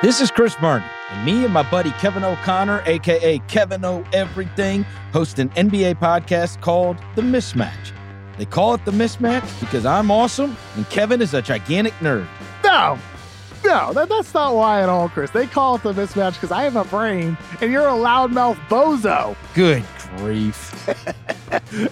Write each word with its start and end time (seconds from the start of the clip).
This 0.00 0.20
is 0.20 0.30
Chris 0.30 0.54
Vernon, 0.54 0.88
and 1.10 1.26
me 1.26 1.44
and 1.44 1.52
my 1.52 1.68
buddy 1.68 1.90
Kevin 1.90 2.22
O'Connor, 2.22 2.84
aka 2.86 3.40
Kevin 3.48 3.84
O 3.84 4.04
Everything, 4.12 4.84
host 5.12 5.40
an 5.40 5.48
NBA 5.50 5.96
podcast 5.96 6.60
called 6.60 6.98
The 7.16 7.22
Mismatch. 7.22 7.90
They 8.36 8.44
call 8.44 8.74
it 8.74 8.84
The 8.84 8.92
Mismatch 8.92 9.58
because 9.58 9.84
I'm 9.84 10.12
awesome 10.12 10.56
and 10.76 10.88
Kevin 10.88 11.20
is 11.20 11.34
a 11.34 11.42
gigantic 11.42 11.94
nerd. 11.94 12.28
No, 12.62 12.96
no, 13.64 13.92
that, 13.92 14.08
that's 14.08 14.32
not 14.32 14.54
why 14.54 14.82
at 14.82 14.88
all, 14.88 15.08
Chris. 15.08 15.30
They 15.30 15.46
call 15.46 15.74
it 15.74 15.82
the 15.82 15.92
mismatch 15.92 16.34
because 16.34 16.52
I 16.52 16.62
have 16.62 16.76
a 16.76 16.84
brain 16.84 17.36
and 17.60 17.72
you're 17.72 17.88
a 17.88 17.92
loudmouth 17.92 18.56
bozo. 18.68 19.36
Good 19.54 19.84
grief. 20.16 20.74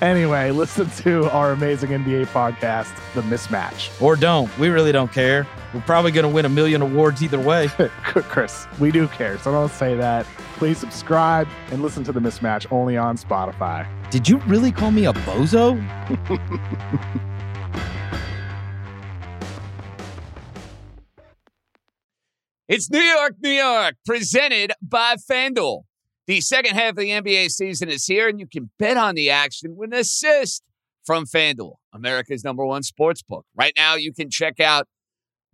anyway, 0.02 0.52
listen 0.52 0.88
to 1.02 1.29
our 1.32 1.52
amazing 1.52 1.91
NBA 1.91 2.27
podcast, 2.27 2.95
The 3.14 3.23
Mismatch. 3.23 4.00
Or 4.00 4.14
don't. 4.16 4.57
We 4.59 4.68
really 4.68 4.93
don't 4.93 5.12
care. 5.12 5.46
We're 5.77 5.82
probably 5.82 6.11
going 6.11 6.22
to 6.22 6.34
win 6.34 6.46
a 6.46 6.48
million 6.48 6.80
awards 6.80 7.22
either 7.22 7.38
way. 7.38 7.68
Chris, 8.02 8.66
we 8.80 8.91
do 8.91 9.09
care, 9.09 9.37
so 9.37 9.52
don't 9.52 9.70
say 9.70 9.95
that. 9.95 10.24
Please 10.55 10.78
subscribe 10.78 11.46
and 11.70 11.83
listen 11.83 12.02
to 12.05 12.12
The 12.12 12.20
Mismatch 12.20 12.66
only 12.73 12.96
on 12.96 13.19
Spotify. 13.19 13.86
Did 14.10 14.27
you 14.27 14.38
really 14.47 14.73
call 14.73 14.91
me 14.91 15.05
a 15.05 15.12
bozo? 15.12 15.77
It's 22.69 22.91
New 22.91 22.98
York, 22.98 23.34
New 23.41 23.50
York, 23.50 23.95
presented 24.05 24.72
by 24.83 25.14
FanDuel. 25.30 25.83
The 26.27 26.41
second 26.41 26.74
half 26.74 26.91
of 26.91 26.97
the 26.97 27.11
NBA 27.11 27.50
season 27.50 27.88
is 27.88 28.06
here, 28.06 28.28
and 28.28 28.41
you 28.41 28.48
can 28.48 28.72
bet 28.77 28.97
on 28.97 29.14
the 29.14 29.30
action 29.30 29.77
with 29.77 29.92
an 29.92 30.00
assist 30.00 30.64
from 31.05 31.27
FanDuel, 31.27 31.74
America's 31.95 32.42
number 32.42 32.66
one 32.66 32.83
sports 32.83 33.22
book. 33.22 33.47
Right 33.55 33.72
now, 33.77 33.95
you 33.95 34.12
can 34.12 34.30
check 34.30 34.58
out 34.58 34.88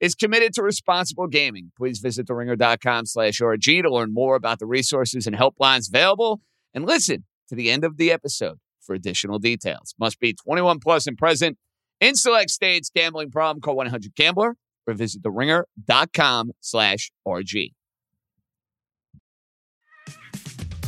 is 0.00 0.14
committed 0.14 0.54
to 0.54 0.62
responsible 0.62 1.26
gaming. 1.26 1.72
Please 1.76 1.98
visit 1.98 2.26
theringer.com 2.26 3.06
slash 3.06 3.40
RG 3.40 3.82
to 3.82 3.90
learn 3.90 4.12
more 4.12 4.36
about 4.36 4.58
the 4.58 4.66
resources 4.66 5.26
and 5.26 5.36
helplines 5.36 5.88
available 5.88 6.40
and 6.74 6.86
listen 6.86 7.24
to 7.48 7.54
the 7.54 7.70
end 7.70 7.84
of 7.84 7.96
the 7.96 8.12
episode 8.12 8.58
for 8.80 8.94
additional 8.94 9.38
details. 9.38 9.94
Must 9.98 10.18
be 10.20 10.34
21 10.34 10.80
plus 10.80 11.06
and 11.06 11.16
present 11.16 11.58
in 12.00 12.14
select 12.14 12.50
states. 12.50 12.90
Gambling 12.94 13.30
problem, 13.30 13.60
call 13.60 13.76
1-800-GAMBLER 13.76 14.56
or 14.86 14.94
visit 14.94 15.22
theringer.com 15.22 16.52
slash 16.60 17.10
RG. 17.26 17.72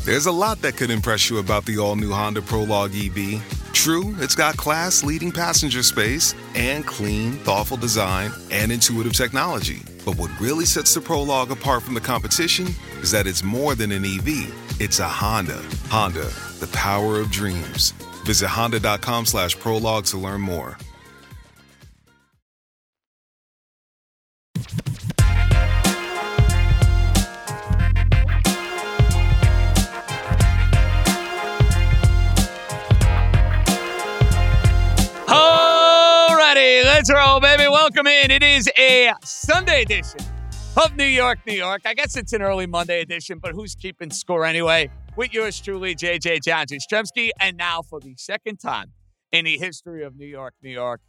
There's 0.05 0.27
a 0.27 0.33
lot 0.33 0.63
that 0.63 0.77
could 0.77 0.91
impress 0.91 1.29
you 1.29 1.39
about 1.39 1.67
the 1.67 1.79
all-new 1.79 2.11
Honda 2.11 2.41
Prologue 2.41 2.93
EV. 2.95 3.60
True, 3.81 4.15
it's 4.19 4.35
got 4.35 4.59
class-leading 4.59 5.33
passenger 5.33 5.83
space 5.83 6.35
and 6.55 6.87
clean, 6.87 7.33
thoughtful 7.47 7.79
design 7.79 8.31
and 8.51 8.71
intuitive 8.71 9.15
technology. 9.15 9.81
But 10.05 10.19
what 10.19 10.39
really 10.39 10.67
sets 10.67 10.93
the 10.93 11.01
Prologue 11.01 11.51
apart 11.51 11.83
from 11.83 11.95
the 11.95 12.01
competition 12.03 12.75
is 13.01 13.11
that 13.13 13.27
it's 13.27 13.43
more 13.43 13.75
than 13.75 13.91
an 13.91 14.05
EV. 14.05 14.53
It's 14.81 14.99
a 14.99 15.09
Honda. 15.09 15.65
Honda, 15.89 16.29
the 16.59 16.69
power 16.75 17.21
of 17.21 17.31
dreams. 17.31 17.93
Visit 18.27 18.49
honda.com 18.49 19.25
slash 19.25 19.59
prologue 19.59 20.05
to 20.13 20.19
learn 20.19 20.43
more. 20.43 20.77
Welcome 37.91 38.07
in. 38.07 38.31
It 38.31 38.45
is 38.45 38.71
a 38.79 39.13
Sunday 39.25 39.83
edition 39.83 40.21
of 40.77 40.95
New 40.95 41.03
York, 41.03 41.41
New 41.45 41.55
York. 41.55 41.83
I 41.85 41.93
guess 41.95 42.17
it's 42.17 42.33
an 42.33 42.41
early 42.41 42.67
Monday 42.67 43.01
edition, 43.01 43.41
but 43.41 43.51
who's 43.51 43.75
keeping 43.75 44.13
score 44.13 44.45
anyway? 44.45 44.89
With 45.17 45.33
yours 45.33 45.59
truly, 45.59 45.97
JJ 45.97 46.45
John 46.45 46.67
Stremski. 46.67 47.31
And 47.41 47.57
now, 47.57 47.83
for 47.83 47.99
the 47.99 48.15
second 48.17 48.59
time 48.59 48.93
in 49.33 49.45
the 49.45 49.59
history 49.59 50.05
of 50.05 50.15
New 50.15 50.29
York, 50.29 50.55
New 50.63 50.71
York, 50.71 51.01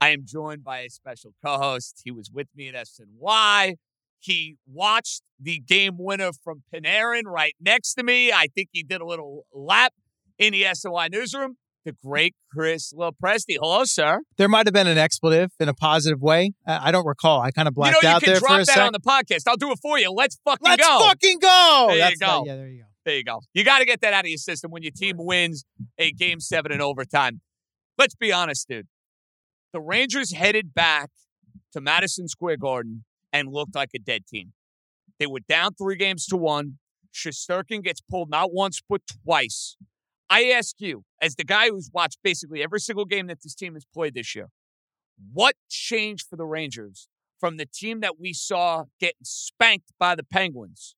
I 0.00 0.08
am 0.08 0.24
joined 0.24 0.64
by 0.64 0.78
a 0.78 0.88
special 0.88 1.34
co 1.44 1.58
host. 1.58 2.00
He 2.06 2.10
was 2.10 2.30
with 2.32 2.48
me 2.56 2.68
at 2.68 2.74
SNY. 2.74 3.74
He 4.18 4.56
watched 4.66 5.20
the 5.38 5.58
game 5.58 5.96
winner 5.98 6.30
from 6.32 6.62
Panarin 6.74 7.24
right 7.26 7.54
next 7.60 7.96
to 7.96 8.02
me. 8.02 8.32
I 8.32 8.46
think 8.46 8.70
he 8.72 8.82
did 8.82 9.02
a 9.02 9.06
little 9.06 9.44
lap 9.52 9.92
in 10.38 10.54
the 10.54 10.62
SNY 10.62 11.12
newsroom. 11.12 11.58
The 11.84 11.92
great 12.04 12.34
Chris 12.50 12.92
Lopresti. 12.94 13.56
Hello, 13.60 13.84
sir. 13.84 14.20
There 14.38 14.48
might 14.48 14.66
have 14.66 14.72
been 14.72 14.86
an 14.86 14.96
expletive 14.96 15.50
in 15.60 15.68
a 15.68 15.74
positive 15.74 16.22
way. 16.22 16.52
I 16.66 16.90
don't 16.90 17.06
recall. 17.06 17.42
I 17.42 17.50
kind 17.50 17.68
of 17.68 17.74
blacked 17.74 17.96
you 17.96 18.02
know, 18.02 18.10
you 18.10 18.16
out 18.16 18.22
can 18.22 18.32
there 18.32 18.40
drop 18.40 18.52
for 18.52 18.60
a 18.62 18.64
that 18.64 18.78
on 18.78 18.92
the 18.92 19.00
podcast. 19.00 19.42
I'll 19.46 19.56
do 19.56 19.70
it 19.70 19.78
for 19.82 19.98
you. 19.98 20.10
Let's 20.10 20.38
fucking 20.44 20.64
Let's 20.64 20.86
go. 20.86 21.00
fucking 21.00 21.38
go. 21.40 21.86
There 21.90 22.10
you 22.10 22.16
go. 22.16 22.42
the- 22.44 22.46
yeah, 22.46 22.56
there 22.56 22.68
you 22.68 22.78
go. 22.78 22.84
There 23.04 23.16
you 23.16 23.24
go. 23.24 23.40
You 23.52 23.64
got 23.64 23.80
to 23.80 23.84
get 23.84 24.00
that 24.00 24.14
out 24.14 24.24
of 24.24 24.30
your 24.30 24.38
system 24.38 24.70
when 24.70 24.82
your 24.82 24.92
team 24.92 25.16
wins 25.18 25.66
a 25.98 26.10
game 26.10 26.40
seven 26.40 26.72
in 26.72 26.80
overtime. 26.80 27.42
Let's 27.98 28.14
be 28.14 28.32
honest, 28.32 28.66
dude. 28.66 28.86
The 29.74 29.80
Rangers 29.80 30.32
headed 30.32 30.72
back 30.72 31.10
to 31.74 31.82
Madison 31.82 32.28
Square 32.28 32.56
Garden 32.58 33.04
and 33.30 33.52
looked 33.52 33.74
like 33.74 33.90
a 33.94 33.98
dead 33.98 34.26
team. 34.26 34.54
They 35.18 35.26
were 35.26 35.40
down 35.46 35.74
three 35.74 35.96
games 35.96 36.24
to 36.28 36.36
one. 36.38 36.78
Shesterkin 37.12 37.82
gets 37.84 38.00
pulled 38.00 38.30
not 38.30 38.54
once, 38.54 38.80
but 38.88 39.02
twice. 39.22 39.76
I 40.30 40.50
ask 40.50 40.76
you, 40.78 41.04
as 41.20 41.36
the 41.36 41.44
guy 41.44 41.68
who's 41.68 41.90
watched 41.92 42.18
basically 42.22 42.62
every 42.62 42.80
single 42.80 43.04
game 43.04 43.26
that 43.28 43.42
this 43.42 43.54
team 43.54 43.74
has 43.74 43.84
played 43.84 44.14
this 44.14 44.34
year, 44.34 44.48
what 45.32 45.54
changed 45.68 46.26
for 46.28 46.36
the 46.36 46.46
Rangers 46.46 47.08
from 47.38 47.56
the 47.56 47.66
team 47.66 48.00
that 48.00 48.18
we 48.18 48.32
saw 48.32 48.84
getting 49.00 49.22
spanked 49.22 49.92
by 49.98 50.14
the 50.14 50.24
Penguins 50.24 50.94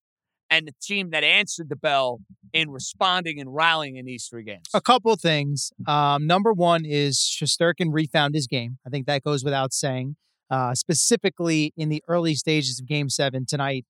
and 0.49 0.67
the 0.67 0.75
team 0.81 1.11
that 1.11 1.25
answered 1.25 1.69
the 1.69 1.77
bell 1.77 2.21
in 2.53 2.71
responding 2.71 3.41
and 3.41 3.55
rallying 3.55 3.97
in 3.97 4.07
these 4.07 4.27
three 4.27 4.45
games? 4.45 4.67
A 4.73 4.81
couple 4.81 5.13
of 5.13 5.21
things. 5.21 5.73
Um, 5.87 6.27
number 6.27 6.53
one 6.53 6.85
is 6.85 7.19
Shesterkin 7.19 7.89
refound 7.93 8.35
his 8.35 8.47
game. 8.47 8.79
I 8.87 8.91
think 8.91 9.07
that 9.07 9.23
goes 9.23 9.45
without 9.45 9.73
saying. 9.73 10.17
Uh, 10.49 10.75
specifically 10.75 11.73
in 11.77 11.89
the 11.89 12.03
early 12.07 12.37
stages 12.37 12.79
of 12.79 12.87
Game 12.87 13.09
Seven 13.09 13.45
tonight, 13.45 13.85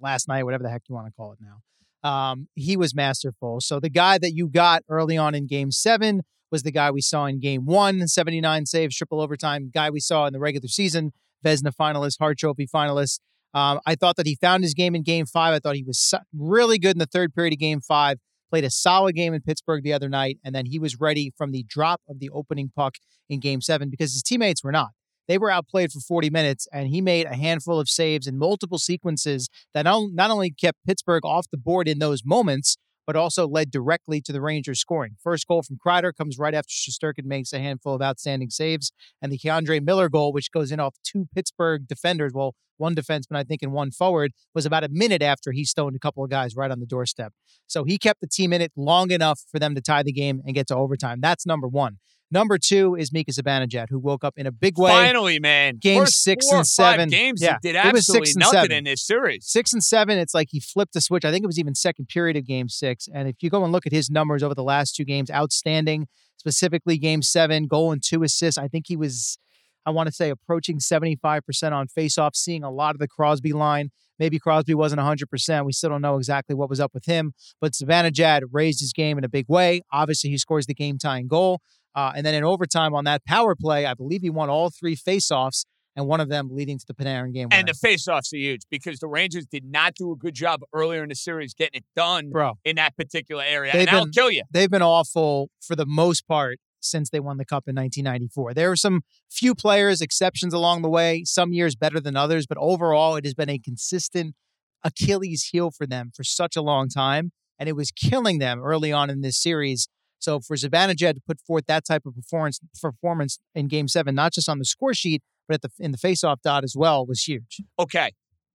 last 0.00 0.26
night, 0.26 0.42
whatever 0.42 0.64
the 0.64 0.70
heck 0.70 0.82
you 0.88 0.94
want 0.94 1.06
to 1.06 1.12
call 1.12 1.32
it 1.32 1.38
now. 1.40 1.58
Um, 2.02 2.48
he 2.54 2.76
was 2.76 2.94
masterful. 2.94 3.60
So 3.60 3.80
the 3.80 3.90
guy 3.90 4.18
that 4.18 4.32
you 4.34 4.48
got 4.48 4.82
early 4.88 5.16
on 5.16 5.34
in 5.34 5.46
Game 5.46 5.70
Seven 5.70 6.22
was 6.50 6.62
the 6.62 6.72
guy 6.72 6.90
we 6.90 7.00
saw 7.00 7.26
in 7.26 7.40
Game 7.40 7.66
One, 7.66 8.06
79 8.08 8.66
saves, 8.66 8.96
triple 8.96 9.20
overtime. 9.20 9.70
Guy 9.72 9.90
we 9.90 10.00
saw 10.00 10.26
in 10.26 10.32
the 10.32 10.40
regular 10.40 10.68
season, 10.68 11.12
Vezina 11.44 11.72
finalist, 11.78 12.16
Hart 12.18 12.38
Trophy 12.38 12.66
finalist. 12.66 13.20
Um, 13.52 13.80
I 13.84 13.94
thought 13.96 14.16
that 14.16 14.26
he 14.26 14.36
found 14.36 14.62
his 14.62 14.74
game 14.74 14.94
in 14.94 15.02
Game 15.02 15.26
Five. 15.26 15.54
I 15.54 15.58
thought 15.58 15.76
he 15.76 15.84
was 15.84 16.14
really 16.32 16.78
good 16.78 16.92
in 16.92 16.98
the 16.98 17.06
third 17.06 17.34
period 17.34 17.52
of 17.52 17.58
Game 17.58 17.80
Five 17.80 18.18
played 18.50 18.64
a 18.64 18.70
solid 18.70 19.14
game 19.14 19.32
in 19.32 19.40
Pittsburgh 19.40 19.82
the 19.82 19.92
other 19.92 20.08
night, 20.08 20.38
and 20.44 20.54
then 20.54 20.66
he 20.66 20.78
was 20.78 21.00
ready 21.00 21.32
from 21.38 21.52
the 21.52 21.64
drop 21.66 22.02
of 22.08 22.18
the 22.18 22.28
opening 22.30 22.70
puck 22.74 22.96
in 23.28 23.40
game 23.40 23.60
seven 23.60 23.88
because 23.88 24.12
his 24.12 24.22
teammates 24.22 24.62
were 24.62 24.72
not. 24.72 24.90
They 25.30 25.38
were 25.38 25.52
outplayed 25.52 25.92
for 25.92 26.00
40 26.00 26.28
minutes, 26.28 26.66
and 26.72 26.88
he 26.88 27.00
made 27.00 27.26
a 27.26 27.36
handful 27.36 27.78
of 27.78 27.88
saves 27.88 28.26
in 28.26 28.36
multiple 28.36 28.78
sequences 28.78 29.48
that 29.72 29.84
not 29.84 30.30
only 30.32 30.50
kept 30.50 30.84
Pittsburgh 30.84 31.24
off 31.24 31.46
the 31.52 31.56
board 31.56 31.86
in 31.86 32.00
those 32.00 32.24
moments, 32.24 32.76
but 33.06 33.14
also 33.14 33.46
led 33.46 33.70
directly 33.70 34.20
to 34.22 34.32
the 34.32 34.40
Rangers 34.40 34.80
scoring. 34.80 35.14
First 35.22 35.46
goal 35.46 35.62
from 35.62 35.76
Kreider 35.76 36.12
comes 36.12 36.36
right 36.36 36.52
after 36.52 36.72
Shesterkin 36.72 37.26
makes 37.26 37.52
a 37.52 37.60
handful 37.60 37.94
of 37.94 38.02
outstanding 38.02 38.50
saves, 38.50 38.90
and 39.22 39.30
the 39.30 39.38
K'Andre 39.38 39.80
Miller 39.80 40.08
goal, 40.08 40.32
which 40.32 40.50
goes 40.50 40.72
in 40.72 40.80
off 40.80 40.96
two 41.04 41.28
Pittsburgh 41.32 41.86
defenders, 41.86 42.32
well, 42.34 42.56
one 42.78 42.96
defenseman, 42.96 43.36
I 43.36 43.44
think, 43.44 43.62
and 43.62 43.70
one 43.70 43.92
forward, 43.92 44.32
was 44.52 44.66
about 44.66 44.82
a 44.82 44.88
minute 44.88 45.22
after 45.22 45.52
he 45.52 45.64
stoned 45.64 45.94
a 45.94 46.00
couple 46.00 46.24
of 46.24 46.30
guys 46.30 46.56
right 46.56 46.72
on 46.72 46.80
the 46.80 46.86
doorstep. 46.86 47.32
So 47.68 47.84
he 47.84 47.98
kept 47.98 48.20
the 48.20 48.26
team 48.26 48.52
in 48.52 48.62
it 48.62 48.72
long 48.76 49.12
enough 49.12 49.42
for 49.48 49.60
them 49.60 49.76
to 49.76 49.80
tie 49.80 50.02
the 50.02 50.12
game 50.12 50.42
and 50.44 50.56
get 50.56 50.66
to 50.66 50.74
overtime. 50.74 51.20
That's 51.20 51.46
number 51.46 51.68
one. 51.68 51.98
Number 52.32 52.58
two 52.58 52.94
is 52.94 53.12
Mika 53.12 53.32
Zibanejad, 53.32 53.86
who 53.90 53.98
woke 53.98 54.22
up 54.22 54.34
in 54.36 54.46
a 54.46 54.52
big 54.52 54.78
way. 54.78 54.90
Finally, 54.90 55.40
man. 55.40 55.78
Game 55.78 56.00
First 56.00 56.22
six 56.22 56.46
and 56.50 56.64
seven. 56.66 57.08
games, 57.08 57.42
Yeah, 57.42 57.58
he 57.60 57.72
did 57.72 57.84
it 57.84 57.92
was 57.92 58.06
six 58.06 58.34
and 58.34 58.40
nothing 58.40 58.60
seven. 58.60 58.72
in 58.72 58.84
this 58.84 59.04
series. 59.04 59.46
Six 59.46 59.72
and 59.72 59.82
seven, 59.82 60.16
it's 60.16 60.32
like 60.32 60.48
he 60.50 60.60
flipped 60.60 60.92
the 60.92 61.00
switch. 61.00 61.24
I 61.24 61.32
think 61.32 61.42
it 61.42 61.48
was 61.48 61.58
even 61.58 61.74
second 61.74 62.06
period 62.08 62.36
of 62.36 62.46
game 62.46 62.68
six. 62.68 63.08
And 63.12 63.28
if 63.28 63.36
you 63.40 63.50
go 63.50 63.64
and 63.64 63.72
look 63.72 63.84
at 63.86 63.92
his 63.92 64.10
numbers 64.10 64.42
over 64.44 64.54
the 64.54 64.62
last 64.62 64.94
two 64.94 65.04
games, 65.04 65.30
outstanding, 65.30 66.06
specifically 66.36 66.98
game 66.98 67.22
seven, 67.22 67.66
goal 67.66 67.90
and 67.90 68.02
two 68.02 68.22
assists. 68.22 68.58
I 68.58 68.68
think 68.68 68.86
he 68.86 68.96
was, 68.96 69.36
I 69.84 69.90
want 69.90 70.06
to 70.06 70.12
say, 70.12 70.30
approaching 70.30 70.78
75% 70.78 71.72
on 71.72 71.88
faceoff, 71.88 72.36
seeing 72.36 72.62
a 72.62 72.70
lot 72.70 72.94
of 72.94 73.00
the 73.00 73.08
Crosby 73.08 73.52
line, 73.52 73.90
Maybe 74.20 74.38
Crosby 74.38 74.74
wasn't 74.74 75.00
100%. 75.00 75.64
We 75.64 75.72
still 75.72 75.88
don't 75.88 76.02
know 76.02 76.18
exactly 76.18 76.54
what 76.54 76.68
was 76.68 76.78
up 76.78 76.92
with 76.92 77.06
him. 77.06 77.32
But 77.58 77.72
Zibanejad 77.72 78.42
raised 78.52 78.80
his 78.80 78.92
game 78.92 79.16
in 79.16 79.24
a 79.24 79.30
big 79.30 79.46
way. 79.48 79.80
Obviously, 79.90 80.28
he 80.28 80.36
scores 80.36 80.66
the 80.66 80.74
game 80.74 80.98
tying 80.98 81.26
goal. 81.26 81.62
Uh, 81.94 82.12
and 82.14 82.24
then 82.24 82.34
in 82.34 82.44
overtime 82.44 82.94
on 82.94 83.04
that 83.04 83.24
power 83.24 83.54
play, 83.54 83.86
I 83.86 83.94
believe 83.94 84.22
he 84.22 84.30
won 84.30 84.48
all 84.48 84.70
three 84.70 84.96
faceoffs 84.96 85.64
and 85.96 86.06
one 86.06 86.20
of 86.20 86.28
them 86.28 86.48
leading 86.50 86.78
to 86.78 86.84
the 86.86 86.94
Panarin 86.94 87.32
game. 87.32 87.48
And 87.50 87.66
the 87.66 87.72
faceoffs 87.72 88.32
are 88.32 88.36
huge 88.36 88.62
because 88.70 89.00
the 89.00 89.08
Rangers 89.08 89.46
did 89.46 89.64
not 89.64 89.94
do 89.94 90.12
a 90.12 90.16
good 90.16 90.34
job 90.34 90.60
earlier 90.72 91.02
in 91.02 91.08
the 91.08 91.14
series 91.14 91.52
getting 91.52 91.78
it 91.78 91.84
done 91.96 92.30
Bro, 92.30 92.54
in 92.64 92.76
that 92.76 92.96
particular 92.96 93.42
area. 93.42 93.72
They've 93.72 93.88
and 93.88 94.06
been- 94.06 94.10
kill 94.12 94.30
you. 94.30 94.42
they've 94.50 94.70
been 94.70 94.82
awful 94.82 95.50
for 95.60 95.74
the 95.74 95.86
most 95.86 96.26
part 96.28 96.58
since 96.82 97.10
they 97.10 97.20
won 97.20 97.36
the 97.36 97.44
cup 97.44 97.64
in 97.66 97.74
1994. 97.74 98.54
There 98.54 98.70
are 98.70 98.76
some 98.76 99.02
few 99.28 99.54
players, 99.54 100.00
exceptions 100.00 100.54
along 100.54 100.82
the 100.82 100.88
way, 100.88 101.24
some 101.24 101.52
years 101.52 101.76
better 101.76 102.00
than 102.00 102.16
others, 102.16 102.46
but 102.46 102.56
overall, 102.58 103.16
it 103.16 103.24
has 103.24 103.34
been 103.34 103.50
a 103.50 103.58
consistent 103.58 104.34
Achilles 104.82 105.50
heel 105.52 105.70
for 105.70 105.86
them 105.86 106.10
for 106.14 106.24
such 106.24 106.56
a 106.56 106.62
long 106.62 106.88
time. 106.88 107.32
And 107.58 107.68
it 107.68 107.76
was 107.76 107.90
killing 107.90 108.38
them 108.38 108.62
early 108.62 108.90
on 108.90 109.10
in 109.10 109.20
this 109.20 109.36
series. 109.36 109.88
So 110.20 110.38
for 110.38 110.54
Zibanejad 110.54 111.14
to 111.14 111.20
put 111.26 111.40
forth 111.40 111.66
that 111.66 111.84
type 111.84 112.06
of 112.06 112.14
performance 112.14 112.60
performance 112.80 113.38
in 113.54 113.68
game 113.68 113.88
seven, 113.88 114.14
not 114.14 114.32
just 114.32 114.48
on 114.48 114.58
the 114.58 114.64
score 114.64 114.94
sheet, 114.94 115.22
but 115.48 115.54
at 115.54 115.62
the 115.62 115.70
in 115.78 115.90
the 115.90 115.98
faceoff 115.98 116.42
dot 116.42 116.62
as 116.62 116.76
well, 116.76 117.04
was 117.04 117.24
huge. 117.24 117.62
Okay. 117.78 118.12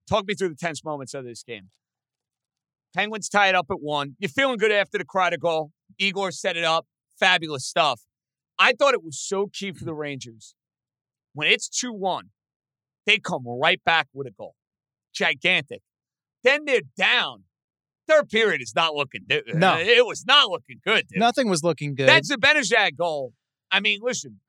Talk 0.08 0.28
me 0.28 0.36
through 0.36 0.50
the 0.50 0.56
tense 0.56 0.84
moments 0.84 1.14
of 1.14 1.26
this 1.26 1.44
game. 1.44 1.70
Penguins 2.96 3.28
tied 3.28 3.56
up 3.56 3.66
at 3.70 3.82
one. 3.82 4.16
You're 4.20 4.30
feeling 4.30 4.58
good 4.58 4.72
after 4.72 4.98
the 4.98 5.04
Kreider 5.04 5.40
goal. 5.40 5.72
Igor 6.00 6.32
set 6.32 6.56
it 6.56 6.64
up. 6.64 6.86
Fabulous 7.20 7.66
stuff. 7.66 8.02
I 8.58 8.74
thought 8.74 8.94
it 8.94 9.04
was 9.04 9.20
so 9.20 9.48
key 9.52 9.74
for 9.74 9.84
the 9.84 9.94
Rangers. 9.94 10.56
When 11.34 11.50
it's 11.50 11.68
2 11.68 11.92
1, 11.92 12.30
they 13.06 13.18
come 13.18 13.44
right 13.46 13.82
back 13.84 14.08
with 14.14 14.28
a 14.28 14.32
goal. 14.32 14.56
Gigantic. 15.14 15.82
Then 16.44 16.64
they're 16.66 16.82
down. 16.98 17.44
Third 18.08 18.30
period 18.30 18.62
is 18.62 18.74
not 18.76 18.94
looking 18.94 19.22
good. 19.28 19.44
Uh, 19.54 19.58
no. 19.58 19.78
It 19.80 20.06
was 20.06 20.26
not 20.26 20.50
looking 20.50 20.80
good. 20.86 21.08
Dude. 21.08 21.20
Nothing 21.20 21.50
was 21.50 21.64
looking 21.64 21.96
good. 21.96 22.08
That's 22.08 22.30
a 22.32 22.38
Zibanejad 22.38 22.96
goal. 22.98 23.34
I 23.72 23.80
mean, 23.80 24.00
listen, 24.02 24.40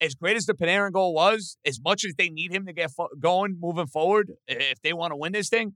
as 0.00 0.14
great 0.14 0.36
as 0.36 0.46
the 0.46 0.54
Panarin 0.54 0.92
goal 0.92 1.14
was, 1.14 1.56
as 1.64 1.80
much 1.82 2.04
as 2.04 2.14
they 2.18 2.28
need 2.28 2.52
him 2.52 2.66
to 2.66 2.72
get 2.72 2.90
fo- 2.90 3.08
going 3.18 3.56
moving 3.60 3.86
forward, 3.86 4.32
if 4.46 4.80
they 4.82 4.92
want 4.92 5.12
to 5.12 5.16
win 5.16 5.32
this 5.32 5.48
thing, 5.48 5.74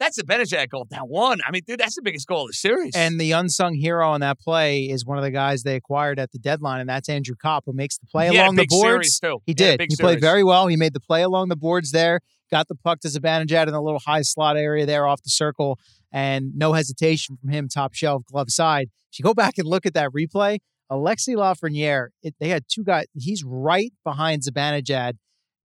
that's 0.00 0.16
a 0.18 0.22
Zibanejad 0.22 0.68
goal. 0.68 0.86
That 0.90 1.08
one, 1.08 1.40
I 1.46 1.50
mean, 1.50 1.62
dude, 1.66 1.80
that's 1.80 1.96
the 1.96 2.02
biggest 2.02 2.26
goal 2.28 2.42
of 2.42 2.48
the 2.48 2.52
series. 2.54 2.94
And 2.94 3.20
the 3.20 3.32
unsung 3.32 3.74
hero 3.74 4.08
on 4.10 4.20
that 4.20 4.38
play 4.38 4.82
is 4.84 5.04
one 5.04 5.18
of 5.18 5.24
the 5.24 5.30
guys 5.32 5.64
they 5.64 5.74
acquired 5.74 6.18
at 6.20 6.30
the 6.32 6.38
deadline, 6.38 6.80
and 6.80 6.88
that's 6.88 7.08
Andrew 7.08 7.34
Copp, 7.40 7.64
who 7.66 7.72
makes 7.72 7.98
the 7.98 8.06
play 8.06 8.28
He 8.30 8.36
along 8.36 8.54
the 8.56 8.66
boards. 8.68 9.18
series, 9.18 9.18
too. 9.18 9.42
He 9.44 9.50
He 9.50 9.54
did. 9.54 9.80
He 9.80 9.96
played 9.96 10.20
very 10.20 10.44
well. 10.44 10.68
He 10.68 10.76
made 10.76 10.92
the 10.94 11.00
play 11.00 11.22
along 11.22 11.48
the 11.48 11.56
boards 11.56 11.90
there, 11.90 12.20
got 12.50 12.68
the 12.68 12.76
puck 12.76 13.00
to 13.00 13.08
Zibanejad 13.08 13.66
in 13.66 13.72
the 13.72 13.82
little 13.82 14.00
high 14.06 14.22
slot 14.22 14.56
area 14.56 14.86
there 14.86 15.06
off 15.06 15.20
the 15.22 15.30
circle, 15.30 15.78
and 16.12 16.52
no 16.54 16.72
hesitation 16.72 17.36
from 17.36 17.50
him, 17.50 17.68
top 17.68 17.94
shelf, 17.94 18.24
glove 18.24 18.50
side. 18.50 18.90
If 19.12 19.18
you 19.18 19.22
go 19.22 19.34
back 19.34 19.58
and 19.58 19.66
look 19.66 19.86
at 19.86 19.94
that 19.94 20.10
replay, 20.10 20.58
Alexis 20.90 21.34
Lafreniere, 21.34 22.08
it, 22.22 22.34
they 22.40 22.48
had 22.48 22.64
two 22.68 22.84
guys. 22.84 23.06
He's 23.14 23.44
right 23.44 23.92
behind 24.04 24.42
Zibanejad 24.42 25.14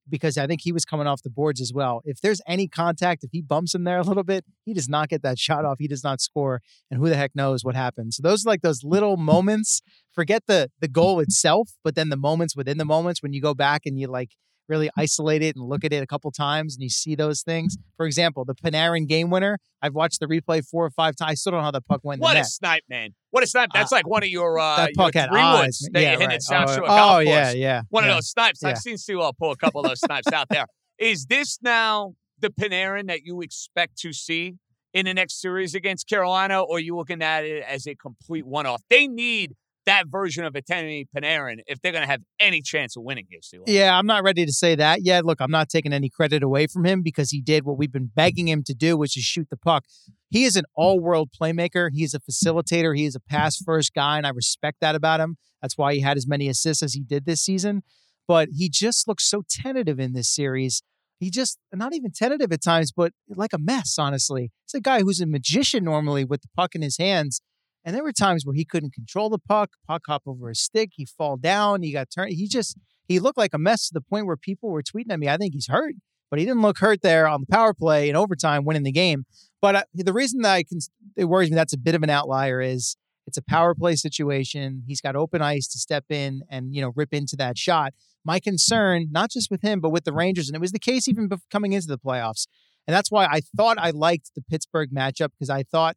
because 0.10 0.38
I 0.38 0.48
think 0.48 0.62
he 0.62 0.72
was 0.72 0.84
coming 0.86 1.08
off 1.08 1.24
the 1.24 1.30
boards 1.30 1.62
as 1.62 1.72
well. 1.74 2.02
If 2.04 2.20
there's 2.20 2.42
any 2.48 2.68
contact, 2.68 3.24
if 3.24 3.32
he 3.32 3.42
bumps 3.42 3.74
him 3.74 3.86
there 3.86 4.00
a 4.00 4.04
little 4.04 4.24
bit, 4.24 4.44
he 4.66 4.74
does 4.74 4.90
not 4.90 5.10
get 5.10 5.24
that 5.24 5.40
shot 5.40 5.66
off. 5.66 5.78
He 5.80 5.88
does 5.88 6.04
not 6.04 6.20
score, 6.20 6.62
and 6.92 7.00
who 7.00 7.10
the 7.10 7.16
heck 7.16 7.32
knows 7.36 7.64
what 7.64 7.76
happens. 7.76 8.18
So 8.18 8.22
those 8.24 8.46
are 8.46 8.50
like 8.50 8.62
those 8.62 8.84
little 8.84 9.18
moments. 9.18 9.82
Forget 10.12 10.44
the 10.48 10.70
the 10.80 10.88
goal 10.88 11.20
itself, 11.20 11.72
but 11.84 11.96
then 11.96 12.10
the 12.10 12.18
moments 12.18 12.56
within 12.56 12.78
the 12.78 12.86
moments 12.86 13.24
when 13.24 13.34
you 13.34 13.42
go 13.42 13.54
back 13.54 13.84
and 13.86 14.00
you 14.00 14.08
like 14.08 14.32
really 14.68 14.90
isolate 14.98 15.42
it 15.42 15.56
and 15.56 15.68
look 15.68 15.84
at 15.84 15.94
it 15.94 16.02
a 16.04 16.08
couple 16.08 16.32
times 16.32 16.76
and 16.76 16.84
you 16.84 16.90
see 16.90 17.16
those 17.16 17.42
things. 17.42 17.78
For 17.98 18.06
example, 18.06 18.46
the 18.46 18.56
Panarin 18.56 19.08
game 19.08 19.30
winner. 19.30 19.60
I've 19.82 19.94
watched 19.94 20.20
the 20.20 20.28
replay 20.28 20.66
four 20.66 20.86
or 20.86 20.90
five 20.90 21.16
times. 21.16 21.32
I 21.32 21.34
still 21.36 21.52
don't 21.52 21.60
know 21.60 21.66
how 21.66 21.72
the 21.72 21.82
puck 21.82 22.02
went 22.04 22.22
what 22.22 22.36
a 22.36 22.40
net. 22.40 22.46
snipe, 22.46 22.84
man. 22.90 23.14
What 23.32 23.44
a 23.44 23.48
snipe. 23.48 23.70
That's 23.74 23.92
like 23.92 24.08
one 24.08 24.24
of 24.24 24.30
your, 24.30 24.60
uh, 24.60 24.78
that 24.78 24.92
puck 24.96 25.14
your 25.14 25.22
had 25.22 25.30
three 25.32 25.42
eyes. 25.42 25.62
woods 25.62 25.90
that 25.92 26.02
yeah, 26.02 26.14
you 26.14 26.20
hit 26.20 26.30
right. 26.30 26.40
oh, 26.52 26.84
oh, 26.84 26.86
Golf 26.86 27.24
yeah, 27.26 27.44
Course. 27.44 27.56
yeah. 27.56 27.82
One 27.90 28.04
yeah. 28.04 28.10
of 28.12 28.16
those 28.18 28.30
snipes. 28.30 28.60
Yeah. 28.64 28.70
I've 28.70 28.78
seen 28.78 28.98
Sewell 28.98 29.34
pull 29.34 29.52
a 29.52 29.58
couple 29.58 29.82
of 29.82 29.88
those 29.88 30.00
snipes 30.00 30.32
out 30.32 30.48
there. 30.50 30.66
Is 30.98 31.26
this 31.26 31.60
now 31.62 32.14
the 32.40 32.50
Panarin 32.50 33.08
that 33.08 33.22
you 33.24 33.42
expect 33.42 33.98
to 34.00 34.14
see 34.14 34.56
in 34.94 35.06
the 35.06 35.14
next 35.14 35.42
series 35.42 35.74
against 35.74 36.08
Carolina, 36.08 36.62
or 36.62 36.78
are 36.78 36.80
you 36.80 36.96
looking 36.96 37.22
at 37.22 37.44
it 37.44 37.64
as 37.68 37.88
a 37.88 37.96
complete 37.96 38.46
one 38.46 38.66
off? 38.66 38.82
They 38.90 39.08
need 39.08 39.56
that 39.86 40.08
version 40.08 40.46
of 40.46 40.54
Artemi 40.54 41.06
Panarin 41.16 41.58
if 41.68 41.82
they're 41.82 41.92
going 41.92 42.04
to 42.04 42.10
have 42.10 42.22
any 42.40 42.62
chance 42.62 42.96
of 42.96 43.04
winning 43.04 43.28
Sewell. 43.42 43.66
Yeah, 43.68 43.98
I'm 43.98 44.06
not 44.06 44.24
ready 44.24 44.46
to 44.46 44.54
say 44.54 44.76
that 44.76 45.04
yet. 45.04 45.26
Look, 45.26 45.42
I'm 45.42 45.52
not 45.52 45.70
taking 45.70 45.94
any 45.94 46.10
credit 46.10 46.44
away 46.44 46.68
from 46.68 46.86
him 46.86 47.02
because 47.02 47.32
he 47.32 47.42
did 47.42 47.66
what 47.66 47.78
we've 47.78 47.92
been 47.92 48.12
begging 48.14 48.48
him 48.48 48.64
to 48.64 48.74
do, 48.74 48.98
which 48.98 49.18
is 49.18 49.24
shoot 49.24 49.48
the 49.50 49.58
puck. 49.58 49.86
He 50.30 50.46
is 50.46 50.56
an 50.56 50.66
all 50.76 51.00
world 51.00 51.30
playmaker. 51.40 51.90
He's 51.92 52.14
a 52.14 52.20
facilitator. 52.20 52.96
He 52.98 53.06
is 53.06 53.16
a 53.16 53.20
pass 53.20 53.58
first 53.58 53.94
guy, 53.94 54.18
and 54.18 54.26
I 54.26 54.30
respect 54.30 54.78
that 54.82 54.96
about 54.96 55.20
him. 55.20 55.38
That's 55.62 55.78
why 55.78 55.94
he 55.94 56.02
had 56.02 56.18
as 56.18 56.28
many 56.28 56.48
assists 56.50 56.84
as 56.84 56.94
he 56.94 57.02
did 57.02 57.26
this 57.26 57.42
season. 57.42 57.84
But 58.28 58.50
he 58.56 58.70
just 58.70 59.08
looks 59.08 59.30
so 59.30 59.44
tentative 59.50 60.00
in 60.00 60.14
this 60.14 60.34
series. 60.34 60.82
He 61.20 61.30
just, 61.30 61.58
not 61.74 61.94
even 61.94 62.12
tentative 62.12 62.52
at 62.52 62.64
times, 62.64 62.92
but 62.92 63.14
like 63.30 63.54
a 63.54 63.58
mess, 63.58 63.96
honestly. 63.98 64.52
It's 64.66 64.74
a 64.74 64.82
guy 64.82 65.02
who's 65.02 65.22
a 65.22 65.26
magician 65.26 65.84
normally 65.84 66.26
with 66.26 66.42
the 66.42 66.50
puck 66.56 66.76
in 66.76 66.82
his 66.82 66.98
hands. 66.98 67.42
And 67.86 67.96
there 67.96 68.04
were 68.04 68.14
times 68.14 68.46
where 68.46 68.56
he 68.56 68.66
couldn't 68.66 68.94
control 68.94 69.30
the 69.30 69.40
puck, 69.40 69.72
puck 69.88 70.04
hop 70.08 70.24
over 70.26 70.50
his 70.50 70.60
stick, 70.60 70.92
he 70.94 71.06
fall 71.06 71.38
down, 71.38 71.82
he 71.82 71.92
got 71.92 72.10
turned. 72.10 72.34
He 72.34 72.48
just, 72.48 72.78
he 73.08 73.20
looked 73.20 73.38
like 73.38 73.54
a 73.54 73.58
mess 73.58 73.88
to 73.88 73.94
the 73.94 74.02
point 74.02 74.26
where 74.26 74.38
people 74.38 74.70
were 74.70 74.84
tweeting 74.84 75.12
at 75.12 75.20
me, 75.20 75.28
I 75.28 75.38
think 75.38 75.54
he's 75.54 75.68
hurt, 75.68 75.96
but 76.30 76.40
he 76.40 76.46
didn't 76.46 76.62
look 76.62 76.80
hurt 76.80 77.02
there 77.02 77.28
on 77.28 77.42
the 77.42 77.48
power 77.48 77.74
play 77.74 78.10
in 78.10 78.16
overtime, 78.16 78.64
winning 78.64 78.84
the 78.84 78.92
game. 78.92 79.26
But 79.62 79.76
uh, 79.76 79.84
the 79.94 80.14
reason 80.14 80.42
that 80.42 80.54
I 80.54 80.64
can, 80.64 80.80
it 81.18 81.26
worries 81.26 81.50
me 81.50 81.56
that's 81.56 81.74
a 81.74 81.78
bit 81.78 81.96
of 81.96 82.04
an 82.04 82.10
outlier 82.10 82.62
is 82.62 82.96
it's 83.26 83.38
a 83.38 83.44
power 83.44 83.74
play 83.76 83.96
situation. 83.96 84.84
He's 84.88 85.02
got 85.02 85.16
open 85.16 85.42
ice 85.42 85.68
to 85.70 85.80
step 85.80 86.06
in 86.10 86.42
and, 86.50 86.74
you 86.74 86.82
know, 86.82 86.92
rip 86.96 87.14
into 87.14 87.36
that 87.38 87.58
shot. 87.58 87.94
My 88.26 88.40
concern, 88.40 89.08
not 89.12 89.32
just 89.32 89.52
with 89.52 89.62
him, 89.62 89.82
but 89.82 89.90
with 89.90 90.06
the 90.06 90.14
Rangers, 90.14 90.48
and 90.48 90.56
it 90.56 90.62
was 90.62 90.72
the 90.72 90.80
case 90.80 91.08
even 91.08 91.30
coming 91.52 91.74
into 91.74 91.88
the 91.88 91.98
playoffs. 91.98 92.48
And 92.88 92.94
that's 92.94 93.12
why 93.12 93.26
I 93.26 93.42
thought 93.56 93.78
I 93.78 93.92
liked 93.92 94.32
the 94.36 94.42
Pittsburgh 94.42 94.92
matchup 94.92 95.30
because 95.38 95.50
I 95.50 95.64
thought, 95.64 95.96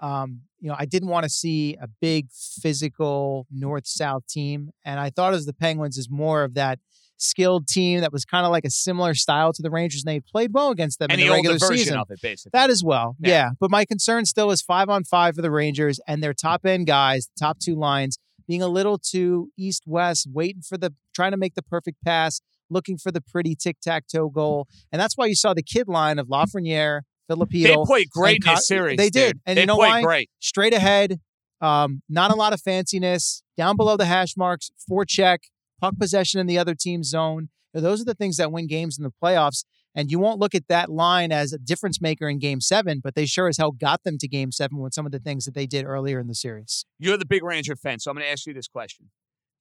um, 0.00 0.42
you 0.60 0.68
know, 0.68 0.76
I 0.78 0.86
didn't 0.86 1.08
want 1.08 1.24
to 1.24 1.30
see 1.30 1.76
a 1.80 1.88
big 2.00 2.28
physical 2.32 3.46
north 3.50 3.86
south 3.86 4.26
team. 4.26 4.70
And 4.84 4.98
I 4.98 5.10
thought 5.10 5.34
as 5.34 5.46
the 5.46 5.52
Penguins 5.52 5.96
is 5.98 6.08
more 6.10 6.42
of 6.44 6.54
that 6.54 6.78
skilled 7.16 7.66
team 7.66 8.00
that 8.00 8.12
was 8.12 8.24
kind 8.24 8.46
of 8.46 8.52
like 8.52 8.64
a 8.64 8.70
similar 8.70 9.14
style 9.14 9.52
to 9.52 9.62
the 9.62 9.70
Rangers. 9.70 10.04
And 10.04 10.14
they 10.14 10.20
played 10.20 10.50
well 10.52 10.70
against 10.70 10.98
them 10.98 11.08
And 11.10 11.20
in 11.20 11.26
the 11.26 11.32
regular 11.32 11.58
version 11.58 11.76
season. 11.76 11.98
of 11.98 12.10
it, 12.10 12.20
basically. 12.22 12.50
That 12.52 12.70
as 12.70 12.82
well. 12.84 13.16
Yeah. 13.18 13.28
Yeah. 13.28 13.48
But 13.60 13.70
my 13.70 13.84
concern 13.84 14.24
still 14.24 14.50
is 14.50 14.62
five 14.62 14.88
on 14.88 15.04
five 15.04 15.34
for 15.36 15.42
the 15.42 15.50
Rangers 15.50 16.00
and 16.06 16.22
their 16.22 16.34
top 16.34 16.64
end 16.64 16.86
guys, 16.86 17.28
top 17.38 17.58
two 17.58 17.74
lines, 17.74 18.18
being 18.46 18.62
a 18.62 18.68
little 18.68 18.98
too 18.98 19.50
east 19.58 19.84
west, 19.86 20.28
waiting 20.32 20.62
for 20.62 20.78
the 20.78 20.94
trying 21.14 21.32
to 21.32 21.36
make 21.36 21.54
the 21.54 21.62
perfect 21.62 21.98
pass, 22.04 22.40
looking 22.70 22.96
for 22.96 23.10
the 23.10 23.20
pretty 23.20 23.54
tic 23.54 23.78
tac 23.80 24.04
toe 24.06 24.28
goal. 24.28 24.66
And 24.92 25.00
that's 25.00 25.16
why 25.16 25.26
you 25.26 25.34
saw 25.34 25.54
the 25.54 25.62
kid 25.62 25.88
line 25.88 26.18
of 26.18 26.28
Lafreniere, 26.28 27.02
they 27.28 27.34
Filipino, 27.34 27.84
played 27.84 28.10
great 28.10 28.44
in 28.44 28.54
this 28.54 28.66
series. 28.66 28.96
they 28.96 29.10
did. 29.10 29.34
dude. 29.34 29.42
And 29.46 29.56
they 29.56 29.62
you 29.62 29.66
know 29.66 29.76
played 29.76 29.90
why? 29.90 30.02
great. 30.02 30.30
straight 30.40 30.74
ahead, 30.74 31.20
um, 31.60 32.02
not 32.08 32.30
a 32.30 32.34
lot 32.34 32.52
of 32.52 32.60
fanciness, 32.60 33.42
down 33.56 33.76
below 33.76 33.96
the 33.96 34.06
hash 34.06 34.36
marks, 34.36 34.70
forecheck, 34.90 35.38
puck 35.80 35.94
possession 35.98 36.40
in 36.40 36.46
the 36.46 36.58
other 36.58 36.74
team's 36.74 37.08
zone. 37.08 37.48
Those 37.74 38.00
are 38.00 38.04
the 38.04 38.14
things 38.14 38.38
that 38.38 38.50
win 38.50 38.66
games 38.66 38.98
in 38.98 39.04
the 39.04 39.12
playoffs. 39.22 39.64
And 39.94 40.10
you 40.10 40.18
won't 40.18 40.38
look 40.38 40.54
at 40.54 40.68
that 40.68 40.90
line 40.90 41.32
as 41.32 41.52
a 41.52 41.58
difference 41.58 42.00
maker 42.00 42.28
in 42.28 42.38
game 42.38 42.60
seven, 42.60 43.00
but 43.02 43.14
they 43.14 43.26
sure 43.26 43.48
as 43.48 43.56
hell 43.56 43.72
got 43.72 44.04
them 44.04 44.16
to 44.18 44.28
game 44.28 44.52
seven 44.52 44.78
with 44.78 44.94
some 44.94 45.06
of 45.06 45.12
the 45.12 45.18
things 45.18 45.44
that 45.44 45.54
they 45.54 45.66
did 45.66 45.84
earlier 45.84 46.20
in 46.20 46.28
the 46.28 46.34
series. 46.34 46.86
You're 46.98 47.16
the 47.16 47.26
big 47.26 47.42
Ranger 47.42 47.74
fan, 47.74 47.98
so 47.98 48.10
I'm 48.10 48.16
going 48.16 48.24
to 48.24 48.30
ask 48.30 48.46
you 48.46 48.54
this 48.54 48.68
question. 48.68 49.10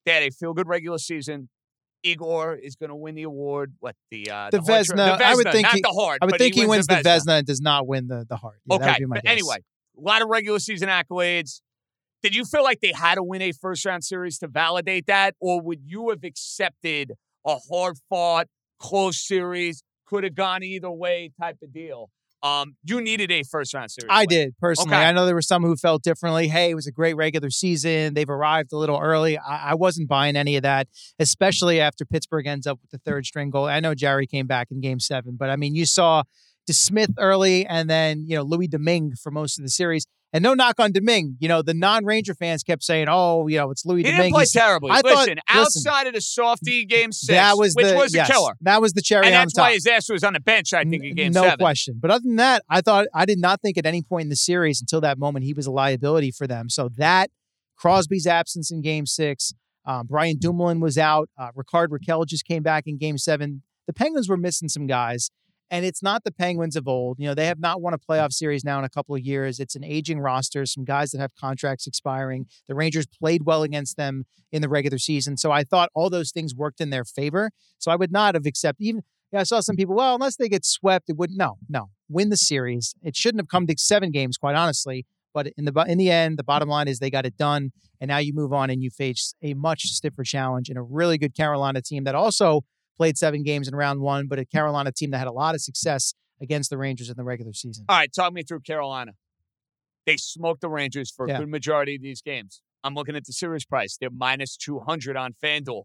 They 0.05 0.11
had 0.11 0.23
a 0.23 0.29
feel 0.29 0.53
good 0.53 0.67
regular 0.67 0.99
season. 0.99 1.49
Igor 2.03 2.55
is 2.55 2.75
going 2.75 2.89
to 2.89 2.95
win 2.95 3.15
the 3.15 3.23
award. 3.23 3.73
What 3.79 3.95
the 4.11 4.29
uh, 4.29 4.49
The 4.51 4.59
Vesna? 4.59 4.95
Vezina, 4.95 5.17
the 5.17 5.25
I 5.25 5.35
would 5.35 5.51
think 5.51 5.63
not 5.63 5.75
he- 5.75 5.81
the. 5.81 6.17
I 6.21 6.25
would 6.25 6.37
think 6.37 6.55
he, 6.55 6.65
wins 6.65 6.87
the 6.87 6.95
Vezina. 6.95 7.03
Vesna 7.03 7.37
and 7.39 7.47
does 7.47 7.61
not 7.61 7.87
win 7.87 8.07
the, 8.07 8.25
the 8.27 8.35
Hart. 8.37 8.59
Yeah, 8.65 8.77
that 8.77 8.83
okay, 8.83 8.91
would 8.91 8.97
be 8.99 9.05
my 9.05 9.15
but 9.17 9.23
guess. 9.23 9.31
anyway, 9.31 9.57
a 9.97 10.01
lot 10.01 10.21
of 10.21 10.29
regular 10.29 10.59
season 10.59 10.89
accolades. 10.89 11.61
Did 12.23 12.35
you 12.35 12.45
feel 12.45 12.63
like 12.63 12.79
they 12.81 12.93
had 12.93 13.15
to 13.15 13.23
win 13.23 13.41
a 13.41 13.51
first 13.51 13.85
round 13.85 14.03
series 14.03 14.39
to 14.39 14.47
validate 14.47 15.05
that, 15.07 15.35
or 15.39 15.61
would 15.61 15.81
you 15.85 16.09
have 16.09 16.23
accepted 16.23 17.13
a 17.45 17.57
hard 17.71 17.97
fought, 18.09 18.47
close 18.79 19.25
series, 19.25 19.83
could 20.05 20.23
have 20.23 20.35
gone 20.35 20.63
either 20.63 20.89
way 20.91 21.31
type 21.39 21.57
of 21.61 21.73
deal? 21.73 22.09
Um, 22.43 22.75
you 22.83 23.01
needed 23.01 23.31
a 23.31 23.43
first 23.43 23.73
round 23.73 23.91
series. 23.91 24.07
I 24.09 24.21
win. 24.21 24.29
did 24.29 24.57
personally. 24.59 24.95
Okay. 24.95 25.05
I 25.05 25.11
know 25.11 25.25
there 25.25 25.35
were 25.35 25.41
some 25.41 25.63
who 25.63 25.75
felt 25.75 26.03
differently. 26.03 26.47
Hey, 26.47 26.69
it 26.69 26.75
was 26.75 26.87
a 26.87 26.91
great 26.91 27.15
regular 27.15 27.49
season. 27.49 28.13
They've 28.13 28.29
arrived 28.29 28.73
a 28.73 28.77
little 28.77 28.99
early. 28.99 29.37
I, 29.37 29.71
I 29.71 29.73
wasn't 29.73 30.07
buying 30.07 30.35
any 30.35 30.55
of 30.55 30.63
that, 30.63 30.87
especially 31.19 31.79
after 31.79 32.05
Pittsburgh 32.05 32.45
ends 32.45 32.67
up 32.67 32.79
with 32.81 32.91
the 32.91 32.99
third 32.99 33.25
string 33.25 33.49
goal. 33.49 33.65
I 33.65 33.79
know 33.79 33.95
Jarry 33.95 34.27
came 34.27 34.45
back 34.45 34.67
in 34.69 34.81
game 34.81 34.99
seven, 34.99 35.35
but 35.37 35.49
I 35.49 35.55
mean, 35.55 35.75
you 35.75 35.85
saw 35.85 36.23
DeSmith 36.69 37.13
early 37.17 37.65
and 37.65 37.89
then, 37.89 38.25
you 38.27 38.35
know, 38.35 38.43
Louis 38.43 38.67
Domingue 38.67 39.13
for 39.15 39.31
most 39.31 39.57
of 39.57 39.63
the 39.63 39.69
series. 39.69 40.05
And 40.33 40.43
no 40.43 40.53
knock 40.53 40.79
on 40.79 40.91
Domingue. 40.91 41.37
You 41.39 41.47
know, 41.47 41.61
the 41.61 41.73
non-Ranger 41.73 42.33
fans 42.35 42.61
kept 42.61 42.83
saying, 42.83 43.07
"Oh, 43.09 43.47
you 43.47 43.57
know, 43.57 43.71
it's 43.71 43.85
Louis 43.85 43.99
He 43.99 44.03
Domingue." 44.11 44.17
didn't 44.23 44.33
play 44.33 44.41
He's- 44.41 44.51
terribly. 44.51 44.91
I 44.91 44.95
thought- 45.01 45.05
listen, 45.27 45.37
listen. 45.37 45.39
outside 45.47 46.07
of 46.07 46.13
the 46.13 46.21
softy 46.21 46.85
game 46.85 47.13
six, 47.13 47.27
that 47.33 47.57
was 47.57 47.73
which 47.75 47.85
the 47.87 47.95
was 47.95 48.13
a 48.13 48.25
killer. 48.25 48.53
That 48.61 48.81
was 48.81 48.91
the 48.93 49.01
cherry 49.01 49.25
And 49.27 49.35
on 49.35 49.41
that's 49.43 49.53
top. 49.53 49.63
why 49.67 49.73
his 49.73 49.87
ass 49.87 50.09
was 50.09 50.23
on 50.25 50.33
the 50.33 50.41
bench, 50.41 50.73
I 50.73 50.83
think, 50.83 51.03
in 51.05 51.15
game 51.15 51.31
no 51.31 51.43
seven. 51.43 51.57
question. 51.59 51.97
But 52.01 52.11
other 52.11 52.23
than 52.23 52.35
that, 52.35 52.63
I 52.69 52.81
thought 52.81 53.07
I 53.13 53.25
did 53.25 53.39
not 53.39 53.61
think 53.61 53.77
at 53.77 53.85
any 53.85 54.01
point 54.01 54.23
in 54.23 54.29
the 54.29 54.35
series 54.35 54.81
until 54.81 54.99
that 55.01 55.17
moment 55.17 55.45
he 55.45 55.53
was 55.53 55.65
a 55.65 55.71
liability 55.71 56.31
for 56.31 56.45
them. 56.45 56.69
So 56.69 56.89
that 56.97 57.29
Crosby's 57.77 58.27
absence 58.27 58.69
in 58.69 58.81
Game 58.81 59.05
Six, 59.05 59.53
um, 59.85 60.07
Brian 60.07 60.37
Dumoulin 60.37 60.81
was 60.81 60.97
out. 60.97 61.29
Uh, 61.37 61.49
Rickard 61.55 61.89
Rakell 61.91 62.25
just 62.27 62.45
came 62.45 62.63
back 62.63 62.83
in 62.85 62.97
Game 62.97 63.17
Seven. 63.17 63.63
The 63.87 63.93
Penguins 63.93 64.27
were 64.27 64.35
missing 64.35 64.67
some 64.67 64.87
guys, 64.87 65.31
and 65.69 65.85
it's 65.85 66.01
not 66.01 66.23
the 66.23 66.31
Penguins 66.31 66.75
of 66.75 66.87
old. 66.87 67.19
You 67.19 67.27
know 67.27 67.33
they 67.33 67.47
have 67.47 67.59
not 67.59 67.81
won 67.81 67.93
a 67.93 67.97
playoff 67.97 68.31
series 68.31 68.63
now 68.63 68.79
in 68.79 68.85
a 68.85 68.89
couple 68.89 69.15
of 69.15 69.21
years. 69.21 69.59
It's 69.59 69.75
an 69.75 69.83
aging 69.83 70.19
roster, 70.19 70.65
some 70.65 70.85
guys 70.85 71.11
that 71.11 71.19
have 71.19 71.35
contracts 71.35 71.87
expiring. 71.87 72.45
The 72.67 72.75
Rangers 72.75 73.05
played 73.05 73.43
well 73.43 73.63
against 73.63 73.97
them 73.97 74.25
in 74.51 74.61
the 74.61 74.69
regular 74.69 74.97
season, 74.97 75.37
so 75.37 75.51
I 75.51 75.63
thought 75.63 75.89
all 75.93 76.09
those 76.09 76.31
things 76.31 76.55
worked 76.55 76.81
in 76.81 76.89
their 76.89 77.05
favor. 77.05 77.51
So 77.79 77.91
I 77.91 77.95
would 77.95 78.11
not 78.11 78.35
have 78.35 78.45
accepted 78.45 78.83
even. 78.83 79.03
I 79.35 79.43
saw 79.43 79.59
some 79.59 79.75
people. 79.75 79.95
Well, 79.95 80.15
unless 80.15 80.37
they 80.37 80.47
get 80.47 80.65
swept, 80.65 81.09
it 81.09 81.17
wouldn't 81.17 81.37
no, 81.37 81.57
no. 81.67 81.89
Win 82.07 82.29
the 82.29 82.37
series. 82.37 82.95
It 83.03 83.15
shouldn't 83.15 83.41
have 83.41 83.49
come 83.49 83.67
to 83.67 83.75
seven 83.77 84.11
games, 84.11 84.37
quite 84.37 84.55
honestly. 84.55 85.05
But 85.33 85.47
in 85.57 85.65
the 85.65 85.85
in 85.87 85.97
the 85.97 86.09
end, 86.09 86.39
the 86.39 86.43
bottom 86.43 86.69
line 86.69 86.87
is 86.87 86.99
they 86.99 87.11
got 87.11 87.25
it 87.25 87.37
done, 87.37 87.71
and 87.99 88.09
now 88.09 88.17
you 88.17 88.33
move 88.33 88.53
on 88.53 88.69
and 88.69 88.81
you 88.81 88.89
face 88.89 89.35
a 89.43 89.53
much 89.53 89.83
stiffer 89.83 90.23
challenge 90.23 90.69
and 90.69 90.77
a 90.77 90.81
really 90.81 91.17
good 91.17 91.35
Carolina 91.35 91.81
team 91.81 92.05
that 92.05 92.15
also 92.15 92.61
played 92.97 93.17
seven 93.17 93.43
games 93.43 93.67
in 93.67 93.75
round 93.75 94.01
one, 94.01 94.27
but 94.27 94.39
a 94.39 94.45
Carolina 94.45 94.91
team 94.91 95.11
that 95.11 95.19
had 95.19 95.27
a 95.27 95.31
lot 95.31 95.55
of 95.55 95.61
success 95.61 96.13
against 96.41 96.69
the 96.69 96.77
Rangers 96.77 97.09
in 97.09 97.15
the 97.17 97.23
regular 97.23 97.53
season. 97.53 97.85
All 97.87 97.97
right, 97.97 98.11
talk 98.13 98.33
me 98.33 98.43
through 98.43 98.61
Carolina. 98.61 99.13
They 100.05 100.17
smoked 100.17 100.61
the 100.61 100.69
Rangers 100.69 101.11
for 101.11 101.25
a 101.25 101.29
Yeah. 101.29 101.39
good 101.39 101.49
majority 101.49 101.95
of 101.95 102.01
these 102.01 102.21
games. 102.21 102.61
I'm 102.83 102.93
looking 102.93 103.15
at 103.15 103.25
the 103.25 103.33
series 103.33 103.65
price. 103.65 103.97
They're 103.97 104.09
minus 104.09 104.55
200 104.55 105.15
on 105.17 105.33
FanDuel. 105.33 105.83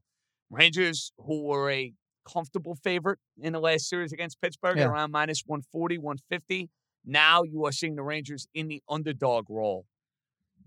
Rangers, 0.50 1.12
who 1.18 1.42
were 1.44 1.70
a 1.70 1.94
comfortable 2.30 2.76
favorite 2.76 3.18
in 3.40 3.52
the 3.52 3.60
last 3.60 3.88
series 3.88 4.12
against 4.12 4.40
Pittsburgh, 4.40 4.76
Yeah. 4.78 4.86
around 4.86 5.10
minus 5.10 5.42
140, 5.44 5.98
150. 5.98 6.70
Now 7.04 7.42
you 7.42 7.64
are 7.64 7.72
seeing 7.72 7.96
the 7.96 8.02
Rangers 8.04 8.46
in 8.54 8.68
the 8.68 8.82
underdog 8.88 9.50
role. 9.50 9.86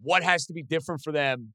What 0.01 0.23
has 0.23 0.45
to 0.47 0.53
be 0.53 0.63
different 0.63 1.01
for 1.01 1.13
them 1.13 1.53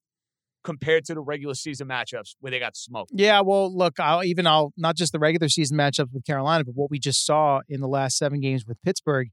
compared 0.63 1.05
to 1.07 1.15
the 1.15 1.21
regular 1.21 1.55
season 1.55 1.89
matchups 1.89 2.35
where 2.41 2.51
they 2.51 2.59
got 2.59 2.77
smoked? 2.77 3.13
Yeah, 3.15 3.41
well, 3.41 3.75
look, 3.75 3.99
I'll 3.99 4.25
even 4.25 4.47
I'll 4.47 4.73
not 4.77 4.97
just 4.97 5.13
the 5.13 5.19
regular 5.19 5.49
season 5.49 5.77
matchups 5.77 6.13
with 6.13 6.25
Carolina, 6.25 6.65
but 6.65 6.75
what 6.75 6.91
we 6.91 6.99
just 6.99 7.25
saw 7.25 7.61
in 7.69 7.81
the 7.81 7.89
last 7.89 8.17
seven 8.17 8.41
games 8.41 8.67
with 8.67 8.81
Pittsburgh. 8.83 9.29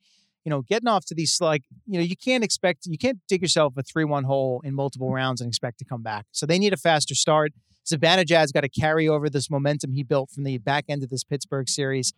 You 0.45 0.49
know, 0.51 0.61
getting 0.61 0.87
off 0.87 1.03
to 1.07 1.15
these 1.15 1.37
like, 1.41 1.63
you 1.85 1.99
know, 1.99 2.05
you 2.05 2.15
can't 2.15 2.43
expect 2.43 2.85
you 2.85 2.97
can't 2.97 3.19
dig 3.27 3.41
yourself 3.41 3.73
a 3.77 3.83
three-one 3.83 4.23
hole 4.23 4.61
in 4.63 4.73
multiple 4.73 5.11
rounds 5.11 5.41
and 5.41 5.49
expect 5.49 5.79
to 5.79 5.85
come 5.85 6.01
back. 6.01 6.25
So 6.31 6.45
they 6.45 6.57
need 6.57 6.71
a 6.71 6.77
faster 6.77 7.15
start. 7.15 7.51
Zibanejad's 7.85 8.51
got 8.51 8.61
to 8.61 8.69
carry 8.69 9.07
over 9.07 9.29
this 9.29 9.49
momentum 9.49 9.91
he 9.91 10.03
built 10.03 10.29
from 10.29 10.43
the 10.43 10.57
back 10.57 10.85
end 10.89 11.03
of 11.03 11.09
this 11.09 11.23
Pittsburgh 11.23 11.67
series. 11.69 12.13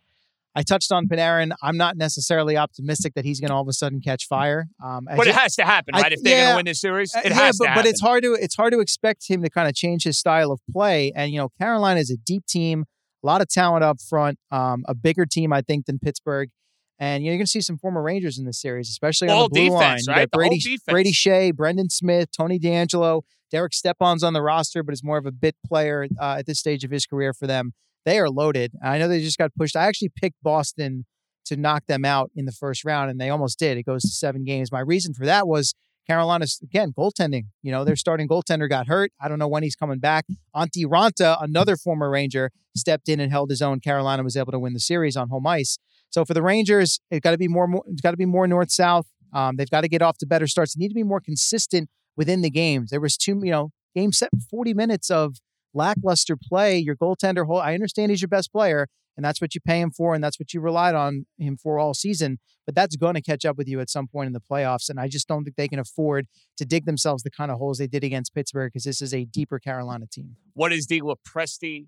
I 0.54 0.62
touched 0.62 0.90
on 0.90 1.06
Panarin. 1.06 1.52
I'm 1.62 1.76
not 1.76 1.96
necessarily 1.96 2.56
optimistic 2.56 3.14
that 3.14 3.24
he's 3.24 3.38
going 3.40 3.50
to 3.50 3.54
all 3.54 3.62
of 3.62 3.68
a 3.68 3.72
sudden 3.72 4.00
catch 4.00 4.26
fire. 4.26 4.66
Um, 4.84 5.06
But 5.16 5.28
it 5.28 5.34
has 5.34 5.54
to 5.56 5.64
happen, 5.64 5.94
I- 5.94 6.00
right? 6.02 6.12
if 6.12 6.22
they're 6.22 6.44
going 6.44 6.52
to 6.52 6.56
win 6.56 6.64
this 6.66 6.80
series, 6.80 7.14
uh, 7.14 7.20
it 7.24 7.30
yeah, 7.30 7.34
has 7.34 7.58
but, 7.58 7.66
to 7.66 7.74
but 7.74 7.86
it's 7.86 8.00
hard 8.00 8.24
to 8.24 8.34
it's 8.34 8.56
hard 8.56 8.72
to 8.72 8.80
expect 8.80 9.28
him 9.28 9.42
to 9.42 9.50
kind 9.50 9.68
of 9.68 9.74
change 9.74 10.04
his 10.04 10.18
style 10.18 10.50
of 10.50 10.60
play. 10.72 11.12
And 11.14 11.30
you 11.32 11.38
know, 11.38 11.50
Carolina 11.60 12.00
is 12.00 12.10
a 12.10 12.16
deep 12.16 12.46
team, 12.46 12.84
a 13.22 13.26
lot 13.26 13.40
of 13.40 13.48
talent 13.48 13.84
up 13.84 14.00
front, 14.00 14.38
um, 14.50 14.82
a 14.88 14.94
bigger 14.94 15.24
team 15.26 15.52
I 15.52 15.62
think 15.62 15.86
than 15.86 15.98
Pittsburgh. 15.98 16.50
And 16.98 17.22
you 17.22 17.28
know, 17.30 17.32
you're 17.34 17.38
going 17.38 17.46
to 17.46 17.50
see 17.50 17.62
some 17.62 17.78
former 17.78 18.02
Rangers 18.02 18.38
in 18.38 18.44
this 18.44 18.60
series, 18.60 18.88
especially 18.90 19.28
on 19.30 19.44
the 19.44 19.48
blue 19.48 19.70
defense, 19.70 19.80
line. 19.80 19.98
You 20.06 20.12
right? 20.20 20.30
got 20.30 20.38
The 20.38 20.44
whole 20.44 20.50
Brady. 20.50 20.78
Brady 20.86 21.12
Skjei, 21.12 21.54
Brendan 21.54 21.88
Smith, 21.90 22.28
Tony 22.36 22.58
DeAngelo, 22.58 23.22
Derek 23.50 23.72
Stepan's 23.72 24.22
on 24.22 24.32
the 24.32 24.42
roster, 24.42 24.82
but 24.82 24.92
is 24.92 25.02
more 25.02 25.16
of 25.16 25.24
a 25.26 25.32
bit 25.32 25.56
player 25.66 26.06
uh, 26.20 26.36
at 26.40 26.46
this 26.46 26.58
stage 26.58 26.84
of 26.84 26.90
his 26.90 27.06
career 27.06 27.32
for 27.32 27.46
them. 27.46 27.72
They 28.04 28.18
are 28.18 28.30
loaded. 28.30 28.72
I 28.82 28.98
know 28.98 29.08
they 29.08 29.20
just 29.20 29.38
got 29.38 29.54
pushed. 29.54 29.76
I 29.76 29.84
actually 29.84 30.10
picked 30.14 30.42
Boston 30.42 31.06
to 31.46 31.56
knock 31.56 31.86
them 31.86 32.04
out 32.04 32.30
in 32.34 32.44
the 32.44 32.52
first 32.52 32.84
round, 32.84 33.10
and 33.10 33.20
they 33.20 33.30
almost 33.30 33.58
did. 33.58 33.76
It 33.76 33.84
goes 33.84 34.02
to 34.02 34.08
seven 34.08 34.44
games. 34.44 34.70
My 34.70 34.80
reason 34.80 35.14
for 35.14 35.26
that 35.26 35.46
was 35.46 35.74
Carolina's 36.06 36.60
again 36.62 36.92
goaltending. 36.96 37.46
You 37.62 37.72
know, 37.72 37.84
their 37.84 37.96
starting 37.96 38.28
goaltender 38.28 38.68
got 38.68 38.86
hurt. 38.86 39.12
I 39.20 39.28
don't 39.28 39.38
know 39.38 39.48
when 39.48 39.62
he's 39.62 39.76
coming 39.76 39.98
back. 39.98 40.26
Antti 40.54 40.84
Raanta, 40.84 41.42
another 41.42 41.76
former 41.76 42.10
Ranger, 42.10 42.50
stepped 42.76 43.08
in 43.08 43.20
and 43.20 43.30
held 43.30 43.50
his 43.50 43.62
own. 43.62 43.80
Carolina 43.80 44.22
was 44.22 44.36
able 44.36 44.52
to 44.52 44.58
win 44.58 44.72
the 44.72 44.80
series 44.80 45.16
on 45.16 45.28
home 45.28 45.46
ice. 45.46 45.78
So 46.10 46.24
for 46.24 46.34
the 46.34 46.42
Rangers, 46.42 47.00
it's 47.10 47.22
got 47.22 47.32
to 47.32 47.38
be 47.38 47.48
more. 47.48 47.66
more 47.66 47.84
it's 47.86 48.00
got 48.00 48.10
to 48.12 48.16
be 48.16 48.26
more 48.26 48.46
north 48.46 48.70
south. 48.70 49.06
Um, 49.32 49.56
they've 49.56 49.70
got 49.70 49.82
to 49.82 49.88
get 49.88 50.02
off 50.02 50.18
to 50.18 50.26
better 50.26 50.46
starts. 50.46 50.74
They 50.74 50.80
need 50.80 50.88
to 50.88 50.94
be 50.94 51.04
more 51.04 51.20
consistent 51.20 51.88
within 52.16 52.42
the 52.42 52.50
games. 52.50 52.90
There 52.90 53.00
was 53.00 53.16
two, 53.16 53.40
you 53.44 53.50
know, 53.50 53.70
game 53.94 54.12
set 54.12 54.30
forty 54.50 54.74
minutes 54.74 55.10
of 55.10 55.36
lackluster 55.74 56.36
play. 56.36 56.78
Your 56.78 56.96
goaltender, 56.96 57.46
hold. 57.46 57.62
I 57.62 57.74
understand 57.74 58.10
he's 58.10 58.20
your 58.22 58.28
best 58.28 58.52
player, 58.52 58.86
and 59.16 59.24
that's 59.24 59.40
what 59.40 59.54
you 59.54 59.60
pay 59.60 59.80
him 59.80 59.90
for, 59.90 60.14
and 60.14 60.22
that's 60.22 60.38
what 60.38 60.52
you 60.54 60.60
relied 60.60 60.94
on 60.94 61.26
him 61.38 61.56
for 61.56 61.78
all 61.78 61.94
season. 61.94 62.38
But 62.66 62.74
that's 62.74 62.96
going 62.96 63.14
to 63.14 63.22
catch 63.22 63.44
up 63.44 63.56
with 63.56 63.68
you 63.68 63.80
at 63.80 63.90
some 63.90 64.06
point 64.06 64.28
in 64.28 64.32
the 64.32 64.40
playoffs, 64.40 64.88
and 64.88 65.00
I 65.00 65.08
just 65.08 65.26
don't 65.28 65.44
think 65.44 65.56
they 65.56 65.68
can 65.68 65.78
afford 65.78 66.26
to 66.56 66.64
dig 66.64 66.84
themselves 66.86 67.22
the 67.22 67.30
kind 67.30 67.50
of 67.50 67.58
holes 67.58 67.78
they 67.78 67.86
did 67.86 68.04
against 68.04 68.34
Pittsburgh 68.34 68.70
because 68.72 68.84
this 68.84 69.00
is 69.02 69.12
a 69.12 69.24
deeper 69.24 69.58
Carolina 69.58 70.06
team. 70.10 70.36
what 70.54 70.72
is 70.72 70.86
the 70.86 71.00
Lopresti 71.00 71.86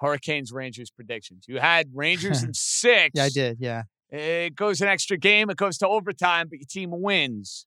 Hurricanes 0.00 0.52
Rangers 0.52 0.90
predictions? 0.90 1.44
You 1.48 1.58
had 1.58 1.88
Rangers 1.94 2.42
in 2.44 2.54
six. 2.54 3.12
Yeah, 3.14 3.24
I 3.24 3.28
did. 3.28 3.58
Yeah. 3.60 3.82
It 4.10 4.54
goes 4.54 4.80
an 4.80 4.88
extra 4.88 5.16
game. 5.16 5.50
It 5.50 5.56
goes 5.56 5.76
to 5.78 5.88
overtime, 5.88 6.48
but 6.48 6.58
your 6.58 6.66
team 6.68 6.90
wins. 6.92 7.66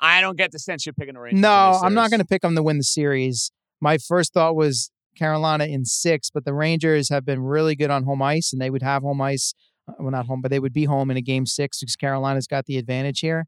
I 0.00 0.20
don't 0.20 0.36
get 0.36 0.52
the 0.52 0.58
sense 0.58 0.84
you're 0.84 0.92
picking 0.92 1.14
the 1.14 1.20
Rangers. 1.20 1.40
No, 1.40 1.78
I'm 1.82 1.94
not 1.94 2.10
going 2.10 2.20
to 2.20 2.26
pick 2.26 2.42
them 2.42 2.54
to 2.56 2.62
win 2.62 2.78
the 2.78 2.84
series. 2.84 3.50
My 3.80 3.98
first 3.98 4.32
thought 4.32 4.56
was 4.56 4.90
Carolina 5.16 5.64
in 5.64 5.84
six, 5.84 6.30
but 6.30 6.44
the 6.44 6.54
Rangers 6.54 7.08
have 7.08 7.24
been 7.24 7.40
really 7.40 7.74
good 7.76 7.90
on 7.90 8.04
home 8.04 8.22
ice, 8.22 8.52
and 8.52 8.60
they 8.60 8.70
would 8.70 8.82
have 8.82 9.02
home 9.02 9.20
ice. 9.20 9.54
uh, 9.88 9.94
Well, 9.98 10.10
not 10.10 10.26
home, 10.26 10.40
but 10.40 10.50
they 10.50 10.58
would 10.58 10.72
be 10.72 10.84
home 10.84 11.10
in 11.10 11.16
a 11.16 11.22
game 11.22 11.46
six 11.46 11.80
because 11.80 11.96
Carolina's 11.96 12.46
got 12.46 12.66
the 12.66 12.78
advantage 12.78 13.20
here. 13.20 13.46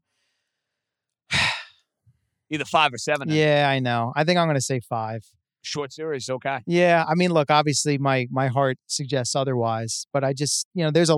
either 2.49 2.65
five 2.65 2.93
or 2.93 2.97
seven. 2.97 3.29
Yeah, 3.29 3.67
I 3.69 3.79
know. 3.79 4.13
I 4.15 4.23
think 4.23 4.37
I'm 4.39 4.47
going 4.47 4.55
to 4.55 4.61
say 4.61 4.79
five. 4.79 5.23
Short 5.61 5.91
series, 5.91 6.29
okay. 6.29 6.59
Yeah, 6.65 7.03
I 7.07 7.15
mean, 7.15 7.31
look, 7.31 7.51
obviously 7.51 7.97
my 7.97 8.27
my 8.31 8.47
heart 8.47 8.77
suggests 8.87 9.35
otherwise, 9.35 10.07
but 10.13 10.23
I 10.23 10.31
just, 10.31 10.65
you 10.73 10.83
know, 10.83 10.91
there's 10.91 11.09
a 11.09 11.17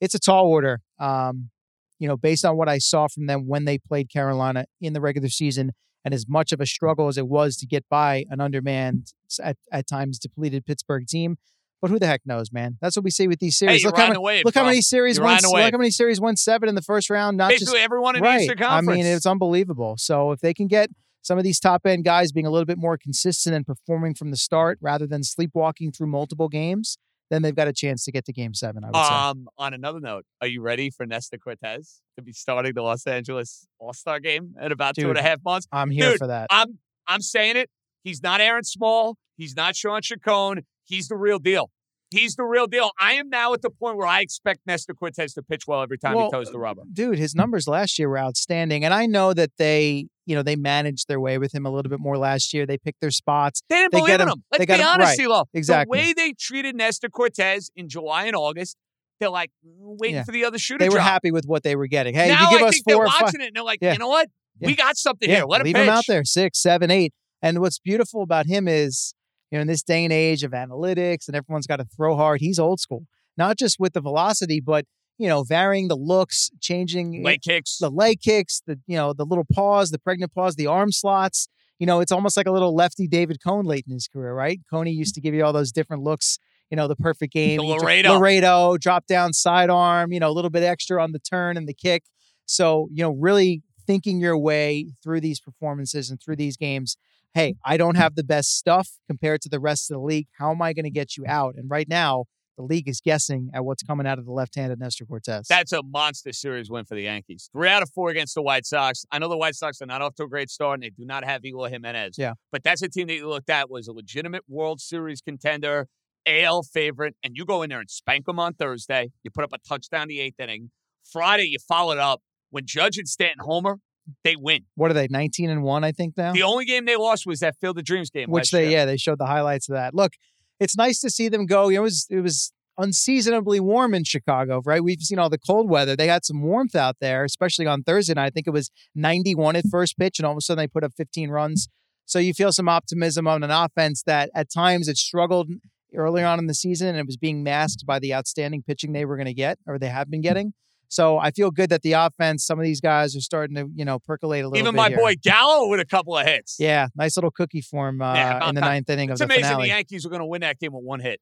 it's 0.00 0.14
a 0.14 0.20
tall 0.20 0.46
order. 0.46 0.80
Um, 1.00 1.50
you 1.98 2.06
know, 2.06 2.16
based 2.16 2.44
on 2.44 2.56
what 2.56 2.68
I 2.68 2.78
saw 2.78 3.08
from 3.08 3.26
them 3.26 3.48
when 3.48 3.64
they 3.64 3.76
played 3.76 4.08
Carolina 4.08 4.66
in 4.80 4.92
the 4.92 5.00
regular 5.00 5.28
season 5.28 5.72
and 6.04 6.14
as 6.14 6.26
much 6.28 6.52
of 6.52 6.60
a 6.60 6.66
struggle 6.66 7.08
as 7.08 7.18
it 7.18 7.26
was 7.28 7.56
to 7.58 7.66
get 7.66 7.84
by 7.88 8.24
an 8.30 8.40
undermanned 8.40 9.12
at, 9.42 9.56
at 9.72 9.86
times 9.86 10.18
depleted 10.18 10.64
Pittsburgh 10.64 11.06
team. 11.06 11.36
But 11.80 11.90
who 11.90 11.98
the 11.98 12.06
heck 12.06 12.22
knows, 12.26 12.52
man? 12.52 12.76
That's 12.80 12.96
what 12.96 13.04
we 13.04 13.10
see 13.10 13.28
with 13.28 13.38
these 13.38 13.56
series. 13.56 13.82
you're 13.82 13.90
look 13.90 14.00
how, 14.00 14.08
many- 14.08 14.18
wave, 14.18 14.44
look 14.44 14.54
how 14.54 14.64
many 14.64 14.80
series 14.80 15.16
You're 15.16 15.24
won 15.24 15.34
riding 15.34 15.46
a 15.48 15.52
wave. 15.52 15.64
look 15.66 15.72
how 15.74 15.78
many 15.78 15.90
series 15.90 16.20
won 16.20 16.36
seven 16.36 16.68
in 16.68 16.74
the 16.74 16.82
first 16.82 17.08
round. 17.08 17.36
Not 17.36 17.50
just 17.50 17.62
Basically, 17.62 17.80
everyone 17.80 18.16
in 18.16 18.22
right. 18.22 18.40
Eastern 18.40 18.62
I 18.62 18.80
mean, 18.80 19.06
it's 19.06 19.26
unbelievable. 19.26 19.94
So 19.96 20.32
if 20.32 20.40
they 20.40 20.54
can 20.54 20.66
get 20.66 20.90
some 21.22 21.38
of 21.38 21.44
these 21.44 21.60
top 21.60 21.86
end 21.86 22.04
guys 22.04 22.32
being 22.32 22.46
a 22.46 22.50
little 22.50 22.66
bit 22.66 22.78
more 22.78 22.96
consistent 22.96 23.54
and 23.54 23.64
performing 23.66 24.14
from 24.14 24.30
the 24.30 24.36
start 24.36 24.78
rather 24.80 25.06
than 25.06 25.22
sleepwalking 25.22 25.92
through 25.92 26.08
multiple 26.08 26.48
games, 26.48 26.98
then 27.30 27.42
they've 27.42 27.54
got 27.54 27.68
a 27.68 27.72
chance 27.72 28.04
to 28.04 28.12
get 28.12 28.24
to 28.26 28.32
game 28.32 28.54
seven, 28.54 28.84
I 28.84 28.88
would 28.88 28.96
say. 28.96 29.14
Um, 29.14 29.48
on 29.58 29.74
another 29.74 30.00
note, 30.00 30.24
are 30.40 30.46
you 30.46 30.62
ready 30.62 30.90
for 30.90 31.06
Nestor 31.06 31.38
Cortes 31.38 32.00
to 32.16 32.22
be 32.22 32.32
starting 32.32 32.72
the 32.74 32.82
Los 32.82 33.06
Angeles 33.06 33.66
All 33.78 33.92
Star 33.92 34.20
game 34.20 34.54
in 34.60 34.72
about 34.72 34.94
two 34.94 35.08
and 35.08 35.18
a 35.18 35.20
Dude, 35.20 35.28
half 35.28 35.40
months? 35.44 35.66
I'm 35.72 35.90
here 35.90 36.10
dude, 36.10 36.18
for 36.18 36.26
that. 36.28 36.46
I'm 36.50 36.78
I'm 37.06 37.20
saying 37.20 37.56
it. 37.56 37.70
He's 38.02 38.22
not 38.22 38.40
Aaron 38.40 38.64
Small. 38.64 39.16
He's 39.36 39.54
not 39.56 39.76
Shawn 39.76 40.02
Chacon. 40.02 40.64
He's 40.84 41.08
the 41.08 41.16
real 41.16 41.38
deal. 41.38 41.70
He's 42.10 42.36
the 42.36 42.44
real 42.44 42.66
deal. 42.66 42.90
I 42.98 43.14
am 43.14 43.28
now 43.28 43.52
at 43.52 43.60
the 43.62 43.70
point 43.70 43.96
where 43.98 44.06
I 44.06 44.20
expect 44.20 44.60
Nestor 44.66 44.94
Cortes 44.94 45.34
to 45.34 45.42
pitch 45.42 45.66
well 45.66 45.82
every 45.82 45.98
time 45.98 46.14
Well, 46.14 46.26
he 46.26 46.30
toes 46.30 46.48
uh, 46.48 46.52
the 46.52 46.58
rubber. 46.58 46.82
Dude, 46.92 47.18
his 47.18 47.34
numbers 47.34 47.68
last 47.68 47.98
year 47.98 48.08
were 48.08 48.18
outstanding. 48.18 48.84
And 48.84 48.94
I 48.94 49.04
know 49.06 49.34
that 49.34 49.50
they, 49.58 50.06
you 50.24 50.34
know, 50.34 50.42
they 50.42 50.56
managed 50.56 51.06
their 51.08 51.20
way 51.20 51.36
with 51.38 51.54
him 51.54 51.66
a 51.66 51.70
little 51.70 51.90
bit 51.90 52.00
more 52.00 52.16
last 52.16 52.54
year. 52.54 52.64
They 52.64 52.78
picked 52.78 53.00
their 53.02 53.10
spots. 53.10 53.62
They 53.68 53.76
didn't 53.76 53.92
They 53.92 53.98
believe 54.00 54.14
in 54.14 54.20
him- 54.22 54.28
him. 54.28 54.44
Let's 54.52 54.64
be 54.66 54.72
him- 54.72 54.86
honest, 54.86 55.18
right. 55.18 55.28
CeeLo. 55.28 55.44
Exactly. 55.52 55.98
The 55.98 56.06
way 56.06 56.12
they 56.14 56.32
treated 56.32 56.76
Nestor 56.76 57.10
Cortes 57.10 57.70
in 57.76 57.88
July 57.90 58.24
and 58.24 58.34
August, 58.36 58.76
they're 59.20 59.28
like 59.28 59.50
mm, 59.66 59.70
waiting 60.00 60.16
Yeah. 60.16 60.24
for 60.24 60.32
the 60.32 60.44
other 60.46 60.58
shoe 60.58 60.78
to 60.78 60.82
They 60.82 60.88
were 60.88 60.94
drop. 60.96 61.08
happy 61.08 61.30
with 61.30 61.44
what 61.44 61.62
they 61.62 61.76
were 61.76 61.88
getting. 61.88 62.14
Hey, 62.14 62.28
now 62.28 62.50
you 62.50 62.56
give 62.58 62.64
I 62.64 62.68
us 62.68 62.74
think 62.74 62.84
they're 62.86 62.96
four 62.96 63.06
five, 63.08 63.22
watching 63.22 63.40
it 63.42 63.48
and 63.48 63.56
they're 63.56 63.62
like, 63.64 63.80
Yeah. 63.82 63.92
you 63.92 63.98
know 63.98 64.08
what? 64.08 64.28
Yeah. 64.60 64.68
We 64.68 64.76
got 64.76 64.96
something 64.96 65.28
here. 65.28 65.44
Let 65.46 65.60
him 65.60 65.66
leave 65.66 65.74
pitch. 65.74 65.82
him 65.84 65.90
out 65.90 66.04
there 66.08 66.24
six, 66.24 66.58
seven, 66.60 66.90
eight. 66.90 67.12
And 67.42 67.60
what's 67.60 67.78
beautiful 67.78 68.22
about 68.22 68.46
him 68.46 68.66
is, 68.66 69.14
you 69.50 69.58
know, 69.58 69.62
in 69.62 69.68
this 69.68 69.82
day 69.82 70.04
and 70.04 70.12
age 70.12 70.44
of 70.44 70.52
analytics 70.52 71.26
and 71.26 71.36
everyone's 71.36 71.66
got 71.66 71.76
to 71.76 71.84
throw 71.84 72.16
hard, 72.16 72.40
he's 72.40 72.58
old 72.58 72.80
school. 72.80 73.06
Not 73.36 73.56
just 73.56 73.78
with 73.78 73.92
the 73.92 74.00
velocity, 74.00 74.60
but 74.60 74.84
you 75.18 75.28
know, 75.28 75.42
varying 75.42 75.88
the 75.88 75.96
looks, 75.96 76.50
changing 76.60 77.22
Leg 77.22 77.42
kicks. 77.42 77.78
the 77.78 77.90
leg 77.90 78.20
kicks, 78.20 78.62
the 78.66 78.78
you 78.86 78.96
know, 78.96 79.12
the 79.12 79.24
little 79.24 79.46
pause, 79.52 79.90
the 79.90 79.98
pregnant 79.98 80.32
pause, 80.32 80.54
the 80.54 80.66
arm 80.66 80.92
slots. 80.92 81.48
You 81.78 81.86
know, 81.86 82.00
it's 82.00 82.10
almost 82.12 82.36
like 82.36 82.46
a 82.46 82.52
little 82.52 82.74
lefty 82.74 83.06
David 83.06 83.38
Cone 83.42 83.64
late 83.64 83.84
in 83.86 83.92
his 83.92 84.08
career, 84.08 84.34
right? 84.34 84.60
Coney 84.68 84.90
used 84.90 85.14
to 85.14 85.20
give 85.20 85.34
you 85.34 85.44
all 85.44 85.52
those 85.52 85.72
different 85.72 86.02
looks. 86.02 86.38
You 86.70 86.76
know, 86.76 86.86
the 86.86 86.96
perfect 86.96 87.32
game, 87.32 87.58
The 87.58 87.64
Laredo. 87.64 88.18
Laredo, 88.18 88.76
drop 88.76 89.06
down 89.06 89.32
sidearm. 89.32 90.12
You 90.12 90.20
know, 90.20 90.28
a 90.28 90.32
little 90.32 90.50
bit 90.50 90.62
extra 90.62 91.02
on 91.02 91.12
the 91.12 91.18
turn 91.18 91.56
and 91.56 91.68
the 91.68 91.74
kick. 91.74 92.04
So, 92.46 92.88
you 92.92 93.02
know, 93.02 93.12
really 93.12 93.62
thinking 93.86 94.20
your 94.20 94.36
way 94.36 94.92
through 95.02 95.20
these 95.20 95.40
performances 95.40 96.10
and 96.10 96.20
through 96.20 96.36
these 96.36 96.56
games. 96.56 96.96
Hey, 97.34 97.56
I 97.64 97.76
don't 97.76 97.96
have 97.96 98.14
the 98.14 98.24
best 98.24 98.56
stuff 98.56 98.88
compared 99.06 99.42
to 99.42 99.48
the 99.48 99.60
rest 99.60 99.90
of 99.90 99.96
the 99.96 100.00
league. 100.00 100.26
How 100.38 100.50
am 100.50 100.62
I 100.62 100.72
going 100.72 100.84
to 100.84 100.90
get 100.90 101.16
you 101.16 101.24
out? 101.26 101.54
And 101.56 101.70
right 101.70 101.88
now, 101.88 102.24
the 102.56 102.64
league 102.64 102.88
is 102.88 103.00
guessing 103.00 103.50
at 103.54 103.64
what's 103.64 103.84
coming 103.84 104.06
out 104.06 104.18
of 104.18 104.24
the 104.24 104.32
left-handed 104.32 104.80
Nestor 104.80 105.06
Cortes. 105.06 105.46
That's 105.48 105.72
a 105.72 105.82
monster 105.82 106.32
series 106.32 106.68
win 106.68 106.84
for 106.84 106.96
the 106.96 107.02
Yankees. 107.02 107.48
Three 107.52 107.68
out 107.68 107.82
of 107.84 107.90
four 107.90 108.10
against 108.10 108.34
the 108.34 108.42
White 108.42 108.66
Sox. 108.66 109.04
I 109.12 109.20
know 109.20 109.28
the 109.28 109.36
White 109.36 109.54
Sox 109.54 109.80
are 109.80 109.86
not 109.86 110.02
off 110.02 110.16
to 110.16 110.24
a 110.24 110.28
great 110.28 110.50
start, 110.50 110.74
and 110.74 110.82
they 110.82 110.90
do 110.90 111.04
not 111.04 111.24
have 111.24 111.44
Eloy 111.44 111.70
Jimenez. 111.70 112.16
Yeah. 112.18 112.32
But 112.50 112.64
that's 112.64 112.82
a 112.82 112.88
team 112.88 113.06
that 113.06 113.14
you 113.14 113.28
looked 113.28 113.48
at 113.48 113.70
was 113.70 113.86
a 113.86 113.92
legitimate 113.92 114.42
World 114.48 114.80
Series 114.80 115.20
contender, 115.20 115.86
AL 116.26 116.64
favorite, 116.64 117.14
and 117.22 117.36
you 117.36 117.44
go 117.44 117.62
in 117.62 117.70
there 117.70 117.78
and 117.78 117.88
spank 117.88 118.26
them 118.26 118.40
on 118.40 118.54
Thursday. 118.54 119.12
You 119.22 119.30
put 119.30 119.44
up 119.44 119.52
a 119.52 119.58
touchdown 119.58 120.08
the 120.08 120.18
eighth 120.18 120.40
inning. 120.40 120.70
Friday, 121.04 121.44
you 121.44 121.58
followed 121.60 121.98
up. 121.98 122.22
When 122.50 122.64
Judge 122.66 122.98
and 122.98 123.06
Stanton 123.06 123.44
homer, 123.44 123.78
they 124.24 124.36
win. 124.36 124.64
what 124.74 124.90
are 124.90 124.94
they? 124.94 125.08
19 125.08 125.50
and 125.50 125.62
1, 125.62 125.84
I 125.84 125.92
think 125.92 126.16
now. 126.16 126.32
The 126.32 126.42
only 126.42 126.64
game 126.64 126.84
they 126.84 126.96
lost 126.96 127.26
was 127.26 127.40
that 127.40 127.56
Field 127.60 127.78
of 127.78 127.84
Dreams 127.84 128.10
game. 128.10 128.30
which 128.30 128.50
they 128.50 128.64
year. 128.64 128.70
yeah 128.78 128.84
they 128.84 128.96
showed 128.96 129.18
the 129.18 129.26
highlights 129.26 129.68
of 129.68 129.74
that. 129.74 129.94
Look, 129.94 130.12
it's 130.60 130.76
nice 130.76 131.00
to 131.00 131.10
see 131.10 131.28
them 131.28 131.46
go. 131.46 131.68
It 131.68 131.78
was 131.78 132.06
it 132.10 132.20
was 132.20 132.52
unseasonably 132.78 133.58
warm 133.60 133.92
in 133.92 134.04
Chicago, 134.04 134.62
right? 134.64 134.82
We've 134.82 135.00
seen 135.00 135.18
all 135.18 135.28
the 135.28 135.38
cold 135.38 135.68
weather. 135.68 135.96
They 135.96 136.06
had 136.06 136.24
some 136.24 136.42
warmth 136.42 136.76
out 136.76 136.96
there, 137.00 137.24
especially 137.24 137.66
on 137.66 137.82
Thursday 137.82 138.14
night. 138.14 138.26
I 138.26 138.30
think 138.30 138.46
it 138.46 138.52
was 138.52 138.70
91 138.94 139.56
at 139.56 139.64
first 139.70 139.98
pitch, 139.98 140.18
and 140.18 140.26
all 140.26 140.32
of 140.32 140.38
a 140.38 140.40
sudden 140.40 140.62
they 140.62 140.68
put 140.68 140.84
up 140.84 140.92
15 140.96 141.30
runs. 141.30 141.68
So 142.06 142.18
you 142.18 142.32
feel 142.32 142.52
some 142.52 142.68
optimism 142.68 143.26
on 143.26 143.42
an 143.42 143.50
offense 143.50 144.02
that 144.04 144.30
at 144.34 144.50
times 144.50 144.88
it 144.88 144.96
struggled 144.96 145.50
earlier 145.94 146.26
on 146.26 146.38
in 146.38 146.46
the 146.46 146.54
season 146.54 146.88
and 146.88 146.98
it 146.98 147.06
was 147.06 147.16
being 147.16 147.42
masked 147.42 147.84
by 147.86 147.98
the 147.98 148.14
outstanding 148.14 148.62
pitching 148.62 148.92
they 148.92 149.04
were 149.04 149.16
going 149.16 149.26
to 149.26 149.34
get 149.34 149.58
or 149.66 149.78
they 149.78 149.88
have 149.88 150.10
been 150.10 150.20
getting. 150.20 150.54
So 150.88 151.18
I 151.18 151.30
feel 151.30 151.50
good 151.50 151.68
that 151.70 151.82
the 151.82 151.92
offense, 151.92 152.44
some 152.46 152.58
of 152.58 152.64
these 152.64 152.80
guys 152.80 153.14
are 153.14 153.20
starting 153.20 153.56
to, 153.56 153.68
you 153.74 153.84
know, 153.84 153.98
percolate 153.98 154.42
a 154.44 154.48
little 154.48 154.58
Even 154.58 154.74
my 154.74 154.88
here. 154.88 154.96
boy 154.98 155.14
Gallo 155.22 155.68
with 155.68 155.80
a 155.80 155.84
couple 155.84 156.16
of 156.16 156.26
hits. 156.26 156.56
Yeah, 156.58 156.88
nice 156.96 157.16
little 157.16 157.30
cookie 157.30 157.60
form 157.60 158.00
uh, 158.00 158.14
Yeah, 158.14 158.48
in 158.48 158.54
the 158.54 158.60
ninth 158.62 158.88
inning 158.88 159.10
It's 159.10 159.20
of 159.20 159.28
the 159.28 159.34
amazing 159.34 159.44
finale. 159.50 159.62
the 159.64 159.68
Yankees 159.68 160.04
were 160.04 160.10
going 160.10 160.20
to 160.20 160.26
win 160.26 160.40
that 160.40 160.58
game 160.58 160.72
with 160.72 160.82
one 160.84 161.00
hit. 161.00 161.20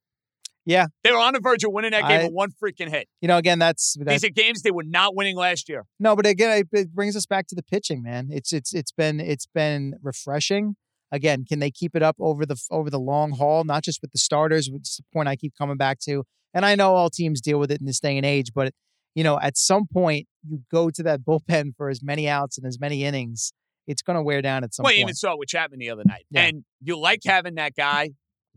Yeah. 0.64 0.87
They 1.04 1.12
were 1.12 1.18
on 1.18 1.32
the 1.35 1.40
verge 1.40 1.62
of 1.64 1.73
winning 1.73 1.92
that 1.92 2.08
game 2.08 2.20
I- 2.20 2.25
with 2.25 2.32
one 2.32 2.50
freaking 2.62 2.88
hit. 2.88 3.08
You 3.20 3.28
know, 3.28 3.37
again, 3.38 3.58
that's, 3.58 3.96
that's 4.00 4.23
These 4.23 4.30
are 4.30 4.32
games 4.32 4.62
they 4.62 4.70
were 4.73 4.82
not 4.85 5.14
winning 5.16 5.37
last 5.37 5.68
year. 5.68 5.85
no, 6.00 6.14
but 6.16 6.26
again, 6.26 6.58
it, 6.58 6.68
it 6.73 6.92
brings 6.94 7.14
us 7.16 7.26
back 7.26 7.46
to 7.49 7.54
the 7.54 7.62
pitching, 7.62 8.02
man. 8.02 8.28
It's 8.30 8.52
it's 8.52 8.75
it's 8.75 8.92
been 8.92 9.20
it's 9.20 9.46
been 9.46 9.94
refreshing. 10.02 10.76
Again, 11.12 11.44
can 11.44 11.61
they 11.61 11.70
keep 11.70 11.94
it 11.94 12.02
up 12.02 12.16
over 12.18 12.44
the 12.44 12.56
over 12.70 12.90
the 12.90 12.99
long 12.99 13.32
haul? 13.32 13.62
Not 13.62 13.85
just 13.85 14.00
with 14.02 14.11
the 14.12 14.18
starters, 14.18 14.68
which 14.68 14.82
is 14.88 14.96
the 14.96 15.04
point 15.12 15.28
I 15.28 15.37
keep 15.37 15.54
coming 15.56 15.76
back 15.76 16.00
to. 16.00 16.25
And 16.52 16.64
I 16.66 16.75
know 16.75 16.94
all 16.96 17.11
teams 17.11 17.40
deal 17.40 17.58
with 17.61 17.70
it 17.70 17.78
in 17.80 17.87
this 17.87 18.00
day 18.00 18.16
and 18.16 18.26
age, 18.26 18.52
but 18.54 18.73
you 19.16 19.25
know, 19.25 19.40
at 19.40 19.56
some 19.56 19.87
point, 19.92 20.28
you 20.49 20.61
go 20.70 20.90
to 20.90 21.02
that 21.02 21.20
bullpen 21.26 21.75
for 21.76 21.88
as 21.88 22.00
many 22.02 22.28
outs 22.28 22.56
and 22.58 22.66
as 22.66 22.78
many 22.78 23.02
innings. 23.02 23.52
It's 23.88 24.02
going 24.02 24.16
to 24.16 24.23
wear 24.23 24.42
down 24.42 24.62
at 24.62 24.75
some 24.75 24.85
point. 24.85 24.92
well, 24.92 24.96
you 24.96 25.02
even 25.02 25.14
saw 25.14 25.32
it 25.32 25.38
with 25.38 25.49
Chapman 25.49 25.78
the 25.80 25.90
other 25.90 26.02
night. 26.06 26.26
Yeah. 26.30 26.42
And 26.42 26.64
you 26.82 26.96
like 26.99 27.20
having 27.26 27.54
that 27.56 27.75
guy 27.76 28.11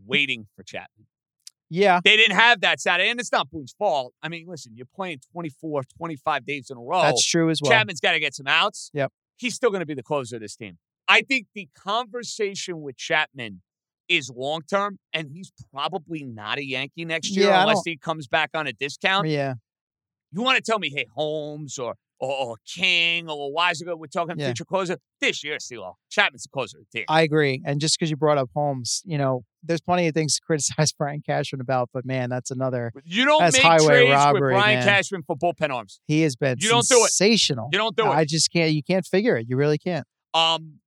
waiting 0.04 0.46
for 0.56 0.62
Chapman. 0.62 1.06
yeah, 1.70 2.00
They 2.04 2.16
didn't 2.16 2.36
have 2.36 2.60
that 2.62 2.80
Saturday, 2.80 3.10
and 3.10 3.18
it's 3.20 3.30
not 3.32 3.48
Boone's 3.50 3.74
fault. 3.78 4.12
I 4.22 4.28
mean, 4.28 4.46
listen, 4.48 4.72
you're 4.74 4.88
playing 4.94 5.20
24, 5.32 5.82
25 5.96 6.44
days 6.46 6.68
in 6.70 6.76
a 6.76 6.80
row. 6.80 7.02
that's 7.02 7.24
true 7.26 7.48
as 7.48 7.60
well. 7.62 7.70
Chapman's 7.70 8.00
got 8.00 8.12
to 8.12 8.20
get 8.20 8.34
some 8.34 8.46
outs. 8.48 8.90
Yep. 8.92 9.12
He's 9.36 9.54
still 9.54 9.70
going 9.70 9.80
to 9.80 9.86
be 9.86 9.94
the 9.94 10.02
closer 10.02 10.36
of 10.36 10.42
this 10.42 10.56
team. 10.56 10.78
I 11.08 11.22
think 11.22 11.46
the 11.54 11.68
conversation 11.76 12.82
with 12.82 12.96
Chapman 12.96 13.62
is 14.08 14.30
long 14.34 14.62
term, 14.68 14.98
and 15.12 15.30
he's 15.32 15.52
probably 15.72 16.24
not 16.24 16.58
a 16.58 16.64
Yankee 16.64 17.04
next 17.04 17.30
year 17.36 17.48
Yeah, 17.50 17.60
unless 17.62 17.82
he 17.84 17.96
comes 17.96 18.26
back 18.26 18.50
on 18.54 18.66
a 18.66 18.72
discount. 18.72 19.28
yeah, 19.28 19.54
You 20.32 20.42
want 20.42 20.56
to 20.56 20.62
tell 20.62 20.78
me, 20.78 20.90
hey, 20.94 21.06
Holmes 21.14 21.78
or 21.78 21.94
or, 22.22 22.30
or 22.48 22.56
King 22.66 23.30
or 23.30 23.50
Weisiger, 23.50 23.98
we're 23.98 24.06
talking 24.06 24.38
Yeah. 24.38 24.48
future 24.48 24.66
closer 24.66 24.98
this 25.22 25.42
year, 25.42 25.56
CeeLo. 25.56 25.94
Chapman's 26.10 26.42
the 26.42 26.50
closer. 26.50 26.76
I 27.08 27.22
agree. 27.22 27.62
And 27.64 27.80
just 27.80 27.98
because 27.98 28.10
you 28.10 28.16
brought 28.18 28.36
up 28.36 28.50
Holmes, 28.54 29.00
you 29.06 29.16
know, 29.16 29.44
there's 29.62 29.80
plenty 29.80 30.06
of 30.06 30.12
things 30.12 30.34
to 30.36 30.42
criticize 30.46 30.92
Brian 30.92 31.22
Cashman 31.24 31.62
about, 31.62 31.88
but 31.94 32.04
man, 32.04 32.28
that's 32.28 32.50
another. 32.50 32.92
you 33.06 33.24
don't 33.24 33.40
That's 33.40 33.54
make 33.56 33.62
highway 33.62 33.86
trades 33.86 34.10
robbery, 34.10 34.40
with 34.54 34.60
Brian 34.60 34.78
man. 34.80 34.86
Cashman 34.86 35.22
for 35.26 35.34
bullpen 35.34 35.70
arms. 35.70 36.00
He 36.08 36.20
has 36.20 36.36
been 36.36 36.56
You 36.60 36.68
don't 36.68 36.86
do 36.86 36.96
it. 37.04 37.10
sensational. 37.10 37.70
You 37.72 37.78
don't 37.78 37.96
do 37.96 38.04
it. 38.04 38.10
I 38.10 38.26
just 38.26 38.52
can't. 38.52 38.70
You 38.72 38.82
can't 38.82 39.06
figure 39.06 39.36
it. 39.38 39.46
You 39.48 39.56
really 39.56 39.78
can't. 39.78 40.06
Um, 40.34 40.80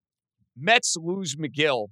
Mets 0.55 0.95
lose 0.95 1.35
Megill. 1.35 1.87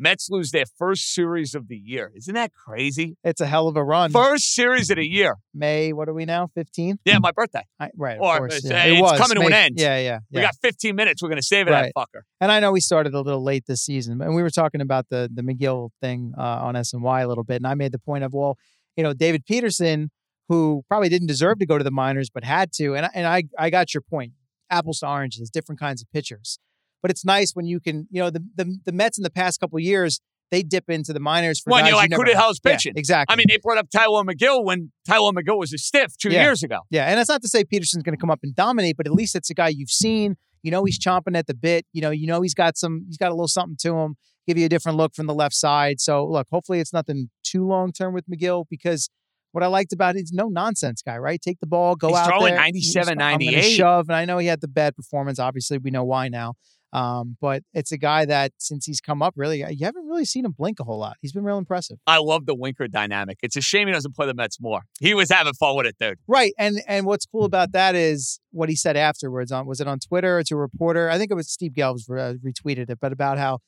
Mets 0.00 0.28
lose 0.30 0.50
their 0.50 0.64
first 0.78 1.12
series 1.14 1.54
of 1.54 1.68
the 1.68 1.76
year. 1.76 2.10
Isn't 2.16 2.34
that 2.34 2.52
crazy? 2.54 3.16
It's 3.22 3.40
a 3.40 3.46
hell 3.46 3.68
of 3.68 3.76
a 3.76 3.84
run. 3.84 4.10
First 4.10 4.54
series 4.54 4.90
of 4.90 4.96
the 4.96 5.06
year. 5.06 5.36
May, 5.54 5.92
what 5.92 6.08
are 6.08 6.14
we 6.14 6.24
now? 6.24 6.48
15? 6.54 6.98
Yeah, 7.04 7.18
my 7.18 7.30
birthday. 7.32 7.64
I, 7.78 7.90
right. 7.96 8.16
Of 8.16 8.22
Or 8.22 8.38
course. 8.38 8.56
it's, 8.56 8.70
yeah. 8.70 8.82
uh, 8.82 8.86
it 8.86 8.92
it's 8.94 9.02
was. 9.02 9.20
coming 9.20 9.36
to 9.38 9.46
an 9.46 9.52
end. 9.52 9.74
Yeah, 9.78 9.98
yeah. 9.98 10.18
We 10.32 10.40
yeah. 10.40 10.46
got 10.46 10.54
15 10.62 10.96
minutes. 10.96 11.22
We're 11.22 11.28
going 11.28 11.40
to 11.40 11.46
save 11.46 11.68
it, 11.68 11.72
Right. 11.72 11.92
that 11.94 12.00
fucker. 12.00 12.22
And 12.40 12.50
I 12.50 12.58
know 12.60 12.72
we 12.72 12.80
started 12.80 13.12
a 13.14 13.20
little 13.20 13.44
late 13.44 13.64
this 13.66 13.82
season, 13.84 14.22
and 14.22 14.34
we 14.34 14.42
were 14.42 14.50
talking 14.50 14.80
about 14.80 15.06
the 15.10 15.28
the 15.32 15.42
Megill 15.42 15.90
thing 16.00 16.32
uh, 16.38 16.40
on 16.42 16.74
SNY 16.74 17.22
a 17.22 17.28
little 17.28 17.44
bit, 17.44 17.56
and 17.56 17.66
I 17.66 17.74
made 17.74 17.92
the 17.92 17.98
point 17.98 18.24
of, 18.24 18.32
well, 18.32 18.56
you 18.96 19.02
know, 19.04 19.12
David 19.12 19.44
Peterson, 19.44 20.10
who 20.48 20.82
probably 20.88 21.08
didn't 21.10 21.28
deserve 21.28 21.58
to 21.58 21.66
go 21.66 21.76
to 21.78 21.84
the 21.84 21.90
minors 21.90 22.30
but 22.30 22.42
had 22.44 22.72
to, 22.72 22.94
and 22.96 23.08
and 23.14 23.26
I 23.26 23.44
I 23.58 23.68
got 23.70 23.92
your 23.92 24.00
point. 24.00 24.32
Apples 24.72 25.00
to 25.00 25.08
oranges, 25.08 25.50
different 25.50 25.80
kinds 25.80 26.00
of 26.00 26.10
pitchers, 26.12 26.58
but 27.02 27.10
it's 27.10 27.24
nice 27.24 27.52
when 27.52 27.66
you 27.66 27.80
can, 27.80 28.06
you 28.10 28.20
know, 28.22 28.30
the 28.30 28.44
the, 28.56 28.78
the 28.84 28.92
Mets 28.92 29.18
in 29.18 29.22
the 29.24 29.30
past 29.30 29.60
couple 29.60 29.76
of 29.78 29.82
years 29.84 30.20
they 30.50 30.64
dip 30.64 30.90
into 30.90 31.12
the 31.12 31.20
minors 31.20 31.60
for 31.60 31.70
Well, 31.70 31.78
guys 31.80 31.90
you're 31.90 32.02
you 32.02 32.08
like, 32.08 32.12
who 32.12 32.24
the 32.24 32.36
hell's 32.36 32.58
Yeah, 32.64 32.72
pitching? 32.72 32.94
exactly. 32.96 33.32
I 33.32 33.36
mean, 33.36 33.46
they 33.48 33.58
brought 33.58 33.78
up 33.78 33.88
Tylor 33.88 34.24
Megill 34.24 34.64
when 34.64 34.90
Tylor 35.06 35.30
Megill 35.30 35.56
was 35.58 35.72
a 35.72 35.78
stiff 35.78 36.16
two 36.18 36.30
Yeah. 36.30 36.42
years 36.42 36.64
ago. 36.64 36.80
Yeah, 36.90 37.04
and 37.06 37.16
that's 37.18 37.28
not 37.28 37.40
to 37.42 37.48
say 37.48 37.62
Peterson's 37.62 38.02
going 38.02 38.16
to 38.16 38.20
come 38.20 38.30
up 38.32 38.40
and 38.42 38.52
dominate, 38.56 38.96
but 38.96 39.06
at 39.06 39.12
least 39.12 39.36
it's 39.36 39.48
a 39.50 39.54
guy 39.54 39.68
you've 39.68 39.90
seen. 39.90 40.34
You 40.64 40.72
know 40.72 40.84
he's 40.84 40.98
chomping 40.98 41.36
at 41.38 41.46
the 41.46 41.54
bit. 41.54 41.86
You 41.92 42.02
know, 42.02 42.10
you 42.10 42.26
know 42.26 42.42
he's 42.42 42.52
got 42.54 42.76
some. 42.76 43.04
He's 43.06 43.16
got 43.16 43.28
a 43.28 43.34
little 43.34 43.46
something 43.46 43.76
to 43.82 43.96
him. 43.96 44.16
Give 44.48 44.58
you 44.58 44.66
a 44.66 44.68
different 44.68 44.98
look 44.98 45.14
from 45.14 45.26
the 45.28 45.34
left 45.34 45.54
side. 45.54 46.00
So 46.00 46.26
look, 46.26 46.48
hopefully 46.50 46.80
it's 46.80 46.92
nothing 46.92 47.30
too 47.44 47.64
long 47.64 47.92
term 47.92 48.12
with 48.12 48.24
Megill 48.28 48.64
because 48.68 49.08
what 49.52 49.62
I 49.62 49.68
liked 49.68 49.92
about 49.92 50.16
it 50.16 50.22
is 50.22 50.32
no 50.32 50.48
nonsense 50.48 51.00
guy, 51.00 51.16
right? 51.16 51.40
Take 51.40 51.60
the 51.60 51.66
ball, 51.68 51.94
go 51.94 52.08
He's 52.08 52.16
out 52.18 52.26
throwing 52.26 52.54
there. 52.54 52.56
97, 52.60 53.20
I'm 53.20 53.38
98. 53.38 53.62
shove, 53.62 54.08
and 54.08 54.16
I 54.16 54.24
know 54.24 54.38
he 54.38 54.48
had 54.48 54.60
the 54.60 54.68
bad 54.68 54.96
performance. 54.96 55.38
Obviously, 55.38 55.78
we 55.78 55.92
know 55.92 56.02
why 56.04 56.28
now. 56.28 56.54
Um, 56.92 57.36
but 57.40 57.62
it's 57.72 57.92
a 57.92 57.98
guy 57.98 58.24
that 58.24 58.52
since 58.58 58.84
he's 58.84 59.00
come 59.00 59.22
up, 59.22 59.34
really, 59.36 59.58
you 59.58 59.86
haven't 59.86 60.06
really 60.06 60.24
seen 60.24 60.44
him 60.44 60.52
blink 60.52 60.80
a 60.80 60.84
whole 60.84 60.98
lot. 60.98 61.16
He's 61.20 61.32
been 61.32 61.44
real 61.44 61.58
impressive. 61.58 61.98
I 62.06 62.18
love 62.18 62.46
the 62.46 62.54
Winker 62.54 62.88
dynamic. 62.88 63.38
It's 63.42 63.56
a 63.56 63.60
shame 63.60 63.86
he 63.86 63.92
doesn't 63.92 64.16
play 64.16 64.26
the 64.26 64.34
Mets 64.34 64.60
more. 64.60 64.82
He 65.00 65.14
was 65.14 65.30
having 65.30 65.54
fun 65.54 65.76
with 65.76 65.86
it, 65.86 65.96
dude. 66.00 66.18
Right, 66.26 66.52
and 66.58 66.82
and 66.88 67.06
what's 67.06 67.26
cool 67.26 67.44
about 67.44 67.72
that 67.72 67.94
is 67.94 68.40
what 68.50 68.68
he 68.68 68.76
said 68.76 68.96
afterwards. 68.96 69.52
On 69.52 69.66
was 69.66 69.80
it 69.80 69.86
on 69.86 69.98
Twitter 70.00 70.38
or 70.38 70.42
to 70.44 70.54
a 70.54 70.58
reporter? 70.58 71.08
I 71.10 71.18
think 71.18 71.30
it 71.30 71.34
was 71.34 71.50
Steve 71.50 71.72
Gelbs 71.72 72.10
uh, 72.10 72.34
retweeted 72.44 72.90
it, 72.90 72.98
but 73.00 73.12
about 73.12 73.38
how 73.38 73.58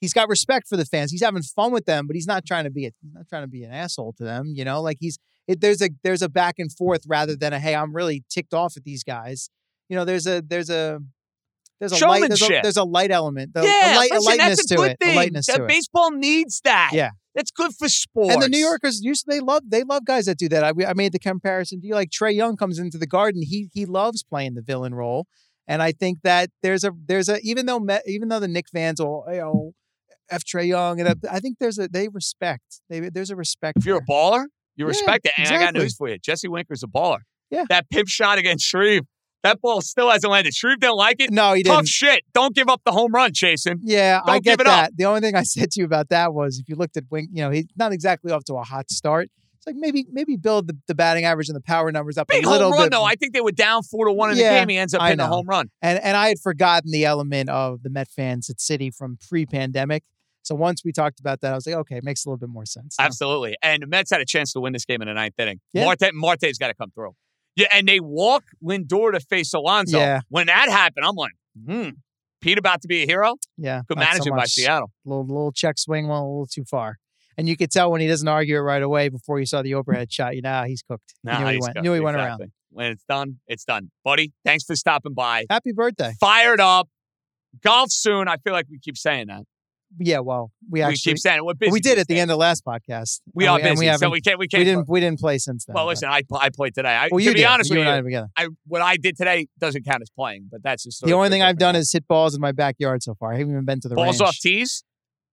he's 0.00 0.12
got 0.12 0.28
respect 0.28 0.68
for 0.68 0.76
the 0.76 0.84
fans. 0.84 1.10
He's 1.10 1.22
having 1.22 1.42
fun 1.42 1.72
with 1.72 1.84
them, 1.84 2.06
but 2.06 2.16
he's 2.16 2.26
not 2.26 2.46
trying 2.46 2.64
to 2.64 2.70
be 2.70 2.86
a, 2.86 2.90
not 3.12 3.28
trying 3.28 3.42
to 3.42 3.48
be 3.48 3.64
an 3.64 3.72
asshole 3.72 4.14
to 4.18 4.24
them. 4.24 4.52
You 4.54 4.64
know, 4.64 4.80
like 4.80 4.98
he's 5.00 5.18
it, 5.46 5.60
there's 5.60 5.82
a 5.82 5.90
there's 6.02 6.22
a 6.22 6.28
back 6.28 6.56
and 6.58 6.72
forth 6.72 7.02
rather 7.06 7.36
than 7.36 7.52
a 7.52 7.58
hey, 7.58 7.74
I'm 7.74 7.94
really 7.94 8.24
ticked 8.30 8.54
off 8.54 8.76
at 8.76 8.84
these 8.84 9.02
guys. 9.02 9.50
You 9.88 9.96
know, 9.96 10.04
there's 10.04 10.26
a 10.26 10.40
there's 10.40 10.70
a 10.70 11.00
there's 11.80 11.92
a 11.92 12.06
light 12.06 12.28
there's 12.28 12.42
a, 12.42 12.60
there's 12.62 12.76
a 12.76 12.84
light 12.84 13.10
element, 13.10 13.54
the, 13.54 13.62
yeah, 13.62 13.94
a, 13.94 13.96
light, 13.96 14.10
a 14.12 14.20
lightness 14.20 14.58
that's 14.58 14.70
a 14.70 14.74
to 14.74 14.76
good 14.76 14.90
it, 14.92 14.98
thing. 15.00 15.14
a 15.14 15.16
lightness 15.16 15.46
that 15.46 15.56
to 15.56 15.64
it. 15.64 15.68
baseball 15.68 16.10
needs 16.12 16.60
that. 16.64 16.90
Yeah. 16.92 17.10
That's 17.34 17.50
good 17.50 17.72
for 17.78 17.88
sports. 17.88 18.34
And 18.34 18.42
the 18.42 18.48
New 18.48 18.58
Yorkers 18.58 19.00
usually 19.02 19.36
they 19.36 19.40
love 19.40 19.62
they 19.66 19.84
love 19.84 20.04
guys 20.04 20.26
that 20.26 20.36
do 20.36 20.48
that. 20.48 20.64
I, 20.64 20.72
I 20.86 20.94
made 20.94 21.12
the 21.12 21.18
comparison 21.18 21.80
to 21.80 21.86
you 21.86 21.94
like 21.94 22.10
Trae 22.10 22.34
Young 22.34 22.56
comes 22.56 22.78
into 22.78 22.98
the 22.98 23.06
Garden. 23.06 23.42
He 23.42 23.70
he 23.72 23.86
loves 23.86 24.22
playing 24.22 24.54
the 24.54 24.62
villain 24.62 24.94
role, 24.94 25.26
and 25.68 25.80
I 25.80 25.92
think 25.92 26.18
that 26.24 26.50
there's 26.62 26.82
a 26.82 26.90
there's 27.06 27.28
a 27.28 27.38
even 27.42 27.66
though 27.66 27.80
even 28.04 28.28
though 28.28 28.40
the 28.40 28.48
Knick 28.48 28.66
fans 28.72 29.00
will 29.00 29.24
you 29.30 29.38
know 29.38 29.72
f 30.28 30.42
Trae 30.44 30.66
Young 30.66 31.00
and 31.00 31.14
I 31.30 31.38
think 31.38 31.58
there's 31.60 31.78
a 31.78 31.86
they 31.88 32.08
respect 32.08 32.80
they 32.88 33.08
there's 33.08 33.30
a 33.30 33.36
respect. 33.36 33.78
If 33.78 33.86
you're 33.86 33.98
a 33.98 34.04
baller, 34.04 34.46
you 34.74 34.84
Yeah, 34.84 34.88
respect 34.88 35.26
it. 35.26 35.32
And 35.38 35.46
I 35.46 35.50
got 35.50 35.56
exactly. 35.56 35.80
news 35.82 35.96
for 35.96 36.08
you. 36.08 36.18
Jesse 36.18 36.48
Winker's 36.48 36.82
a 36.82 36.88
baller. 36.88 37.20
Yeah. 37.50 37.64
That 37.68 37.88
pimp 37.90 38.08
shot 38.08 38.38
against 38.38 38.64
Shreve, 38.64 39.02
that 39.42 39.60
ball 39.60 39.80
still 39.80 40.10
hasn't 40.10 40.30
landed. 40.30 40.54
Shreve 40.54 40.80
didn't 40.80 40.96
like 40.96 41.16
it. 41.20 41.30
no, 41.30 41.54
he 41.54 41.62
Tough 41.62 41.72
didn't. 41.76 41.86
Tough 41.86 41.88
shit. 41.88 42.24
Don't 42.34 42.54
give 42.54 42.68
up 42.68 42.82
the 42.84 42.92
home 42.92 43.12
run, 43.12 43.30
Jason. 43.32 43.80
Yeah, 43.82 44.20
I 44.24 44.32
Don't 44.34 44.44
get 44.44 44.50
give 44.58 44.60
it 44.60 44.66
up. 44.66 44.84
that. 44.84 44.96
The 44.96 45.04
only 45.06 45.20
thing 45.20 45.34
I 45.34 45.42
said 45.44 45.70
to 45.72 45.80
you 45.80 45.86
about 45.86 46.08
that 46.10 46.34
was 46.34 46.58
if 46.58 46.68
you 46.68 46.76
looked 46.76 46.96
at 46.96 47.04
Wink, 47.10 47.30
you 47.32 47.42
know, 47.42 47.50
he's 47.50 47.66
not 47.76 47.92
exactly 47.92 48.32
off 48.32 48.44
to 48.44 48.54
a 48.54 48.62
hot 48.62 48.90
start. 48.90 49.28
It's 49.56 49.66
like 49.66 49.76
maybe 49.76 50.06
maybe 50.10 50.36
build 50.36 50.68
the, 50.68 50.76
the 50.88 50.94
batting 50.94 51.26
average 51.26 51.48
and 51.50 51.56
the 51.56 51.60
power 51.60 51.92
numbers 51.92 52.16
up 52.16 52.28
Big 52.28 52.46
a 52.46 52.48
little 52.48 52.68
home 52.70 52.78
run, 52.78 52.84
bit. 52.86 52.92
though. 52.92 53.04
I 53.04 53.14
think 53.14 53.34
they 53.34 53.42
were 53.42 53.52
down 53.52 53.82
four 53.82 54.06
to 54.06 54.12
one 54.12 54.30
in 54.30 54.38
Yeah, 54.38 54.54
the 54.54 54.60
game. 54.60 54.68
He 54.70 54.78
ends 54.78 54.94
up 54.94 55.02
I 55.02 55.08
hitting 55.10 55.20
a 55.20 55.26
home 55.26 55.46
run. 55.46 55.70
And 55.82 55.98
and 56.02 56.16
I 56.16 56.28
had 56.28 56.38
forgotten 56.38 56.90
the 56.90 57.04
element 57.04 57.50
of 57.50 57.82
the 57.82 57.90
Met 57.90 58.08
fans 58.08 58.48
at 58.48 58.58
City 58.58 58.90
from 58.90 59.18
pre-pandemic. 59.28 60.02
So 60.42 60.54
once 60.54 60.82
we 60.82 60.92
talked 60.92 61.20
about 61.20 61.42
that, 61.42 61.52
I 61.52 61.54
was 61.54 61.66
like, 61.66 61.76
okay, 61.76 61.96
it 61.96 62.04
makes 62.04 62.24
a 62.24 62.28
little 62.30 62.38
bit 62.38 62.48
more 62.48 62.64
sense. 62.64 62.96
now. 62.98 63.04
Absolutely. 63.04 63.56
And 63.62 63.82
the 63.82 63.86
Mets 63.86 64.10
had 64.10 64.22
a 64.22 64.24
chance 64.24 64.54
to 64.54 64.60
win 64.60 64.72
this 64.72 64.86
game 64.86 65.02
in 65.02 65.08
the 65.08 65.14
ninth 65.14 65.34
inning. 65.38 65.60
Yeah. 65.74 65.84
Marte, 65.84 66.14
Marte's 66.14 66.56
got 66.56 66.68
to 66.68 66.74
come 66.74 66.90
through. 66.94 67.14
Yeah, 67.60 67.68
and 67.72 67.86
they 67.88 68.00
walk 68.00 68.44
Lindor 68.62 69.12
to 69.12 69.20
face 69.20 69.52
Alonso. 69.54 69.98
Yeah. 69.98 70.20
When 70.28 70.46
that 70.46 70.68
happened, 70.68 71.04
I'm 71.06 71.14
like, 71.16 71.32
hmm, 71.66 71.90
Pete 72.40 72.58
about 72.58 72.82
to 72.82 72.88
be 72.88 73.02
a 73.02 73.06
hero? 73.06 73.36
Yeah, 73.58 73.82
Good 73.88 73.98
not 73.98 74.04
so 74.04 74.10
management 74.10 74.36
by. 74.36 74.44
Seattle. 74.46 74.90
Little 75.04 75.26
little 75.26 75.52
check 75.52 75.78
swing 75.78 76.08
went 76.08 76.20
a 76.20 76.24
little 76.24 76.46
too 76.46 76.64
far, 76.64 76.96
and 77.36 77.48
you 77.48 77.56
could 77.56 77.70
tell 77.70 77.90
when 77.90 78.00
he 78.00 78.06
doesn't 78.06 78.26
argue 78.28 78.56
it 78.56 78.60
right 78.60 78.82
away 78.82 79.08
before 79.08 79.38
you 79.38 79.46
saw 79.46 79.62
the 79.62 79.74
overhead 79.74 80.12
shot. 80.12 80.34
You 80.36 80.42
know, 80.42 80.64
he's 80.66 80.82
cooked. 80.82 81.14
Nah, 81.22 81.34
you 81.34 81.38
knew 81.40 81.46
he 81.48 81.54
he's 81.54 81.62
went. 81.62 81.82
Knew 81.82 81.92
he 81.94 82.00
went 82.00 82.16
around. 82.16 82.42
when 82.70 82.92
it's 82.92 83.04
done, 83.08 83.40
it's 83.46 83.64
done. 83.64 83.90
Buddy, 84.04 84.32
thanks 84.44 84.64
for 84.64 84.74
stopping 84.76 85.14
by. 85.14 85.46
Happy 85.50 85.72
birthday. 85.72 86.14
Fired 86.20 86.60
up. 86.60 86.88
Golf 87.62 87.90
soon. 87.90 88.28
I 88.28 88.36
feel 88.36 88.52
like 88.52 88.66
we 88.70 88.78
keep 88.78 88.96
saying 88.96 89.26
that. 89.26 89.42
Yeah, 89.98 90.20
well, 90.20 90.52
we 90.70 90.78
We, 90.78 90.82
actually 90.82 91.12
keep 91.12 91.18
saying 91.18 91.38
it. 91.38 91.44
We're 91.44 91.54
busy. 91.54 91.72
we 91.72 91.80
did 91.80 91.98
at 91.98 92.06
the 92.06 92.14
days. 92.14 92.22
end 92.22 92.30
of 92.30 92.38
last 92.38 92.64
podcast. 92.64 93.20
We 93.34 93.46
are 93.46 93.58
and 93.58 93.64
busy, 93.74 93.88
We, 93.90 93.96
so 93.96 94.08
we 94.10 94.20
can't. 94.20 94.38
We 94.38 94.46
can't. 94.48 94.60
we 94.60 94.64
didn't 94.64 94.88
we 94.88 95.00
didn't 95.00 95.18
play 95.18 95.38
since 95.38 95.64
then. 95.64 95.74
Well, 95.74 95.86
listen, 95.86 96.08
I 96.08 96.22
I 96.32 96.48
played 96.50 96.74
today. 96.74 96.88
I, 96.94 97.08
well, 97.10 97.18
to 97.18 97.24
you 97.24 97.30
be 97.32 97.40
did. 97.40 97.46
honest 97.46 97.70
you 97.70 97.78
with 97.78 97.86
and 97.88 97.92
I 97.94 97.96
you, 97.98 98.02
together. 98.04 98.28
I 98.36 98.48
what 98.66 98.82
I 98.82 98.96
did 98.96 99.16
today 99.16 99.48
doesn't 99.58 99.84
count 99.84 100.02
as 100.02 100.10
playing, 100.10 100.48
but 100.50 100.62
that's 100.62 100.84
the. 100.84 101.06
The 101.08 101.12
only 101.12 101.28
thing 101.28 101.42
I've 101.42 101.58
done 101.58 101.74
is 101.76 101.90
hit 101.92 102.06
balls 102.06 102.34
in 102.34 102.40
my 102.40 102.52
backyard 102.52 103.02
so 103.02 103.14
far. 103.14 103.32
I 103.32 103.38
haven't 103.38 103.52
even 103.52 103.64
been 103.64 103.80
to 103.80 103.88
the 103.88 103.96
balls 103.96 104.20
range. 104.20 104.28
off 104.28 104.36
tees. 104.36 104.84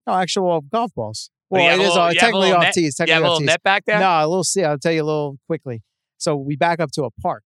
No, 0.08 0.14
actual 0.14 0.62
golf 0.62 0.92
balls. 0.96 1.30
Well, 1.50 1.62
Well, 1.62 1.64
you 1.64 1.70
have 1.72 1.80
it 1.80 1.84
is 1.84 1.90
all, 1.98 1.98
you 1.98 2.02
have 2.04 2.12
a 2.12 2.20
technically 2.20 2.52
off 2.52 2.62
net- 2.64 2.74
tees. 2.74 2.96
You 3.00 3.04
have 3.04 3.08
Technically 3.10 3.28
a 3.28 3.32
little 3.32 3.46
net 3.46 3.64
back 3.64 3.84
there. 3.86 4.00
No, 4.00 4.10
a 4.26 4.28
little 4.28 4.44
see. 4.44 4.64
I'll 4.64 4.78
tell 4.80 4.92
you 4.92 5.04
a 5.04 5.06
little 5.06 5.38
quickly. 5.48 5.84
So 6.18 6.36
we 6.36 6.56
back 6.56 6.80
up 6.80 6.90
to 6.94 7.04
a 7.04 7.12
park, 7.22 7.44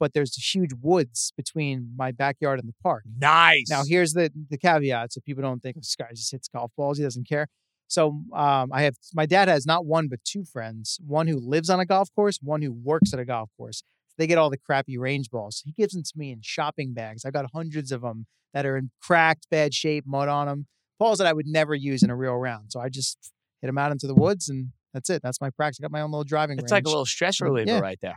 but 0.00 0.12
there's 0.14 0.34
huge 0.54 0.72
woods 0.80 1.32
between 1.36 1.92
my 1.96 2.10
backyard 2.10 2.58
and 2.58 2.68
the 2.68 2.74
park. 2.82 3.04
Nice. 3.18 3.66
Now 3.70 3.82
here's 3.86 4.12
the 4.14 4.32
the 4.48 4.58
caveat, 4.58 5.12
so 5.12 5.20
people 5.20 5.42
don't 5.42 5.60
think 5.60 5.76
this 5.76 5.94
guy 5.96 6.08
just 6.12 6.32
hits 6.32 6.48
golf 6.48 6.72
balls. 6.76 6.98
He 6.98 7.04
doesn't 7.04 7.28
care. 7.28 7.46
So 7.86 8.22
um, 8.34 8.72
I 8.72 8.82
have 8.82 8.94
my 9.14 9.26
dad 9.26 9.48
has 9.48 9.66
not 9.66 9.84
one 9.84 10.08
but 10.08 10.20
two 10.24 10.44
friends. 10.44 10.98
One 11.06 11.26
who 11.28 11.38
lives 11.38 11.68
on 11.70 11.78
a 11.78 11.86
golf 11.86 12.08
course, 12.14 12.38
one 12.42 12.62
who 12.62 12.72
works 12.72 13.12
at 13.12 13.20
a 13.20 13.24
golf 13.24 13.50
course. 13.56 13.82
They 14.18 14.26
get 14.26 14.38
all 14.38 14.50
the 14.50 14.58
crappy 14.58 14.98
range 14.98 15.30
balls. 15.30 15.62
He 15.64 15.72
gives 15.72 15.92
them 15.94 16.02
to 16.02 16.12
me 16.16 16.30
in 16.32 16.40
shopping 16.42 16.92
bags. 16.94 17.24
I've 17.24 17.32
got 17.32 17.46
hundreds 17.54 17.90
of 17.92 18.02
them 18.02 18.26
that 18.52 18.66
are 18.66 18.76
in 18.76 18.90
cracked, 19.02 19.46
bad 19.50 19.72
shape, 19.74 20.04
mud 20.06 20.28
on 20.28 20.46
them. 20.46 20.66
Balls 20.98 21.18
that 21.18 21.26
I 21.26 21.32
would 21.32 21.46
never 21.46 21.74
use 21.74 22.02
in 22.02 22.10
a 22.10 22.16
real 22.16 22.34
round. 22.34 22.70
So 22.72 22.80
I 22.80 22.88
just 22.90 23.32
hit 23.62 23.68
them 23.68 23.78
out 23.78 23.92
into 23.92 24.06
the 24.06 24.14
woods, 24.14 24.48
and 24.50 24.72
that's 24.92 25.08
it. 25.08 25.22
That's 25.22 25.40
my 25.40 25.48
practice. 25.50 25.78
I 25.80 25.84
got 25.84 25.90
my 25.90 26.02
own 26.02 26.10
little 26.10 26.24
driving 26.24 26.58
it's 26.58 26.64
range. 26.70 26.84
like 26.84 26.84
a 26.86 26.88
little 26.90 27.06
stress 27.06 27.40
reliever 27.40 27.70
Yeah. 27.70 27.80
right 27.80 27.98
there. 28.02 28.16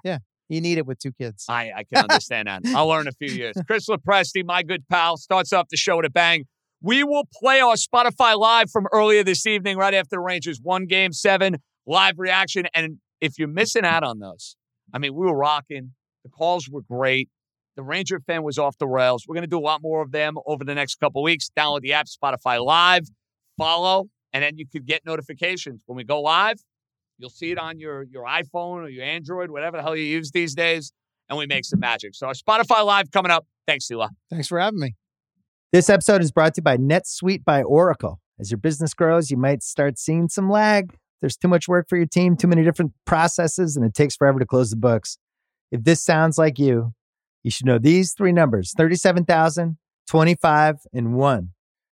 You 0.53 0.61
need 0.61 0.77
it 0.77 0.85
with 0.85 0.99
two 0.99 1.11
kids. 1.11 1.45
I, 1.49 1.71
I 1.75 1.83
can 1.83 2.03
understand 2.09 2.47
that. 2.47 2.61
I'll 2.75 2.87
learn 2.87 3.01
in 3.01 3.07
a 3.07 3.11
few 3.11 3.35
years. 3.35 3.55
Chris 3.65 3.87
Lopresti, 3.87 4.45
my 4.45 4.61
good 4.61 4.87
pal, 4.87 5.17
starts 5.17 5.51
off 5.51 5.67
the 5.69 5.77
show 5.77 5.97
with 5.97 6.05
a 6.05 6.09
bang. 6.11 6.45
We 6.81 7.03
will 7.03 7.23
play 7.33 7.59
our 7.59 7.75
Spotify 7.75 8.37
live 8.37 8.69
from 8.69 8.87
earlier 8.91 9.23
this 9.23 9.47
evening, 9.47 9.77
right 9.77 9.93
after 9.93 10.09
the 10.11 10.19
Rangers 10.19 10.59
one 10.61 10.85
game 10.85 11.11
seven 11.13 11.57
live 11.87 12.15
reaction. 12.19 12.67
And 12.73 12.97
if 13.21 13.39
you're 13.39 13.47
missing 13.47 13.85
out 13.85 14.03
on 14.03 14.19
those, 14.19 14.55
I 14.93 14.99
mean, 14.99 15.15
we 15.15 15.25
were 15.25 15.35
rocking. 15.35 15.93
The 16.23 16.29
calls 16.29 16.69
were 16.69 16.81
great. 16.81 17.29
The 17.75 17.83
Ranger 17.83 18.19
fan 18.19 18.43
was 18.43 18.59
off 18.59 18.77
the 18.77 18.87
rails. 18.87 19.25
We're 19.27 19.33
going 19.33 19.43
to 19.43 19.49
do 19.49 19.57
a 19.57 19.61
lot 19.61 19.81
more 19.81 20.01
of 20.01 20.11
them 20.11 20.35
over 20.45 20.63
the 20.63 20.75
next 20.75 20.95
couple 20.99 21.23
weeks. 21.23 21.49
Download 21.57 21.81
the 21.81 21.93
app, 21.93 22.05
Spotify 22.05 22.63
Live, 22.63 23.07
follow, 23.57 24.09
and 24.31 24.43
then 24.43 24.57
you 24.57 24.67
could 24.67 24.85
get 24.85 25.03
notifications 25.05 25.81
when 25.87 25.95
we 25.95 26.03
go 26.03 26.21
live. 26.21 26.57
You'll 27.17 27.29
see 27.29 27.51
it 27.51 27.59
on 27.59 27.79
your 27.79 28.03
your 28.03 28.25
iPhone 28.25 28.83
or 28.83 28.89
your 28.89 29.05
Android, 29.05 29.51
whatever 29.51 29.77
the 29.77 29.83
hell 29.83 29.95
you 29.95 30.03
use 30.03 30.31
these 30.31 30.55
days 30.55 30.91
and 31.29 31.37
we 31.37 31.47
make 31.47 31.65
some 31.65 31.79
magic. 31.79 32.15
So 32.15 32.27
our 32.27 32.33
Spotify 32.33 32.85
Live 32.85 33.11
coming 33.11 33.31
up. 33.31 33.45
Thanks, 33.67 33.87
Sila. 33.87 34.09
Thanks 34.29 34.47
for 34.47 34.59
having 34.59 34.79
me. 34.79 34.95
This 35.71 35.89
episode 35.89 36.21
is 36.21 36.31
brought 36.31 36.53
to 36.55 36.59
you 36.59 36.63
by 36.63 36.77
NetSuite 36.77 37.43
by 37.43 37.63
Oracle. 37.63 38.19
As 38.39 38.51
your 38.51 38.57
business 38.57 38.93
grows, 38.93 39.31
you 39.31 39.37
might 39.37 39.63
start 39.63 39.97
seeing 39.97 40.29
some 40.29 40.49
lag. 40.49 40.95
There's 41.21 41.37
too 41.37 41.47
much 41.47 41.67
work 41.67 41.87
for 41.87 41.97
your 41.97 42.05
team, 42.05 42.35
too 42.35 42.47
many 42.47 42.63
different 42.63 42.91
processes, 43.05 43.75
and 43.75 43.85
it 43.85 43.93
takes 43.93 44.15
forever 44.15 44.39
to 44.39 44.45
close 44.45 44.69
the 44.69 44.75
books. 44.75 45.17
If 45.71 45.83
this 45.83 46.03
sounds 46.03 46.37
like 46.37 46.59
you, 46.59 46.93
you 47.43 47.49
should 47.49 47.65
know 47.65 47.79
these 47.79 48.13
three 48.13 48.33
numbers 48.33 48.73
37,000, 48.77 49.77
25, 50.07 50.75
and 50.93 51.15
1. 51.15 51.49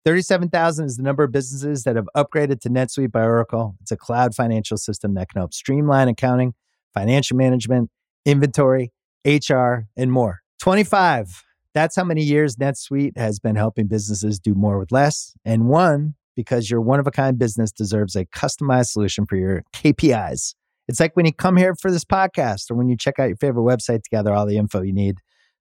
37,000 0.07 0.85
is 0.85 0.95
the 0.95 1.03
number 1.03 1.25
of 1.25 1.33
businesses 1.33 1.83
that 1.83 1.97
have 1.97 2.07
upgraded 2.15 2.61
to 2.61 2.69
NetSuite 2.69 3.11
by 3.11 3.23
Oracle. 3.23 3.75
It's 3.81 3.91
a 3.91 3.97
cloud 3.97 4.33
financial 4.33 4.77
system 4.77 5.15
that 5.15 5.27
can 5.27 5.41
help 5.41 5.53
streamline 5.53 6.07
accounting, 6.07 6.53
financial 6.93 7.35
management, 7.35 7.91
inventory, 8.25 8.93
HR, 9.25 9.79
and 9.97 10.09
more. 10.09 10.39
25. 10.61 11.43
That's 11.73 11.97
how 11.97 12.05
many 12.05 12.23
years 12.23 12.55
NetSuite 12.55 13.17
has 13.17 13.39
been 13.39 13.57
helping 13.57 13.87
businesses 13.87 14.39
do 14.39 14.55
more 14.55 14.79
with 14.79 14.93
less. 14.93 15.35
And 15.43 15.67
one, 15.67 16.15
because 16.37 16.71
your 16.71 16.79
one 16.79 17.01
of 17.01 17.07
a 17.07 17.11
kind 17.11 17.37
business 17.37 17.73
deserves 17.73 18.15
a 18.15 18.23
customized 18.27 18.91
solution 18.91 19.25
for 19.25 19.35
your 19.35 19.65
KPIs. 19.73 20.55
It's 20.87 21.01
like 21.01 21.17
when 21.17 21.25
you 21.25 21.33
come 21.33 21.57
here 21.57 21.75
for 21.75 21.91
this 21.91 22.05
podcast 22.05 22.71
or 22.71 22.75
when 22.75 22.87
you 22.87 22.95
check 22.95 23.19
out 23.19 23.27
your 23.27 23.35
favorite 23.35 23.63
website 23.63 24.03
to 24.03 24.09
gather 24.09 24.33
all 24.33 24.45
the 24.45 24.55
info 24.55 24.83
you 24.83 24.93
need 24.93 25.17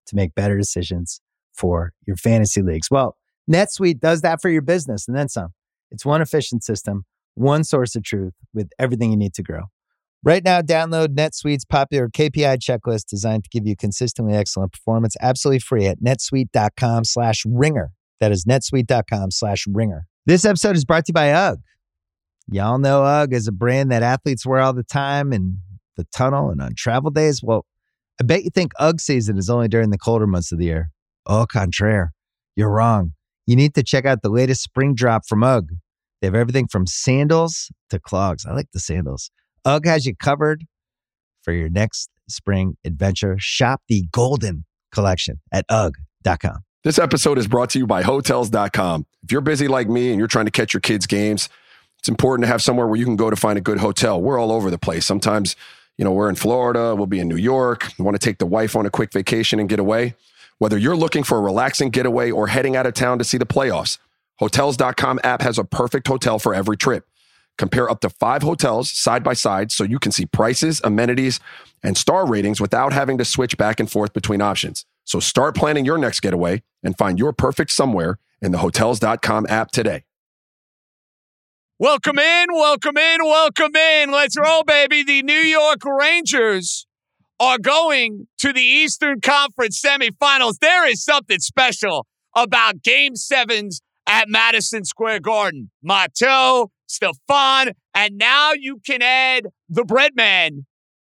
to 0.07 0.15
make 0.15 0.37
better 0.37 0.57
decisions 0.57 1.21
for 1.53 1.95
your 2.07 2.15
fantasy 2.15 2.63
leagues. 2.63 2.93
Well, 2.93 3.17
NetSuite 3.51 4.01
does 4.01 4.23
that 4.23 4.41
for 4.43 4.49
your 4.49 4.63
business 4.63 5.07
and 5.07 5.17
then 5.17 5.29
some. 5.29 5.55
It's 5.91 6.05
one 6.05 6.21
efficient 6.21 6.65
system, 6.65 7.05
one 7.35 7.65
source 7.65 7.95
of 7.95 8.03
truth 8.03 8.35
with 8.53 8.71
everything 8.79 9.11
you 9.11 9.17
need 9.17 9.35
to 9.35 9.43
grow. 9.43 9.65
Right 10.25 10.43
now, 10.43 10.61
download 10.61 11.15
NetSuite's 11.15 11.65
popular 11.65 12.09
KPI 12.09 12.59
checklist 12.59 13.07
designed 13.07 13.45
to 13.45 13.51
give 13.51 13.67
you 13.67 13.77
consistently 13.77 14.35
excellent 14.35 14.73
performance 14.73 15.15
absolutely 15.21 15.61
free 15.61 15.87
at 15.87 16.01
netsuite.com 16.01 17.05
slash 17.05 17.45
ringer. 17.47 17.93
That 18.19 18.33
is 18.33 18.45
netsuite.com 18.45 19.31
slash 19.31 19.67
ringer. 19.69 20.07
This 20.25 20.45
episode 20.45 20.75
is 20.75 20.85
brought 20.85 21.05
to 21.05 21.11
you 21.11 21.15
by 21.15 21.31
UGG. 21.31 21.61
Y'all 22.51 22.79
know 22.79 23.05
UGG 23.05 23.33
is 23.35 23.47
a 23.47 23.53
brand 23.53 23.93
that 23.93 24.03
athletes 24.03 24.45
wear 24.45 24.61
all 24.61 24.73
the 24.73 24.83
time 24.83 25.33
in 25.33 25.59
the 25.97 26.07
tunnel 26.13 26.51
and 26.51 26.61
on 26.61 26.75
travel 26.75 27.11
days. 27.11 27.41
Well, 27.43 27.65
I 28.21 28.25
bet 28.25 28.43
you 28.43 28.51
think 28.51 28.73
UGG 28.81 29.01
season 29.01 29.39
is 29.39 29.51
only 29.51 29.69
during 29.69 29.91
the 29.91 29.99
colder 29.99 30.27
months 30.27 30.51
of 30.51 30.59
the 30.59 30.65
year. 30.65 30.91
Au 31.27 31.47
contraire, 31.47 32.13
you're 32.57 32.71
wrong. 32.71 33.13
You 33.47 33.57
need 33.57 33.75
to 33.75 33.83
check 33.83 34.05
out 34.05 34.23
the 34.23 34.29
latest 34.29 34.63
spring 34.63 34.95
drop 34.95 35.27
from 35.27 35.45
UGG. 35.45 35.71
They 36.21 36.27
have 36.27 36.35
everything 36.35 36.67
from 36.67 36.87
sandals 36.87 37.71
to 37.91 38.01
clogs. 38.01 38.45
I 38.45 38.53
like 38.53 38.71
the 38.73 38.81
sandals. 38.81 39.31
UGG 39.65 39.87
has 39.87 40.07
you 40.07 40.17
covered 40.17 40.65
for 41.43 41.53
your 41.53 41.69
next 41.69 42.11
spring 42.29 42.77
adventure. 42.85 43.37
Shop 43.39 43.83
the 43.89 44.05
Golden 44.11 44.65
Collection 44.93 45.41
at 45.53 45.65
UGG.com. 45.69 46.59
This 46.83 46.99
episode 46.99 47.39
is 47.39 47.47
brought 47.47 47.71
to 47.71 47.79
you 47.79 47.87
by 47.87 48.03
Hotels.com. 48.03 49.07
If 49.23 49.33
you're 49.33 49.41
busy 49.41 49.69
like 49.69 49.89
me 49.89 50.11
and 50.11 50.19
you're 50.19 50.29
trying 50.29 50.45
to 50.47 50.51
catch 50.51 50.73
your 50.73 50.81
kids' 50.81 51.07
games, 51.07 51.49
it's 51.99 52.09
important 52.09 52.45
to 52.45 52.49
have 52.49 52.63
somewhere 52.63 52.87
where 52.87 52.97
you 52.97 53.05
can 53.05 53.17
go 53.17 53.31
to 53.31 53.37
find 53.37 53.59
a 53.59 53.61
good 53.61 53.79
hotel. 53.79 54.21
We're 54.21 54.39
all 54.39 54.53
over 54.53 54.71
the 54.71 54.79
place. 54.79 55.05
Sometimes, 55.05 55.57
you 55.99 56.05
know, 56.05 56.13
we're 56.13 56.29
in 56.29 56.37
Florida, 56.37 56.95
we'll 56.95 57.07
be 57.07 57.19
in 57.19 57.29
New 57.29 57.37
York, 57.37 57.93
we 57.99 58.05
want 58.05 58.15
to 58.15 58.25
take 58.25 58.39
the 58.39 58.47
wife 58.47 58.77
on 58.77 58.87
a 58.87 58.91
quick 58.91 59.13
vacation 59.13 59.59
and 59.59 59.69
get 59.69 59.81
away. 59.81 60.15
Whether 60.59 60.79
you're 60.79 60.97
looking 60.97 61.23
for 61.23 61.37
a 61.37 61.43
relaxing 61.43 61.91
getaway 61.91 62.31
or 62.31 62.47
heading 62.47 62.77
out 62.77 62.87
of 62.87 62.95
town 62.95 63.19
to 63.19 63.25
see 63.25 63.37
the 63.37 63.45
playoffs, 63.45 63.99
Hotels.com 64.39 65.21
app 65.23 65.43
has 65.43 65.59
a 65.59 65.65
perfect 65.65 66.07
hotel 66.07 66.39
for 66.39 66.55
every 66.55 66.77
trip. 66.79 67.07
Compare 67.59 67.91
up 67.91 68.01
to 68.01 68.11
five 68.11 68.43
hotels 68.43 68.91
side 68.91 69.23
by 69.23 69.35
side 69.35 69.71
so 69.71 69.85
you 69.85 69.99
can 69.99 70.13
see 70.13 70.27
prices, 70.27 70.81
amenities, 70.83 71.41
and 71.83 71.97
star 71.97 72.27
ratings 72.27 72.61
without 72.61 72.93
having 72.93 73.19
to 73.19 73.25
switch 73.25 73.57
back 73.59 73.81
and 73.81 73.91
forth 73.91 74.13
between 74.13 74.41
options. 74.41 74.87
So 75.05 75.21
start 75.21 75.55
planning 75.55 75.85
your 75.85 75.99
next 75.99 76.21
getaway 76.21 76.63
and 76.83 76.97
find 76.97 77.19
your 77.19 77.33
perfect 77.33 77.71
somewhere 77.71 78.19
in 78.41 78.53
the 78.53 78.59
Hotels.com 78.59 79.47
app 79.49 79.71
today. 79.71 80.05
Welcome 81.79 82.19
in, 82.19 82.47
welcome 82.51 82.97
in, 82.97 83.19
welcome 83.23 83.77
in. 83.77 84.11
Let's 84.11 84.39
roll, 84.39 84.65
baby. 84.65 85.03
The 85.03 85.23
New 85.23 85.35
York 85.35 85.85
Rangers 85.85 86.86
are 87.39 87.59
going 87.59 88.27
to 88.39 88.53
the 88.53 88.63
Eastern 88.63 89.21
Conference 89.21 89.81
semifinals. 89.81 90.59
There 90.61 90.89
is 90.89 91.05
something 91.05 91.39
special 91.39 92.07
about 92.35 92.83
game 92.83 93.17
sevens 93.17 93.83
at 94.07 94.29
Madison 94.29 94.85
Square 94.85 95.21
Garden. 95.21 95.71
Matteau, 95.87 96.69
Stefan, 96.87 97.73
and 97.95 98.17
now 98.17 98.53
you 98.53 98.81
can 98.87 99.03
add 99.03 99.47
the 99.69 99.83
Breadman, 99.83 100.65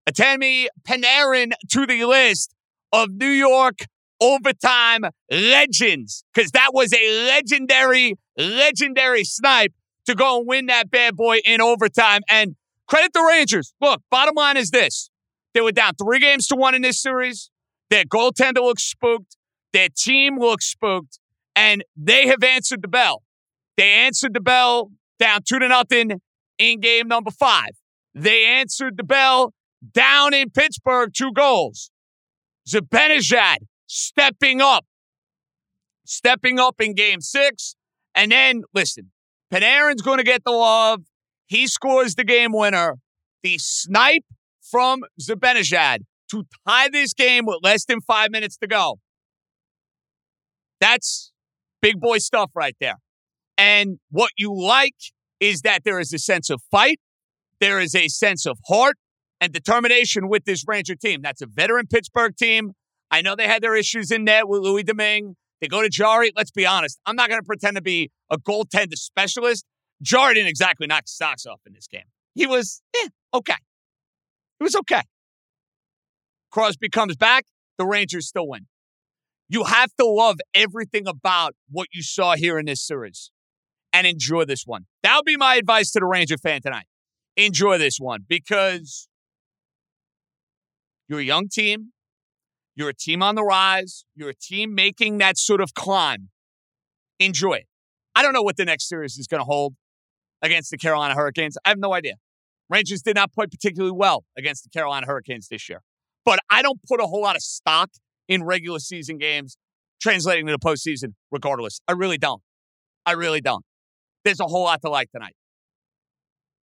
Artemi 0.09 0.67
Panarin, 0.87 1.53
to 1.71 1.87
the 1.87 2.05
list 2.05 2.55
of 2.93 3.11
New 3.11 3.27
York 3.27 3.79
overtime 4.21 5.03
legends 5.31 6.25
because 6.35 6.51
that 6.51 6.71
was 6.75 6.93
a 6.93 7.27
legendary, 7.27 8.14
legendary 8.37 9.25
snipe 9.25 9.73
to 10.07 10.14
go 10.14 10.38
and 10.38 10.49
win 10.49 10.67
that 10.67 10.91
bad 10.91 11.17
boy 11.17 11.38
in 11.45 11.61
overtime. 11.61 12.23
And 12.29 12.57
credit 12.88 13.12
the 13.12 13.23
Rangers. 13.23 13.73
Look, 13.81 14.03
bottom 14.11 14.35
line 14.35 14.57
is 14.57 14.71
this 14.71 15.11
they 15.55 15.61
were 15.61 15.73
down 15.73 15.95
three 15.95 16.21
games 16.21 16.47
to 16.49 16.57
one 16.57 16.75
in 16.75 16.83
this 16.83 17.01
series. 17.01 17.51
Their 17.91 18.05
goaltender 18.05 18.63
looks 18.63 18.85
spooked, 18.85 19.37
their 19.73 19.89
team 19.95 20.39
looks 20.39 20.67
spooked, 20.67 21.19
and 21.57 21.85
they 21.97 22.27
have 22.29 22.45
answered 22.45 22.83
the 22.83 22.89
bell. 22.89 23.23
They 23.77 23.91
answered 23.91 24.35
the 24.35 24.41
bell 24.41 24.91
down 25.19 25.41
two 25.43 25.59
to 25.59 25.69
nothing 25.69 26.21
in 26.59 26.81
game 26.81 27.09
number 27.09 27.31
five. 27.31 27.71
They 28.15 28.45
answered 28.45 28.97
the 28.97 29.05
bell 29.05 29.55
down 29.93 30.35
in 30.35 30.51
Pittsburgh, 30.51 31.11
two 31.15 31.33
goals. 31.33 31.91
Zibanejad 32.69 33.59
stepping 33.87 34.61
up, 34.61 34.85
stepping 36.05 36.59
up 36.59 36.81
in 36.81 36.95
game 36.95 37.21
six. 37.21 37.77
And 38.15 38.33
then, 38.33 38.63
listen, 38.75 39.11
Panarin's 39.53 40.03
going 40.03 40.19
to 40.19 40.25
get 40.25 40.45
the 40.45 40.51
love. 40.51 41.03
He 41.47 41.67
scores 41.67 42.17
the 42.17 42.25
game 42.25 42.53
winner. 42.53 42.97
The 43.43 43.59
snipe 43.59 44.25
from 44.71 45.03
Zibanejad 45.21 45.99
to 46.31 46.45
tie 46.67 46.89
this 46.89 47.15
game 47.15 47.47
with 47.47 47.59
less 47.63 47.85
than 47.85 48.01
five 48.01 48.31
minutes 48.31 48.57
to 48.59 48.67
go. 48.67 48.97
That's 50.81 51.33
big 51.83 52.01
boy 52.01 52.19
stuff 52.19 52.51
right 52.55 52.77
there. 52.81 52.97
And 53.57 53.99
what 54.11 54.31
you 54.37 54.55
like 54.55 54.95
is 55.41 55.63
that 55.63 55.85
there 55.85 55.99
is 55.99 56.13
a 56.13 56.19
sense 56.19 56.51
of 56.51 56.61
fight. 56.71 57.01
There 57.61 57.81
is 57.81 57.95
a 57.95 58.09
sense 58.09 58.47
of 58.47 58.59
heart. 58.69 58.97
and 59.41 59.53
determination 59.53 60.29
with 60.29 60.45
this 60.45 60.65
Ranger 60.67 60.97
team. 60.97 61.23
That's 61.23 61.41
a 61.43 61.47
veteran 61.47 61.87
Pittsburgh 61.87 62.35
team. 62.37 62.73
I 63.11 63.23
know 63.23 63.37
they 63.37 63.47
had 63.47 63.63
their 63.63 63.77
issues 63.77 64.11
in 64.11 64.25
net 64.25 64.49
with 64.49 64.63
Louis 64.63 64.83
Domingue. 64.83 65.37
They 65.61 65.69
go 65.69 65.81
to 65.81 65.89
Jarry. 65.89 66.33
Let's 66.37 66.51
be 66.51 66.67
honest. 66.67 66.99
I'm 67.07 67.17
not 67.17 67.29
going 67.29 67.41
to 67.41 67.47
pretend 67.47 67.77
to 67.77 67.83
be 67.83 68.11
a 68.31 68.39
goaltender 68.39 68.95
specialist. 68.97 69.65
Jarry 70.03 70.35
didn't 70.35 70.49
exactly 70.49 70.87
knock 70.87 71.05
socks 71.07 71.47
off 71.47 71.61
in 71.67 71.73
this 71.73 71.87
game. 71.87 72.03
He 72.35 72.47
was, 72.47 72.83
eh, 72.97 73.09
okay. 73.33 73.55
It 74.61 74.64
was 74.64 74.77
okay. 74.77 75.03
Crosby 76.51 76.88
comes 76.88 77.16
back. 77.16 77.47
The 77.79 77.87
Rangers 77.87 78.27
still 78.27 78.49
win. 78.49 78.66
You 79.49 79.64
have 79.64 79.94
to 79.99 80.05
love 80.05 80.38
everything 80.55 81.07
about 81.07 81.55
what 81.71 81.88
you 81.92 82.03
saw 82.03 82.35
here 82.37 82.59
in 82.59 82.66
this 82.66 82.83
series 82.83 83.31
and 83.92 84.07
enjoy 84.07 84.44
this 84.44 84.64
one. 84.66 84.87
That 85.03 85.16
would 85.16 85.25
be 85.25 85.37
my 85.37 85.57
advice 85.57 85.90
to 85.92 86.01
the 86.01 86.07
Ranger 86.07 86.37
fan 86.37 86.61
tonight. 86.61 86.87
Enjoy 87.37 87.79
this 87.79 87.99
one 87.99 88.25
because 88.29 89.09
you're 91.09 91.21
a 91.21 91.25
young 91.25 91.49
team. 91.49 91.92
You're 92.75 92.90
a 92.90 92.94
team 92.94 93.23
on 93.23 93.35
the 93.35 93.42
rise. 93.42 94.05
You're 94.14 94.31
a 94.31 94.35
team 94.35 94.75
making 94.75 95.18
that 95.18 95.38
sort 95.38 95.61
of 95.61 95.75
climb. 95.75 96.29
Enjoy 97.18 97.55
it. 97.55 97.66
I 98.14 98.23
don't 98.23 98.33
know 98.33 98.42
what 98.42 98.57
the 98.57 98.64
next 98.64 98.88
series 98.88 99.16
is 99.16 99.27
going 99.27 99.40
to 99.40 99.44
hold 99.44 99.75
against 100.42 100.71
the 100.71 100.77
Carolina 100.77 101.14
Hurricanes. 101.14 101.57
I 101.64 101.71
have 101.71 101.79
no 101.79 101.94
idea. 101.94 102.14
Rangers 102.71 103.03
did 103.03 103.17
not 103.17 103.33
play 103.33 103.47
particularly 103.47 103.93
well 103.93 104.25
against 104.37 104.65
the 104.65 104.71
Carolina 104.71 105.07
Hurricanes 105.07 105.49
this 105.49 105.69
year. 105.69 105.83
But 106.25 106.41
I 106.51 106.63
don't 106.63 106.79
put 106.87 107.01
a 107.01 107.07
whole 107.07 107.23
lot 107.23 107.37
of 107.37 107.43
stock 107.43 107.91
in 108.29 108.45
regular 108.45 108.79
season 108.79 109.19
games 109.19 109.57
translating 110.01 110.47
to 110.47 110.53
the 110.53 110.59
postseason, 110.59 111.15
regardless. 111.31 111.81
I 111.89 111.93
really 111.93 112.19
don't. 112.19 112.43
I 113.07 113.13
really 113.13 113.41
don't. 113.41 113.65
There's 114.25 114.41
a 114.41 114.45
whole 114.45 114.65
lot 114.65 114.83
to 114.83 114.91
like 114.91 115.11
tonight. 115.11 115.35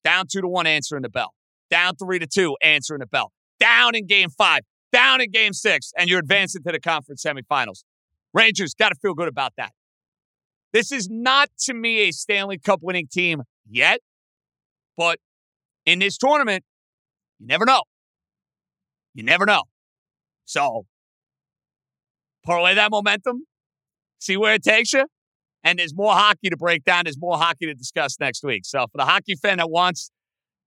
Down 0.03 0.25
two 0.31 0.41
to 0.41 0.47
one, 0.47 0.67
answering 0.67 1.01
the 1.01 1.09
bell. 1.09 1.33
Down 1.71 1.95
three 1.95 2.19
to 2.19 2.27
two, 2.27 2.55
answering 2.61 2.99
the 2.99 3.07
bell. 3.07 3.31
Down 3.59 3.95
in 3.95 4.05
game 4.05 4.29
five, 4.29 4.61
down 4.93 5.21
in 5.21 5.31
game 5.31 5.53
six, 5.53 5.91
and 5.97 6.09
you're 6.09 6.19
advancing 6.19 6.61
to 6.63 6.71
the 6.71 6.79
conference 6.79 7.23
semifinals. 7.25 7.83
Rangers 8.33 8.75
got 8.75 8.89
to 8.89 8.95
feel 8.95 9.15
good 9.15 9.27
about 9.27 9.53
that. 9.57 9.71
This 10.73 10.91
is 10.91 11.09
not 11.09 11.49
to 11.61 11.73
me 11.73 12.07
a 12.07 12.11
Stanley 12.11 12.59
Cup 12.59 12.81
winning 12.83 13.07
team 13.11 13.43
yet, 13.67 14.01
but 14.97 15.19
in 15.85 15.99
this 15.99 16.17
tournament, 16.17 16.63
you 17.39 17.47
never 17.47 17.65
know. 17.65 17.83
You 19.13 19.23
never 19.23 19.45
know. 19.45 19.63
So, 20.45 20.85
parlay 22.45 22.75
that 22.75 22.91
momentum, 22.91 23.45
see 24.19 24.37
where 24.37 24.53
it 24.53 24.63
takes 24.63 24.93
you. 24.93 25.05
And 25.63 25.79
there's 25.79 25.95
more 25.95 26.13
hockey 26.13 26.49
to 26.49 26.57
break 26.57 26.83
down. 26.83 27.05
There's 27.05 27.19
more 27.19 27.37
hockey 27.37 27.65
to 27.65 27.73
discuss 27.73 28.19
next 28.19 28.43
week. 28.43 28.65
So, 28.65 28.81
for 28.91 28.97
the 28.97 29.05
hockey 29.05 29.35
fan 29.35 29.57
that 29.57 29.69
wants 29.69 30.11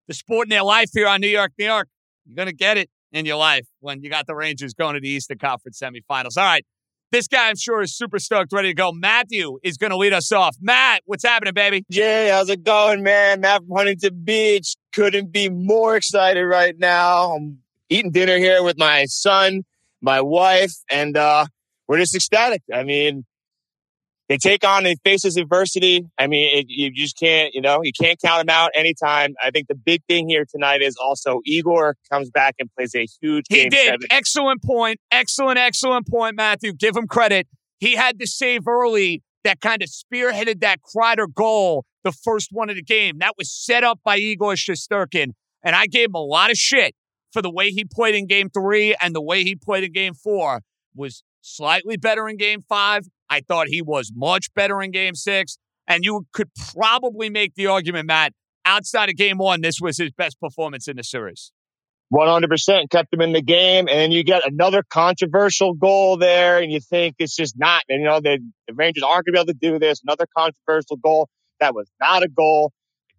the 0.09 0.14
sport 0.14 0.46
in 0.46 0.50
their 0.50 0.64
life 0.64 0.90
here 0.92 1.07
on 1.07 1.20
New 1.20 1.28
York, 1.28 1.52
New 1.59 1.66
York, 1.66 1.88
you're 2.26 2.35
going 2.35 2.48
to 2.48 2.54
get 2.54 2.76
it 2.76 2.90
in 3.12 3.24
your 3.24 3.37
life 3.37 3.66
when 3.81 4.02
you 4.02 4.11
got 4.11 4.26
the 4.26 4.35
Rangers 4.35 4.74
going 4.74 4.94
to 4.94 5.00
the 5.00 5.09
Eastern 5.09 5.38
Conference 5.38 5.81
semifinals. 5.81 6.37
All 6.37 6.44
right. 6.44 6.64
This 7.10 7.26
guy, 7.26 7.48
I'm 7.48 7.56
sure, 7.56 7.80
is 7.80 7.96
super 7.96 8.18
stoked, 8.18 8.52
ready 8.52 8.68
to 8.68 8.74
go. 8.74 8.92
Matthew 8.92 9.58
is 9.62 9.78
going 9.78 9.92
to 9.92 9.96
lead 9.96 10.12
us 10.12 10.30
off. 10.30 10.56
Matt, 10.60 11.02
what's 11.06 11.24
happening, 11.24 11.54
baby? 11.54 11.82
Jay, 11.90 12.28
how's 12.28 12.50
it 12.50 12.64
going, 12.64 13.02
man? 13.02 13.40
Matt 13.40 13.62
from 13.66 13.74
Huntington 13.74 14.20
Beach. 14.24 14.76
Couldn't 14.92 15.32
be 15.32 15.48
more 15.48 15.96
excited 15.96 16.44
right 16.44 16.78
now. 16.78 17.32
I'm 17.32 17.60
eating 17.88 18.10
dinner 18.10 18.36
here 18.36 18.62
with 18.62 18.76
my 18.76 19.06
son, 19.06 19.64
my 20.02 20.20
wife, 20.20 20.74
and 20.90 21.16
uh, 21.16 21.46
we're 21.86 21.98
just 21.98 22.14
ecstatic. 22.14 22.62
I 22.72 22.82
mean, 22.82 23.24
they 24.28 24.36
take 24.36 24.64
on 24.64 24.84
and 24.86 24.98
faces 25.04 25.36
adversity. 25.36 26.04
I 26.18 26.26
mean, 26.26 26.58
it, 26.58 26.66
you 26.68 26.90
just 26.90 27.18
can't, 27.18 27.54
you 27.54 27.60
know, 27.60 27.80
you 27.82 27.92
can't 27.98 28.20
count 28.20 28.46
them 28.46 28.54
out 28.54 28.70
anytime. 28.74 29.34
I 29.42 29.50
think 29.50 29.68
the 29.68 29.74
big 29.74 30.02
thing 30.08 30.28
here 30.28 30.44
tonight 30.44 30.82
is 30.82 30.96
also 30.96 31.40
Igor 31.46 31.96
comes 32.10 32.30
back 32.30 32.56
and 32.58 32.68
plays 32.74 32.94
a 32.94 33.06
huge 33.20 33.46
He 33.48 33.68
did. 33.68 33.86
seven. 33.86 34.00
Excellent 34.10 34.62
point. 34.62 34.98
Excellent, 35.10 35.58
excellent 35.58 36.06
point, 36.08 36.36
Matthew. 36.36 36.72
Give 36.72 36.96
him 36.96 37.06
credit. 37.06 37.46
He 37.78 37.94
had 37.94 38.18
to 38.18 38.26
save 38.26 38.68
early 38.68 39.22
that 39.44 39.60
kind 39.60 39.82
of 39.82 39.88
spearheaded 39.88 40.60
that 40.60 40.80
Kreider 40.82 41.32
goal, 41.32 41.84
the 42.04 42.12
first 42.12 42.48
one 42.50 42.68
of 42.68 42.76
the 42.76 42.82
game. 42.82 43.18
That 43.18 43.34
was 43.38 43.50
set 43.50 43.84
up 43.84 44.00
by 44.04 44.16
Igor 44.18 44.54
Shesterkin. 44.54 45.32
And 45.62 45.74
I 45.74 45.86
gave 45.86 46.10
him 46.10 46.14
a 46.14 46.22
lot 46.24 46.50
of 46.50 46.56
shit 46.56 46.94
for 47.32 47.40
the 47.40 47.50
way 47.50 47.70
he 47.70 47.84
played 47.84 48.14
in 48.14 48.26
game 48.26 48.50
three 48.50 48.94
and 49.00 49.14
the 49.14 49.22
way 49.22 49.44
he 49.44 49.54
played 49.54 49.84
in 49.84 49.92
game 49.92 50.14
four. 50.14 50.60
Was 50.94 51.22
slightly 51.40 51.96
better 51.96 52.28
in 52.28 52.36
game 52.36 52.64
five. 52.68 53.06
I 53.30 53.40
thought 53.40 53.68
he 53.68 53.82
was 53.82 54.12
much 54.14 54.52
better 54.54 54.80
in 54.82 54.90
game 54.90 55.14
six. 55.14 55.58
And 55.86 56.04
you 56.04 56.26
could 56.32 56.50
probably 56.74 57.30
make 57.30 57.54
the 57.54 57.66
argument, 57.66 58.06
Matt, 58.06 58.32
outside 58.66 59.08
of 59.08 59.16
game 59.16 59.38
one, 59.38 59.62
this 59.62 59.80
was 59.80 59.96
his 59.96 60.10
best 60.10 60.38
performance 60.40 60.86
in 60.86 60.96
the 60.96 61.04
series. 61.04 61.50
100% 62.12 62.90
kept 62.90 63.12
him 63.12 63.20
in 63.20 63.32
the 63.32 63.42
game. 63.42 63.88
And 63.88 63.98
then 63.98 64.12
you 64.12 64.22
get 64.22 64.46
another 64.46 64.82
controversial 64.90 65.74
goal 65.74 66.16
there, 66.16 66.58
and 66.58 66.70
you 66.70 66.80
think 66.80 67.16
it's 67.18 67.36
just 67.36 67.58
not, 67.58 67.82
and 67.88 68.00
you 68.00 68.06
know, 68.06 68.20
the, 68.20 68.38
the 68.66 68.74
Rangers 68.74 69.02
aren't 69.02 69.26
going 69.26 69.34
to 69.34 69.44
be 69.44 69.50
able 69.50 69.58
to 69.58 69.78
do 69.78 69.78
this. 69.78 70.00
Another 70.02 70.26
controversial 70.36 70.96
goal. 70.96 71.28
That 71.60 71.74
was 71.74 71.90
not 72.00 72.22
a 72.22 72.28
goal. 72.28 72.72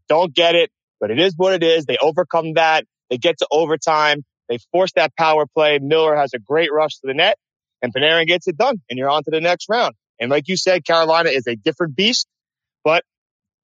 Don't 0.07 0.33
get 0.33 0.55
it, 0.55 0.71
but 0.99 1.11
it 1.11 1.19
is 1.19 1.33
what 1.35 1.53
it 1.53 1.63
is. 1.63 1.85
They 1.85 1.97
overcome 2.01 2.53
that. 2.53 2.85
They 3.09 3.17
get 3.17 3.37
to 3.39 3.47
overtime. 3.51 4.23
They 4.47 4.59
force 4.71 4.91
that 4.95 5.15
power 5.15 5.45
play. 5.45 5.79
Miller 5.79 6.15
has 6.15 6.33
a 6.33 6.39
great 6.39 6.71
rush 6.73 6.95
to 6.99 7.07
the 7.07 7.13
net, 7.13 7.37
and 7.81 7.93
Panarin 7.93 8.27
gets 8.27 8.47
it 8.47 8.57
done, 8.57 8.81
and 8.89 8.97
you're 8.97 9.09
on 9.09 9.23
to 9.23 9.31
the 9.31 9.41
next 9.41 9.67
round. 9.69 9.95
And 10.19 10.29
like 10.29 10.47
you 10.47 10.57
said, 10.57 10.85
Carolina 10.85 11.29
is 11.29 11.47
a 11.47 11.55
different 11.55 11.95
beast, 11.95 12.27
but 12.83 13.03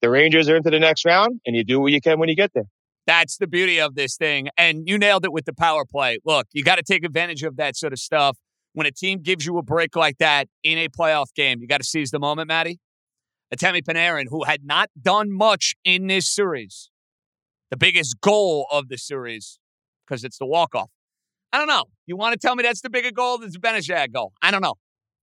the 0.01 0.10
Rangers 0.10 0.49
are 0.49 0.56
into 0.56 0.69
the 0.69 0.80
next 0.80 1.06
round, 1.06 1.41
and 1.45 1.56
you 1.56 1.63
do 1.63 1.80
what 1.80 1.91
you 1.91 2.01
can 2.01 2.19
when 2.19 2.30
you 2.30 2.36
get 2.36 2.51
there. 2.54 2.65
That's 3.08 3.38
the 3.38 3.47
beauty 3.47 3.80
of 3.80 3.95
this 3.95 4.17
thing. 4.17 4.49
And 4.58 4.88
you 4.88 4.97
nailed 4.97 5.25
it 5.25 5.32
with 5.32 5.45
the 5.45 5.54
power 5.54 5.86
play. 5.86 6.19
Look, 6.25 6.47
you 6.54 6.63
got 6.63 6.78
to 6.78 6.84
take 6.84 7.04
advantage 7.06 7.43
of 7.43 7.58
that 7.58 7.75
sort 7.75 7.93
of 7.93 7.99
stuff. 7.99 8.38
When 8.73 8.88
a 8.88 8.91
team 8.91 9.21
gives 9.21 9.45
you 9.45 9.58
a 9.58 9.62
break 9.62 9.95
like 9.95 10.17
that 10.17 10.47
in 10.63 10.78
a 10.78 10.89
playoff 10.89 11.28
game, 11.36 11.62
you 11.62 11.67
got 11.67 11.78
to 11.78 11.84
seize 11.86 12.12
the 12.12 12.19
moment, 12.19 12.47
Matty. 12.47 12.80
Artemi 13.54 13.84
Panarin, 13.84 14.25
who 14.30 14.43
had 14.43 14.65
not 14.65 14.89
done 14.99 15.32
much 15.32 15.75
in 15.86 16.08
this 16.08 16.28
series, 16.28 16.89
the 17.69 17.78
biggest 17.78 18.19
goal 18.21 18.67
of 18.71 18.89
the 18.89 18.97
series, 18.97 19.60
because 20.06 20.23
it's 20.23 20.38
the 20.38 20.45
walk-off. 20.45 20.89
I 21.53 21.58
don't 21.58 21.67
know. 21.67 21.86
You 22.05 22.17
want 22.17 22.34
to 22.34 22.39
tell 22.39 22.55
me 22.55 22.63
that's 22.63 22.81
the 22.81 22.89
bigger 22.89 23.12
goal 23.12 23.38
than 23.38 23.49
the 23.49 23.58
Zibanejad 23.58 24.12
goal? 24.13 24.34
I 24.41 24.51
don't 24.51 24.62
know. 24.62 24.75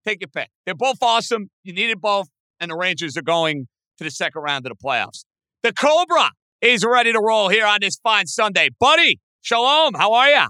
Take 0.05 0.21
your 0.21 0.29
pick. 0.29 0.49
They're 0.65 0.75
both 0.75 0.97
awesome. 1.01 1.49
You 1.63 1.73
needed 1.73 2.01
both, 2.01 2.27
and 2.59 2.71
the 2.71 2.75
Rangers 2.75 3.15
are 3.17 3.21
going 3.21 3.67
to 3.97 4.03
the 4.03 4.11
second 4.11 4.41
round 4.41 4.65
of 4.65 4.71
the 4.71 4.83
playoffs. 4.83 5.25
The 5.61 5.71
Cobra 5.71 6.31
is 6.61 6.83
ready 6.83 7.13
to 7.13 7.19
roll 7.19 7.49
here 7.49 7.65
on 7.65 7.79
this 7.81 7.97
fine 8.03 8.27
Sunday. 8.27 8.69
Buddy, 8.79 9.19
shalom. 9.41 9.93
How 9.93 10.13
are 10.13 10.29
you? 10.29 10.47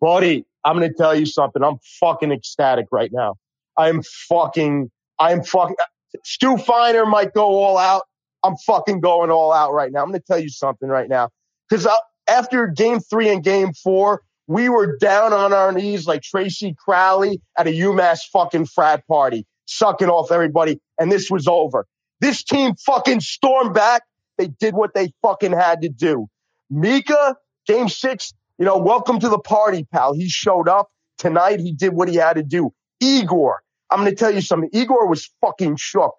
Buddy, 0.00 0.44
I'm 0.64 0.76
going 0.78 0.88
to 0.88 0.94
tell 0.94 1.14
you 1.14 1.26
something. 1.26 1.62
I'm 1.62 1.78
fucking 2.00 2.32
ecstatic 2.32 2.86
right 2.90 3.10
now. 3.12 3.36
I'm 3.76 4.02
fucking, 4.28 4.90
I'm 5.18 5.42
fucking, 5.42 5.76
Stu 6.24 6.56
Feiner 6.56 7.06
might 7.06 7.32
go 7.32 7.46
all 7.46 7.78
out. 7.78 8.02
I'm 8.44 8.56
fucking 8.66 9.00
going 9.00 9.30
all 9.30 9.52
out 9.52 9.72
right 9.72 9.92
now. 9.92 10.02
I'm 10.02 10.08
going 10.08 10.20
to 10.20 10.26
tell 10.26 10.38
you 10.38 10.48
something 10.48 10.88
right 10.88 11.08
now. 11.08 11.28
Cause 11.70 11.86
uh, 11.86 11.94
after 12.28 12.66
game 12.66 13.00
three 13.00 13.28
and 13.28 13.42
game 13.42 13.72
four, 13.72 14.22
we 14.48 14.70
were 14.70 14.96
down 14.96 15.34
on 15.34 15.52
our 15.52 15.72
knees 15.72 16.06
like 16.06 16.22
Tracy 16.22 16.74
Crowley 16.76 17.42
at 17.56 17.68
a 17.68 17.70
UMass 17.70 18.20
fucking 18.32 18.66
frat 18.66 19.06
party, 19.06 19.46
sucking 19.66 20.08
off 20.08 20.32
everybody. 20.32 20.80
And 20.98 21.12
this 21.12 21.30
was 21.30 21.46
over. 21.46 21.86
This 22.20 22.42
team 22.44 22.74
fucking 22.86 23.20
stormed 23.20 23.74
back. 23.74 24.02
They 24.38 24.48
did 24.48 24.74
what 24.74 24.94
they 24.94 25.12
fucking 25.22 25.52
had 25.52 25.82
to 25.82 25.90
do. 25.90 26.28
Mika, 26.70 27.36
game 27.66 27.90
six, 27.90 28.32
you 28.58 28.64
know, 28.64 28.78
welcome 28.78 29.20
to 29.20 29.28
the 29.28 29.38
party, 29.38 29.86
pal. 29.92 30.14
He 30.14 30.30
showed 30.30 30.68
up 30.68 30.88
tonight. 31.18 31.60
He 31.60 31.72
did 31.74 31.92
what 31.92 32.08
he 32.08 32.16
had 32.16 32.34
to 32.36 32.42
do. 32.42 32.70
Igor, 33.00 33.62
I'm 33.90 34.00
going 34.00 34.10
to 34.10 34.16
tell 34.16 34.34
you 34.34 34.40
something. 34.40 34.70
Igor 34.72 35.08
was 35.08 35.30
fucking 35.42 35.76
shook. 35.76 36.14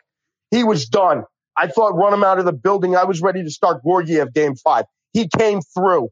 He 0.51 0.63
was 0.63 0.87
done. 0.87 1.23
I 1.57 1.67
thought 1.67 1.95
run 1.95 2.13
him 2.13 2.23
out 2.23 2.39
of 2.39 2.45
the 2.45 2.53
building. 2.53 2.95
I 2.95 3.05
was 3.05 3.21
ready 3.21 3.43
to 3.43 3.49
start 3.49 3.83
Georgiev 3.83 4.33
game 4.33 4.55
five. 4.55 4.85
He 5.13 5.27
came 5.27 5.61
through. 5.61 6.09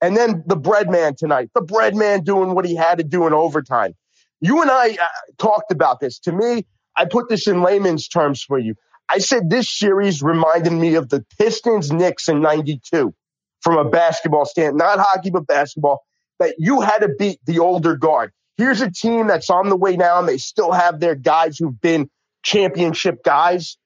And 0.00 0.16
then 0.16 0.42
the 0.46 0.56
bread 0.56 0.90
man 0.90 1.14
tonight, 1.16 1.50
the 1.54 1.60
bread 1.60 1.94
man 1.94 2.24
doing 2.24 2.54
what 2.54 2.64
he 2.64 2.74
had 2.74 2.98
to 2.98 3.04
do 3.04 3.26
in 3.26 3.32
overtime. 3.32 3.94
You 4.40 4.62
and 4.62 4.70
I 4.70 4.90
uh, 4.90 5.06
talked 5.38 5.70
about 5.70 6.00
this. 6.00 6.18
To 6.20 6.32
me, 6.32 6.66
I 6.96 7.04
put 7.04 7.28
this 7.28 7.46
in 7.46 7.62
layman's 7.62 8.08
terms 8.08 8.42
for 8.42 8.58
you. 8.58 8.74
I 9.08 9.18
said 9.18 9.50
this 9.50 9.70
series 9.70 10.22
reminded 10.22 10.72
me 10.72 10.94
of 10.94 11.08
the 11.08 11.24
Pistons 11.38 11.90
Knicks 11.90 12.28
in 12.28 12.40
92 12.40 13.12
from 13.60 13.76
a 13.76 13.88
basketball 13.88 14.46
stand, 14.46 14.76
not 14.76 14.98
hockey, 14.98 15.30
but 15.30 15.46
basketball, 15.46 16.02
that 16.38 16.54
you 16.58 16.80
had 16.80 16.98
to 16.98 17.10
beat 17.18 17.38
the 17.44 17.58
older 17.58 17.96
guard. 17.96 18.32
Here's 18.56 18.80
a 18.80 18.90
team 18.90 19.26
that's 19.26 19.50
on 19.50 19.68
the 19.68 19.76
way 19.76 19.96
down. 19.96 20.20
And 20.20 20.28
they 20.28 20.38
still 20.38 20.72
have 20.72 21.00
their 21.00 21.14
guys 21.14 21.58
who've 21.58 21.78
been 21.80 22.08
championship 22.42 23.22
guys. 23.24 23.76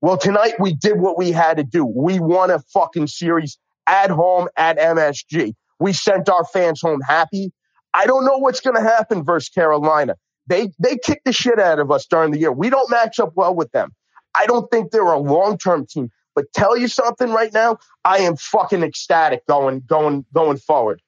Well, 0.00 0.18
tonight 0.18 0.54
we 0.60 0.74
did 0.74 1.00
what 1.00 1.18
we 1.18 1.32
had 1.32 1.56
to 1.56 1.64
do. 1.64 1.84
We 1.84 2.20
won 2.20 2.50
a 2.50 2.58
fucking 2.58 3.08
series 3.08 3.58
at 3.86 4.10
home 4.10 4.48
at 4.56 4.78
MSG. 4.78 5.54
We 5.78 5.92
sent 5.92 6.28
our 6.28 6.44
fans 6.44 6.80
home 6.80 7.00
happy. 7.06 7.52
I 7.94 8.06
don't 8.06 8.24
know 8.24 8.38
what's 8.38 8.60
going 8.60 8.76
to 8.76 8.82
happen 8.82 9.24
versus 9.24 9.48
Carolina. 9.48 10.16
They, 10.46 10.70
they 10.78 10.98
kick 10.98 11.22
the 11.24 11.32
shit 11.32 11.58
out 11.58 11.78
of 11.78 11.90
us 11.90 12.06
during 12.06 12.30
the 12.30 12.38
year. 12.38 12.52
We 12.52 12.70
don't 12.70 12.90
match 12.90 13.18
up 13.18 13.32
well 13.34 13.54
with 13.54 13.72
them. 13.72 13.90
I 14.34 14.46
don't 14.46 14.70
think 14.70 14.90
they're 14.90 15.02
a 15.02 15.18
long-term 15.18 15.86
team. 15.86 16.10
But 16.34 16.52
tell 16.52 16.76
you 16.76 16.86
something 16.86 17.30
right 17.30 17.52
now, 17.52 17.78
I 18.04 18.18
am 18.18 18.36
fucking 18.36 18.82
ecstatic 18.82 19.46
going 19.46 19.82
going 19.86 20.26
going 20.34 20.58
forward. 20.58 21.00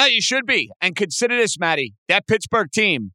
You 0.00 0.22
should 0.22 0.46
be. 0.46 0.70
And 0.80 0.94
consider 0.94 1.36
this, 1.36 1.58
Maddie. 1.58 1.94
That 2.06 2.28
Pittsburgh 2.28 2.70
team, 2.70 3.12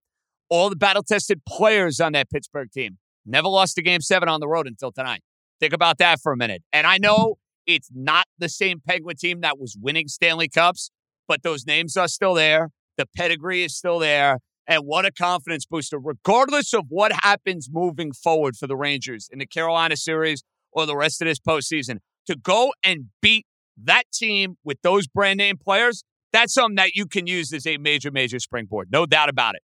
all 0.49 0.69
the 0.69 0.75
battle 0.75 1.03
tested 1.03 1.41
players 1.47 2.01
on 2.01 2.11
that 2.11 2.29
Pittsburgh 2.29 2.69
team, 2.69 2.97
never 3.25 3.47
lost 3.47 3.77
a 3.77 3.81
game 3.81 4.01
seven 4.01 4.27
on 4.27 4.41
the 4.41 4.47
road 4.49 4.67
until 4.67 4.91
tonight. 4.91 5.21
Think 5.61 5.71
about 5.71 5.99
that 5.99 6.19
for 6.19 6.33
a 6.33 6.37
minute. 6.37 6.61
And 6.73 6.85
I 6.85 6.97
know 6.97 7.37
it's 7.65 7.89
not 7.93 8.25
the 8.37 8.49
same 8.49 8.81
Penguin 8.85 9.15
team 9.15 9.41
that 9.41 9.59
was 9.59 9.77
winning 9.79 10.07
Stanley 10.07 10.49
Cups, 10.49 10.91
but 11.27 11.43
those 11.43 11.65
names 11.65 11.97
are 11.97 12.07
still 12.07 12.33
there. 12.33 12.69
The 12.97 13.05
pedigree 13.15 13.63
is 13.63 13.75
still 13.75 13.99
there. 13.99 14.39
And 14.67 14.83
what 14.85 15.05
a 15.05 15.11
confidence 15.11 15.65
booster, 15.65 15.99
regardless 15.99 16.73
of 16.73 16.85
what 16.89 17.11
happens 17.11 17.69
moving 17.71 18.13
forward 18.13 18.55
for 18.55 18.67
the 18.67 18.77
Rangers 18.77 19.29
in 19.31 19.39
the 19.39 19.45
Carolina 19.45 19.97
series 19.97 20.43
or 20.71 20.85
the 20.85 20.95
rest 20.95 21.21
of 21.21 21.27
this 21.27 21.39
postseason, 21.39 21.97
to 22.27 22.35
go 22.35 22.71
and 22.83 23.09
beat 23.21 23.45
that 23.83 24.03
team 24.13 24.55
with 24.63 24.77
those 24.81 25.07
brand 25.07 25.37
name 25.37 25.57
players, 25.57 26.03
that's 26.31 26.53
something 26.53 26.75
that 26.75 26.95
you 26.95 27.05
can 27.05 27.27
use 27.27 27.51
as 27.51 27.67
a 27.67 27.77
major, 27.77 28.11
major 28.11 28.39
springboard. 28.39 28.89
No 28.91 29.05
doubt 29.05 29.29
about 29.29 29.55
it. 29.55 29.61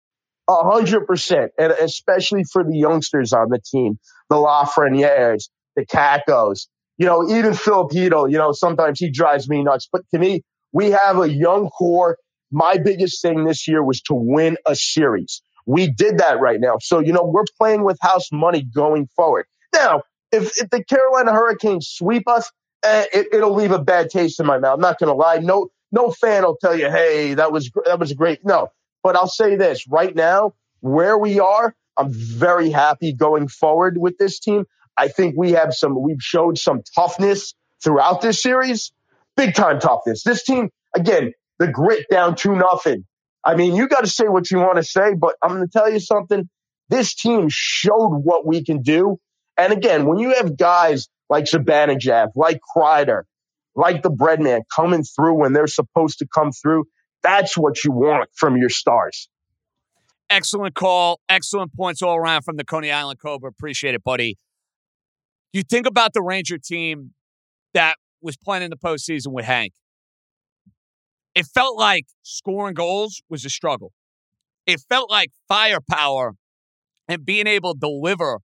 A 0.50 0.70
hundred 0.70 1.08
percent, 1.08 1.52
and 1.58 1.72
especially 1.72 2.44
for 2.44 2.64
the 2.64 2.76
youngsters 2.76 3.32
on 3.32 3.50
the 3.50 3.60
team, 3.60 3.98
the 4.30 4.36
Lafrenières, 4.36 5.50
the 5.76 5.86
Kakkos, 5.86 6.68
you 6.98 7.06
know, 7.06 7.30
even 7.30 7.54
Filipino, 7.54 8.26
you 8.26 8.38
know, 8.38 8.52
sometimes 8.52 9.00
he 9.00 9.12
drives 9.12 9.50
me 9.50 9.64
nuts. 9.64 9.90
But 9.92 10.04
to 10.14 10.20
me, 10.20 10.44
we 10.72 10.92
have 10.92 11.20
a 11.20 11.30
young 11.32 11.70
core. 11.70 12.18
My 12.52 12.78
biggest 12.78 13.22
thing 13.22 13.46
this 13.46 13.68
year 13.68 13.84
was 13.84 14.02
to 14.04 14.14
win 14.14 14.58
a 14.68 14.76
series. 14.76 15.42
We 15.66 15.90
did 15.92 16.20
that 16.20 16.40
right 16.40 16.60
now. 16.60 16.78
So, 16.82 17.00
you 17.00 17.14
know, 17.14 17.24
we're 17.24 17.46
playing 17.58 17.84
with 17.84 17.98
house 18.02 18.32
money 18.32 18.64
going 18.64 19.08
forward. 19.16 19.46
Now, 19.74 20.04
if, 20.32 20.52
if 20.62 20.70
the 20.70 20.84
Carolina 20.84 21.32
Hurricanes 21.34 21.88
sweep 21.90 22.28
us, 22.28 22.52
eh, 22.84 23.06
it, 23.14 23.28
it'll 23.34 23.56
leave 23.56 23.72
a 23.72 23.80
bad 23.80 24.10
taste 24.10 24.40
in 24.40 24.46
my 24.46 24.60
mouth. 24.60 24.76
I'm 24.76 24.82
not 24.82 25.00
going 25.00 25.10
to 25.10 25.16
lie. 25.16 25.38
No, 25.40 25.70
no 25.92 26.12
fan 26.12 26.44
will 26.44 26.58
tell 26.62 26.78
you, 26.78 26.90
hey, 26.92 27.36
that 27.36 27.52
was 27.52 27.72
that 27.86 28.00
was 28.00 28.14
great. 28.14 28.46
No, 28.46 28.70
but 29.04 29.16
I'll 29.16 29.28
say 29.28 29.56
this 29.56 29.88
right 29.88 30.16
now, 30.16 30.54
where 30.82 31.18
we 31.18 31.40
are, 31.40 31.76
I'm 31.98 32.12
very 32.12 32.72
happy 32.72 33.14
going 33.14 33.48
forward 33.48 33.98
with 33.98 34.18
this 34.18 34.40
team. 34.40 34.66
I 34.98 35.08
think 35.08 35.36
we 35.38 35.52
have 35.52 35.74
some, 35.74 36.02
we've 36.02 36.22
showed 36.22 36.58
some 36.58 36.82
toughness 36.96 37.54
throughout 37.84 38.22
this 38.22 38.42
series, 38.42 38.92
big 39.36 39.56
time 39.56 39.80
toughness. 39.80 40.24
This 40.24 40.44
team, 40.44 40.70
again, 40.96 41.34
the 41.60 41.68
grit 41.68 42.06
down 42.10 42.36
to 42.38 42.56
nothing. 42.56 43.06
I 43.46 43.56
mean, 43.56 43.76
you 43.76 43.88
got 43.88 44.02
to 44.02 44.10
say 44.10 44.26
what 44.28 44.50
you 44.52 44.60
want 44.60 44.78
to 44.78 44.84
say, 44.84 45.14
but 45.14 45.36
I'm 45.42 45.50
going 45.50 45.68
to 45.68 45.72
tell 45.72 45.92
you 45.92 46.00
something. 46.00 46.50
This 46.90 47.14
team 47.16 47.48
showed 47.50 48.22
what 48.24 48.46
we 48.46 48.64
can 48.64 48.82
do. 48.82 49.20
And 49.58 49.74
again, 49.74 50.06
when 50.06 50.20
you 50.20 50.36
have 50.36 50.58
guys 50.58 51.08
like 51.30 51.46
Zibanejad, 51.46 52.30
like 52.36 52.62
Kreider, 52.76 53.24
like 53.76 54.04
the 54.04 54.12
breadman 54.12 54.62
coming 54.74 55.04
through 55.04 55.36
when 55.36 55.54
they're 55.54 55.68
supposed 55.68 56.20
to 56.20 56.28
come 56.28 56.52
through, 56.52 56.86
that's 57.22 57.58
what 57.58 57.84
you 57.84 57.92
want 57.92 58.30
from 58.36 58.58
your 58.58 58.70
stars. 58.70 59.30
Excellent 60.30 60.76
call. 60.76 61.20
Excellent 61.30 61.74
points 61.74 62.02
all 62.02 62.16
around 62.16 62.44
from 62.44 62.58
the 62.58 62.64
Coney 62.64 62.92
Island 62.92 63.20
Cobra. 63.20 63.50
Appreciate 63.50 63.94
it, 63.94 64.04
buddy. 64.04 64.38
You 65.54 65.62
think 65.62 65.86
about 65.86 66.13
the 66.13 66.22
Ranger 66.22 66.58
team 66.58 67.13
that 67.76 67.96
was 68.22 68.36
playing 68.36 68.63
in 68.63 68.72
the 68.72 68.78
postseason 68.78 69.32
with 69.32 69.46
Hank. 69.46 69.74
It 71.36 71.46
felt 71.46 71.78
like 71.78 72.06
scoring 72.24 72.74
goals 72.74 73.22
was 73.30 73.46
a 73.46 73.50
struggle. 73.50 73.92
It 74.66 74.82
felt 74.89 75.12
like 75.12 75.30
firepower 75.48 76.34
and 77.08 77.24
being 77.24 77.48
able 77.48 77.74
to 77.74 77.80
deliver 77.80 78.39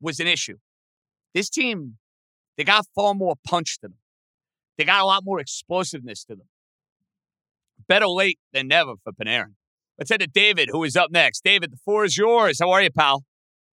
was 0.00 0.20
an 0.20 0.26
issue. 0.26 0.56
This 1.34 1.48
team, 1.50 1.98
they 2.56 2.64
got 2.64 2.86
far 2.94 3.14
more 3.14 3.34
punch 3.46 3.78
to 3.80 3.88
them. 3.88 3.94
They 4.78 4.84
got 4.84 5.02
a 5.02 5.06
lot 5.06 5.24
more 5.24 5.40
explosiveness 5.40 6.24
to 6.24 6.36
them. 6.36 6.48
Better 7.88 8.08
late 8.08 8.38
than 8.52 8.68
never 8.68 8.94
for 9.02 9.12
Panarin. 9.12 9.54
Let's 9.98 10.10
head 10.10 10.20
to 10.20 10.26
David, 10.26 10.68
who 10.70 10.84
is 10.84 10.96
up 10.96 11.10
next. 11.10 11.42
David, 11.44 11.72
the 11.72 11.76
floor 11.76 12.04
is 12.04 12.16
yours. 12.16 12.58
How 12.60 12.70
are 12.70 12.82
you, 12.82 12.90
pal? 12.90 13.24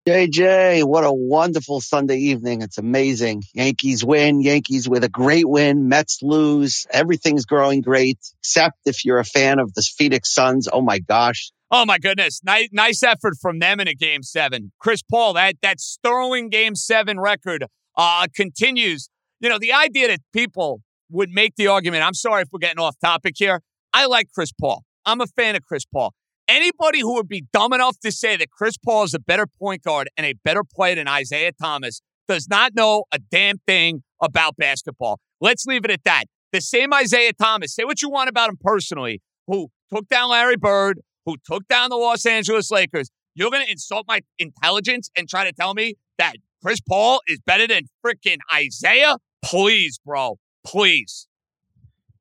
JJ, 0.09 0.85
what 0.85 1.05
a 1.05 1.13
wonderful 1.13 1.83
Sunday 1.83 2.17
evening. 2.17 2.63
It's 2.63 2.79
amazing. 2.79 3.43
Yankees 3.53 4.03
win. 4.03 4.41
Yankees 4.41 4.89
with 4.89 5.05
a 5.05 5.09
great 5.11 5.47
win. 5.47 5.87
Mets 5.91 6.23
lose. 6.23 6.87
Everything's 6.91 7.45
growing 7.45 7.83
great, 7.83 8.19
except 8.41 8.79
if 8.87 9.05
you're 9.05 9.19
a 9.19 9.25
fan 9.25 9.59
of 9.59 9.75
the 9.75 9.83
Phoenix 9.83 10.33
Suns. 10.33 10.67
Oh 10.73 10.81
my 10.81 10.99
gosh. 10.99 11.53
Oh 11.71 11.85
my 11.85 11.99
goodness. 11.99 12.41
Nice, 12.43 12.71
nice 12.73 13.03
effort 13.03 13.35
from 13.39 13.59
them 13.59 13.81
in 13.81 13.89
a 13.89 13.93
game 13.95 14.23
seven. 14.23 14.73
Chris 14.79 15.03
Paul, 15.03 15.35
that, 15.35 15.57
that 15.61 15.79
sterling 15.79 16.49
game 16.49 16.75
seven 16.75 17.21
record 17.21 17.67
uh, 17.95 18.29
continues. 18.35 19.11
You 19.41 19.51
know, 19.51 19.59
the 19.59 19.75
idea 19.75 20.09
that 20.09 20.21
people 20.33 20.81
would 21.11 21.29
make 21.29 21.57
the 21.57 21.67
argument, 21.67 22.03
I'm 22.03 22.15
sorry 22.15 22.41
if 22.41 22.49
we're 22.51 22.61
getting 22.61 22.81
off 22.81 22.97
topic 23.05 23.35
here. 23.37 23.61
I 23.93 24.07
like 24.07 24.31
Chris 24.35 24.53
Paul. 24.59 24.85
I'm 25.05 25.21
a 25.21 25.27
fan 25.27 25.55
of 25.55 25.67
Chris 25.67 25.85
Paul. 25.85 26.15
Anybody 26.49 27.01
who 27.01 27.15
would 27.15 27.29
be 27.29 27.45
dumb 27.53 27.75
enough 27.75 28.01
to 28.01 28.11
say 28.11 28.37
that 28.37 28.51
Chris 28.51 28.79
Paul 28.79 29.05
is 29.05 29.13
a 29.13 29.19
better 29.19 29.47
point 29.47 29.83
guard 29.83 30.09
and 30.17 30.27
a 30.27 30.33
better 30.45 30.65
player 30.65 30.95
than 30.95 31.07
Isiah 31.07 31.53
Thomas 31.53 32.01
does 32.27 32.49
not 32.49 32.75
know 32.75 33.05
a 33.13 33.19
damn 33.19 33.59
thing 33.67 34.03
about 34.23 34.57
basketball. 34.57 35.21
Let's 35.43 35.67
leave 35.67 35.85
it 35.85 35.91
at 35.91 36.05
that. 36.05 36.25
The 36.53 36.63
same 36.63 36.93
Isiah 36.95 37.35
Thomas, 37.35 37.75
say 37.75 37.85
what 37.85 38.01
you 38.01 38.09
want 38.09 38.31
about 38.31 38.49
him 38.49 38.57
personally, 38.59 39.21
who 39.47 39.69
took 39.95 40.09
down 40.09 40.31
Larry 40.31 40.57
Bird, 40.57 41.01
who 41.27 41.37
took 41.45 41.69
down 41.69 41.91
the 41.91 41.97
Los 41.97 42.25
Angeles 42.25 42.71
Lakers. 42.71 43.11
You're 43.35 43.51
going 43.51 43.65
to 43.65 43.71
insult 43.71 44.07
my 44.09 44.23
intelligence 44.39 45.11
and 45.17 45.29
try 45.29 45.45
to 45.45 45.53
tell 45.53 45.75
me 45.75 45.95
that 46.17 46.37
Chris 46.63 46.81
Paul 46.81 47.21
is 47.29 47.39
better 47.45 47.67
than 47.67 47.83
freaking 48.05 48.39
Isiah? 48.59 49.17
Please, 49.45 50.01
bro. 50.05 50.39
Please. 50.67 51.28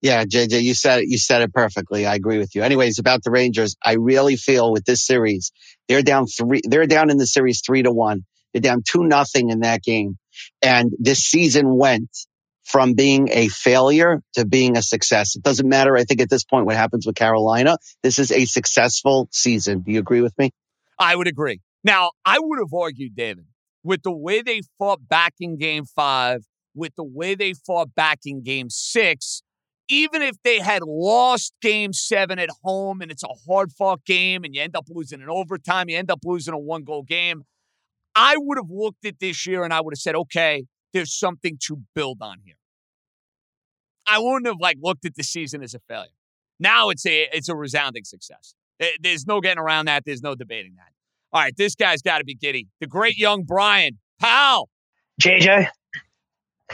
Yeah, 0.01 0.25
JJ, 0.25 0.61
you 0.61 0.75
said 0.75 0.99
it. 0.99 1.05
You 1.07 1.17
said 1.17 1.41
it 1.41 1.53
perfectly. 1.53 2.05
I 2.05 2.15
agree 2.15 2.37
with 2.37 2.53
you. 2.53 2.61
Anyways, 2.61 2.99
about 2.99 3.23
the 3.23 3.31
Rangers, 3.31 3.75
I 3.83 3.93
really 3.93 4.35
feel 4.35 4.71
with 4.71 4.85
this 4.85 5.05
series, 5.05 5.51
they're 5.87 6.03
down 6.03 6.27
three. 6.27 6.61
They're 6.63 6.85
down 6.85 7.09
in 7.09 7.17
the 7.17 7.25
series 7.25 7.61
three 7.65 7.81
to 7.83 7.91
one. 7.91 8.25
They're 8.53 8.61
down 8.61 8.83
two 8.87 9.03
nothing 9.03 9.49
in 9.49 9.61
that 9.61 9.81
game, 9.81 10.17
and 10.61 10.91
this 10.99 11.19
season 11.19 11.75
went 11.75 12.09
from 12.63 12.93
being 12.93 13.29
a 13.31 13.47
failure 13.47 14.21
to 14.33 14.45
being 14.45 14.77
a 14.77 14.81
success. 14.81 15.35
It 15.35 15.41
doesn't 15.41 15.67
matter. 15.67 15.95
I 15.95 16.03
think 16.03 16.21
at 16.21 16.29
this 16.29 16.43
point, 16.43 16.65
what 16.65 16.75
happens 16.75 17.07
with 17.07 17.15
Carolina, 17.15 17.77
this 18.03 18.19
is 18.19 18.31
a 18.31 18.45
successful 18.45 19.29
season. 19.31 19.81
Do 19.81 19.91
you 19.91 19.99
agree 19.99 20.21
with 20.21 20.37
me? 20.37 20.51
I 20.99 21.15
would 21.15 21.27
agree. 21.27 21.61
Now, 21.83 22.11
I 22.25 22.39
would 22.39 22.59
have 22.59 22.73
argued, 22.73 23.15
David, 23.15 23.45
with 23.83 24.03
the 24.03 24.11
way 24.11 24.41
they 24.41 24.61
fought 24.77 25.07
back 25.07 25.35
in 25.39 25.57
game 25.57 25.85
five, 25.85 26.43
with 26.75 26.93
the 26.97 27.05
way 27.05 27.35
they 27.35 27.53
fought 27.53 27.95
back 27.95 28.19
in 28.25 28.43
game 28.43 28.69
six, 28.69 29.41
even 29.89 30.21
if 30.21 30.35
they 30.43 30.59
had 30.59 30.83
lost 30.83 31.53
game 31.61 31.93
seven 31.93 32.39
at 32.39 32.49
home 32.63 33.01
and 33.01 33.11
it's 33.11 33.23
a 33.23 33.29
hard 33.47 33.71
fought 33.71 34.03
game 34.05 34.43
and 34.43 34.53
you 34.53 34.61
end 34.61 34.75
up 34.75 34.85
losing 34.89 35.21
in 35.21 35.29
overtime, 35.29 35.89
you 35.89 35.97
end 35.97 36.11
up 36.11 36.19
losing 36.23 36.53
a 36.53 36.57
one 36.57 36.83
goal 36.83 37.03
game, 37.03 37.43
I 38.15 38.35
would 38.37 38.57
have 38.57 38.69
looked 38.69 39.05
at 39.05 39.19
this 39.19 39.45
year 39.45 39.63
and 39.63 39.73
I 39.73 39.81
would 39.81 39.93
have 39.93 39.99
said, 39.99 40.15
okay, 40.15 40.65
there's 40.93 41.13
something 41.13 41.57
to 41.67 41.77
build 41.93 42.17
on 42.21 42.39
here. 42.43 42.55
I 44.07 44.19
wouldn't 44.19 44.47
have 44.47 44.59
like 44.59 44.77
looked 44.81 45.05
at 45.05 45.15
the 45.15 45.23
season 45.23 45.61
as 45.61 45.73
a 45.73 45.79
failure. 45.87 46.09
Now 46.59 46.89
it's 46.89 47.05
a 47.05 47.27
it's 47.33 47.49
a 47.49 47.55
resounding 47.55 48.03
success. 48.03 48.55
There's 49.01 49.27
no 49.27 49.41
getting 49.41 49.59
around 49.59 49.85
that. 49.85 50.03
There's 50.05 50.21
no 50.21 50.35
debating 50.35 50.75
that. 50.77 50.91
All 51.33 51.41
right, 51.41 51.55
this 51.57 51.75
guy's 51.75 52.01
got 52.01 52.19
to 52.19 52.23
be 52.23 52.35
giddy. 52.35 52.67
The 52.79 52.87
great 52.87 53.17
young 53.17 53.43
Brian, 53.43 53.99
pal. 54.19 54.69
JJ, 55.21 55.67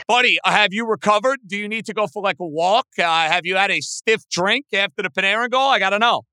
Buddy, 0.07 0.39
have 0.43 0.73
you 0.73 0.85
recovered? 0.87 1.39
Do 1.45 1.57
you 1.57 1.67
need 1.67 1.85
to 1.85 1.93
go 1.93 2.07
for 2.07 2.21
like 2.23 2.37
a 2.39 2.47
walk? 2.47 2.87
Uh, 2.97 3.03
have 3.03 3.45
you 3.45 3.55
had 3.55 3.71
a 3.71 3.81
stiff 3.81 4.23
drink 4.29 4.65
after 4.73 5.03
the 5.03 5.09
Panarin 5.09 5.49
goal? 5.49 5.67
I 5.67 5.79
got 5.79 5.91
to 5.91 5.99
know. 5.99 6.23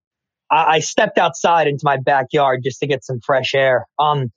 I, 0.51 0.64
I 0.64 0.81
stepped 0.81 1.18
outside 1.18 1.66
into 1.66 1.83
my 1.85 1.96
backyard 1.99 2.61
just 2.64 2.81
to 2.81 2.87
get 2.87 3.05
some 3.05 3.20
fresh 3.25 3.55
air. 3.55 3.87
Um, 3.99 4.31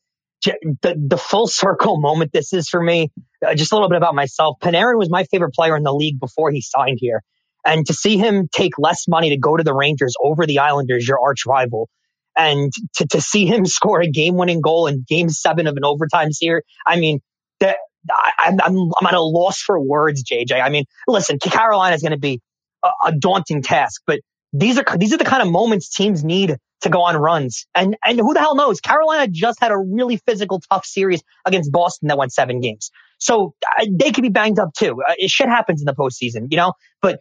the 0.44 0.96
the 1.08 1.18
full 1.18 1.48
circle 1.48 2.00
moment 2.00 2.32
this 2.34 2.54
is 2.54 2.68
for 2.68 2.82
me. 2.82 3.12
Uh, 3.46 3.56
just 3.56 3.72
a 3.72 3.76
little 3.76 3.90
bit 3.90 3.98
about 3.98 4.16
myself. 4.16 4.58
Panarin 4.62 4.98
was 4.98 5.10
my 5.10 5.24
favorite 5.26 5.54
player 5.54 5.76
in 5.78 5.84
the 5.84 5.94
league 5.94 6.20
before 6.20 6.52
he 6.52 6.62
signed 6.62 6.98
here, 7.00 7.24
and 7.66 7.86
to 7.86 7.94
see 7.94 8.18
him 8.18 8.50
take 8.52 8.74
less 8.78 9.08
money 9.08 9.30
to 9.30 9.38
go 9.38 9.56
to 9.56 9.64
the 9.64 9.74
Rangers 9.74 10.16
over 10.22 10.46
the 10.46 10.60
Islanders, 10.60 11.08
your 11.08 11.20
arch 11.22 11.46
rival, 11.46 11.90
and 12.36 12.72
to 12.96 13.08
to 13.08 13.22
see 13.22 13.46
him 13.46 13.66
score 13.66 14.02
a 14.02 14.10
game 14.10 14.36
winning 14.36 14.62
goal 14.62 14.88
in 14.88 15.06
Game 15.08 15.30
Seven 15.30 15.68
of 15.68 15.78
an 15.78 15.86
overtime 15.86 16.32
series. 16.34 16.64
I 16.86 17.00
mean, 17.00 17.20
that 17.60 17.78
I, 18.12 18.50
I'm, 18.50 18.60
I'm 18.62 19.08
at 19.08 19.14
a 19.14 19.22
loss 19.22 19.62
for 19.62 19.80
words, 19.80 20.24
JJ. 20.24 20.62
I 20.62 20.70
mean, 20.70 20.86
listen, 21.08 21.40
Carolina 21.40 21.96
is 21.96 22.02
going 22.02 22.12
to 22.12 22.18
be 22.18 22.42
a, 22.84 22.90
a, 23.08 23.12
daunting 23.14 23.62
task, 23.62 24.02
but 24.06 24.20
these 24.52 24.78
are 24.78 24.86
these 24.98 25.14
are 25.14 25.18
the 25.18 25.26
kind 25.26 25.42
of 25.42 25.50
moments 25.50 25.90
teams 25.90 26.24
need 26.24 26.58
to 26.82 26.90
go 26.90 27.02
on 27.02 27.16
runs. 27.16 27.66
And 27.74 27.96
and 28.06 28.20
who 28.20 28.34
the 28.34 28.40
hell 28.40 28.56
knows? 28.56 28.82
Carolina 28.82 29.28
just 29.32 29.60
had 29.60 29.72
a 29.72 29.78
really 29.78 30.18
physical, 30.18 30.62
tough 30.70 30.86
series 30.86 31.24
against 31.46 31.72
Boston 31.72 32.10
that 32.10 32.18
went 32.18 32.34
seven 32.34 32.60
games, 32.60 32.92
so 33.20 33.56
uh, 33.80 33.86
they 33.92 34.12
could 34.12 34.22
be 34.22 34.30
banged 34.30 34.60
up 34.60 34.74
too. 34.78 35.02
Uh, 35.08 35.14
shit 35.28 35.48
happens 35.48 35.82
in 35.82 35.86
the 35.86 35.96
postseason, 35.96 36.48
you 36.52 36.58
know. 36.58 36.74
But 37.02 37.20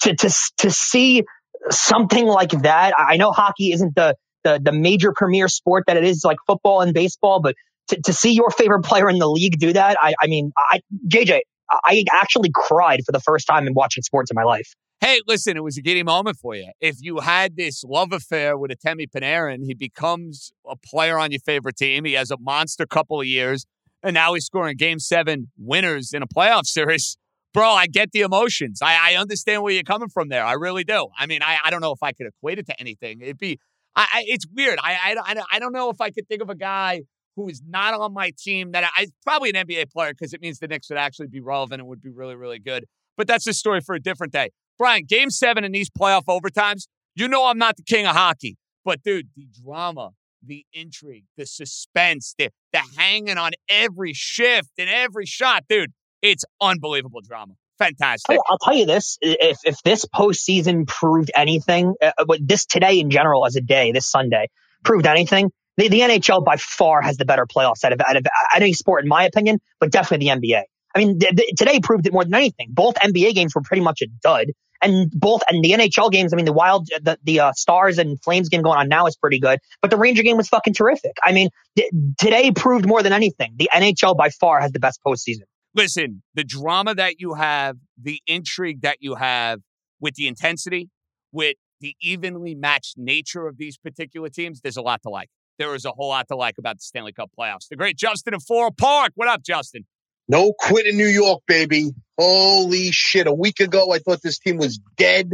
to 0.00 0.14
to 0.14 0.34
to 0.58 0.70
see 0.70 1.22
something 1.70 2.26
like 2.26 2.50
that, 2.50 2.92
I 2.98 3.16
know 3.16 3.30
hockey 3.30 3.72
isn't 3.72 3.94
the 3.94 4.16
the, 4.44 4.60
the 4.62 4.72
major 4.72 5.12
premier 5.16 5.48
sport 5.48 5.84
that 5.86 5.96
it 5.96 6.04
is 6.04 6.22
like 6.24 6.36
football 6.46 6.82
and 6.82 6.92
baseball, 6.94 7.40
but 7.40 7.54
to, 7.88 8.00
to 8.02 8.12
see 8.12 8.32
your 8.32 8.50
favorite 8.50 8.82
player 8.82 9.08
in 9.08 9.18
the 9.18 9.28
league 9.28 9.58
do 9.58 9.72
that, 9.72 9.96
I, 10.00 10.14
I 10.20 10.26
mean, 10.26 10.52
I, 10.56 10.80
JJ, 11.08 11.40
I 11.70 12.04
actually 12.12 12.50
cried 12.54 13.00
for 13.04 13.12
the 13.12 13.20
first 13.20 13.46
time 13.46 13.66
in 13.66 13.74
watching 13.74 14.02
sports 14.02 14.30
in 14.30 14.34
my 14.34 14.44
life. 14.44 14.74
Hey, 15.00 15.20
listen, 15.26 15.56
it 15.56 15.62
was 15.62 15.76
a 15.76 15.82
giddy 15.82 16.02
moment 16.02 16.38
for 16.38 16.54
you. 16.54 16.70
If 16.80 16.96
you 17.00 17.20
had 17.20 17.56
this 17.56 17.84
love 17.84 18.12
affair 18.12 18.56
with 18.56 18.70
a 18.70 18.76
Artemi 18.76 19.06
Panarin, 19.10 19.64
he 19.64 19.74
becomes 19.74 20.52
a 20.66 20.76
player 20.76 21.18
on 21.18 21.30
your 21.30 21.40
favorite 21.40 21.76
team. 21.76 22.04
He 22.04 22.14
has 22.14 22.30
a 22.30 22.38
monster 22.38 22.86
couple 22.86 23.20
of 23.20 23.26
years, 23.26 23.66
and 24.02 24.14
now 24.14 24.34
he's 24.34 24.46
scoring 24.46 24.76
game 24.76 24.98
seven 24.98 25.50
winners 25.58 26.12
in 26.14 26.22
a 26.22 26.26
playoff 26.26 26.64
series. 26.64 27.18
Bro, 27.52 27.70
I 27.70 27.86
get 27.86 28.12
the 28.12 28.22
emotions. 28.22 28.80
I, 28.82 29.12
I 29.12 29.16
understand 29.16 29.62
where 29.62 29.72
you're 29.72 29.82
coming 29.82 30.08
from 30.08 30.28
there. 30.28 30.44
I 30.44 30.52
really 30.54 30.84
do. 30.84 31.08
I 31.18 31.26
mean, 31.26 31.42
I, 31.42 31.58
I 31.62 31.70
don't 31.70 31.80
know 31.80 31.92
if 31.92 32.02
I 32.02 32.12
could 32.12 32.26
equate 32.26 32.58
it 32.58 32.66
to 32.66 32.80
anything. 32.80 33.20
It'd 33.20 33.38
be, 33.38 33.60
I, 33.94 34.08
I 34.12 34.24
it's 34.26 34.46
weird. 34.52 34.78
I, 34.82 35.14
I, 35.24 35.44
I 35.52 35.58
don't 35.58 35.72
know 35.72 35.90
if 35.90 36.00
I 36.00 36.10
could 36.10 36.26
think 36.28 36.42
of 36.42 36.50
a 36.50 36.56
guy 36.56 37.02
who 37.36 37.48
is 37.48 37.62
not 37.66 37.94
on 37.94 38.12
my 38.12 38.32
team 38.38 38.72
that 38.72 38.90
I 38.96 39.06
probably 39.24 39.50
an 39.50 39.66
NBA 39.66 39.90
player 39.90 40.12
because 40.12 40.32
it 40.32 40.40
means 40.40 40.58
the 40.58 40.68
Knicks 40.68 40.88
would 40.88 40.98
actually 40.98 41.28
be 41.28 41.40
relevant 41.40 41.80
and 41.80 41.88
would 41.88 42.02
be 42.02 42.10
really, 42.10 42.36
really 42.36 42.58
good. 42.58 42.84
But 43.16 43.26
that's 43.26 43.46
a 43.46 43.52
story 43.52 43.80
for 43.80 43.94
a 43.94 44.00
different 44.00 44.32
day. 44.32 44.50
Brian, 44.78 45.04
game 45.04 45.30
seven 45.30 45.64
in 45.64 45.72
these 45.72 45.90
playoff 45.90 46.24
overtimes, 46.24 46.86
you 47.14 47.28
know 47.28 47.46
I'm 47.46 47.58
not 47.58 47.76
the 47.76 47.82
king 47.82 48.06
of 48.06 48.16
hockey. 48.16 48.56
But 48.84 49.02
dude, 49.02 49.28
the 49.36 49.46
drama, 49.64 50.10
the 50.44 50.64
intrigue, 50.72 51.24
the 51.36 51.46
suspense, 51.46 52.34
the, 52.38 52.50
the 52.72 52.80
hanging 52.96 53.38
on 53.38 53.52
every 53.68 54.12
shift 54.12 54.70
and 54.78 54.90
every 54.90 55.26
shot, 55.26 55.64
dude, 55.68 55.92
it's 56.22 56.44
unbelievable 56.60 57.20
drama. 57.20 57.54
Fantastic. 57.78 58.38
I'll 58.48 58.58
tell 58.58 58.74
you 58.74 58.86
this: 58.86 59.18
if 59.20 59.58
if 59.64 59.82
this 59.82 60.04
postseason 60.04 60.86
proved 60.86 61.32
anything, 61.34 61.94
uh, 62.00 62.12
this 62.40 62.66
today 62.66 63.00
in 63.00 63.10
general 63.10 63.46
as 63.46 63.56
a 63.56 63.60
day, 63.60 63.90
this 63.90 64.08
Sunday 64.08 64.48
proved 64.84 65.06
anything, 65.06 65.50
the, 65.76 65.88
the 65.88 66.00
NHL 66.00 66.44
by 66.44 66.56
far 66.56 67.02
has 67.02 67.16
the 67.16 67.24
better 67.24 67.46
playoffs 67.46 67.84
out 67.84 67.92
of, 67.92 68.00
out 68.00 68.16
of 68.16 68.24
any 68.54 68.72
sport, 68.72 69.04
in 69.04 69.08
my 69.08 69.24
opinion, 69.24 69.60
but 69.80 69.90
definitely 69.90 70.28
the 70.28 70.40
NBA. 70.40 70.62
I 70.94 70.98
mean, 70.98 71.18
th- 71.18 71.34
th- 71.34 71.54
today 71.56 71.80
proved 71.80 72.06
it 72.06 72.12
more 72.12 72.24
than 72.24 72.34
anything. 72.34 72.68
Both 72.70 72.94
NBA 72.96 73.34
games 73.34 73.54
were 73.54 73.62
pretty 73.62 73.82
much 73.82 74.00
a 74.02 74.06
dud, 74.22 74.48
and 74.80 75.10
both 75.10 75.42
and 75.48 75.64
the 75.64 75.72
NHL 75.72 76.12
games. 76.12 76.32
I 76.32 76.36
mean, 76.36 76.44
the 76.44 76.52
Wild, 76.52 76.88
the 77.02 77.18
the 77.24 77.40
uh, 77.40 77.52
Stars 77.52 77.98
and 77.98 78.22
Flames 78.22 78.48
game 78.48 78.62
going 78.62 78.78
on 78.78 78.88
now 78.88 79.06
is 79.06 79.16
pretty 79.16 79.40
good, 79.40 79.58
but 79.82 79.90
the 79.90 79.96
Ranger 79.96 80.22
game 80.22 80.36
was 80.36 80.48
fucking 80.48 80.74
terrific. 80.74 81.16
I 81.24 81.32
mean, 81.32 81.48
th- 81.76 81.90
today 82.18 82.52
proved 82.52 82.86
more 82.86 83.02
than 83.02 83.12
anything. 83.12 83.54
The 83.56 83.68
NHL 83.72 84.16
by 84.16 84.30
far 84.30 84.60
has 84.60 84.70
the 84.72 84.80
best 84.80 85.00
postseason. 85.04 85.42
Listen, 85.74 86.22
the 86.34 86.44
drama 86.44 86.94
that 86.94 87.18
you 87.18 87.34
have, 87.34 87.76
the 88.00 88.20
intrigue 88.28 88.82
that 88.82 88.98
you 89.00 89.16
have, 89.16 89.60
with 90.00 90.14
the 90.14 90.28
intensity, 90.28 90.90
with 91.32 91.56
the 91.80 91.96
evenly 92.00 92.54
matched 92.54 92.96
nature 92.96 93.48
of 93.48 93.58
these 93.58 93.76
particular 93.76 94.28
teams, 94.28 94.60
there's 94.60 94.76
a 94.76 94.82
lot 94.82 95.02
to 95.02 95.08
like 95.08 95.28
there 95.58 95.74
is 95.74 95.84
a 95.84 95.90
whole 95.90 96.08
lot 96.08 96.28
to 96.28 96.36
like 96.36 96.58
about 96.58 96.76
the 96.76 96.82
Stanley 96.82 97.12
Cup 97.12 97.30
playoffs. 97.38 97.68
The 97.68 97.76
great 97.76 97.96
Justin 97.96 98.34
in 98.34 98.40
Floral 98.40 98.72
Park. 98.72 99.12
What 99.14 99.28
up, 99.28 99.42
Justin? 99.42 99.84
No 100.28 100.52
quit 100.58 100.86
in 100.86 100.96
New 100.96 101.06
York, 101.06 101.42
baby. 101.46 101.90
Holy 102.18 102.90
shit. 102.92 103.26
A 103.26 103.34
week 103.34 103.60
ago, 103.60 103.92
I 103.92 103.98
thought 103.98 104.22
this 104.22 104.38
team 104.38 104.56
was 104.56 104.78
dead. 104.96 105.30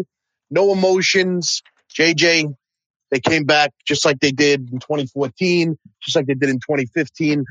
No 0.50 0.72
emotions. 0.72 1.62
JJ, 1.94 2.54
they 3.10 3.20
came 3.20 3.44
back 3.44 3.72
just 3.86 4.04
like 4.04 4.18
they 4.20 4.32
did 4.32 4.70
in 4.72 4.80
2014, 4.80 5.78
just 6.02 6.16
like 6.16 6.26
they 6.26 6.34
did 6.34 6.48
in 6.48 6.56
2015. 6.56 7.44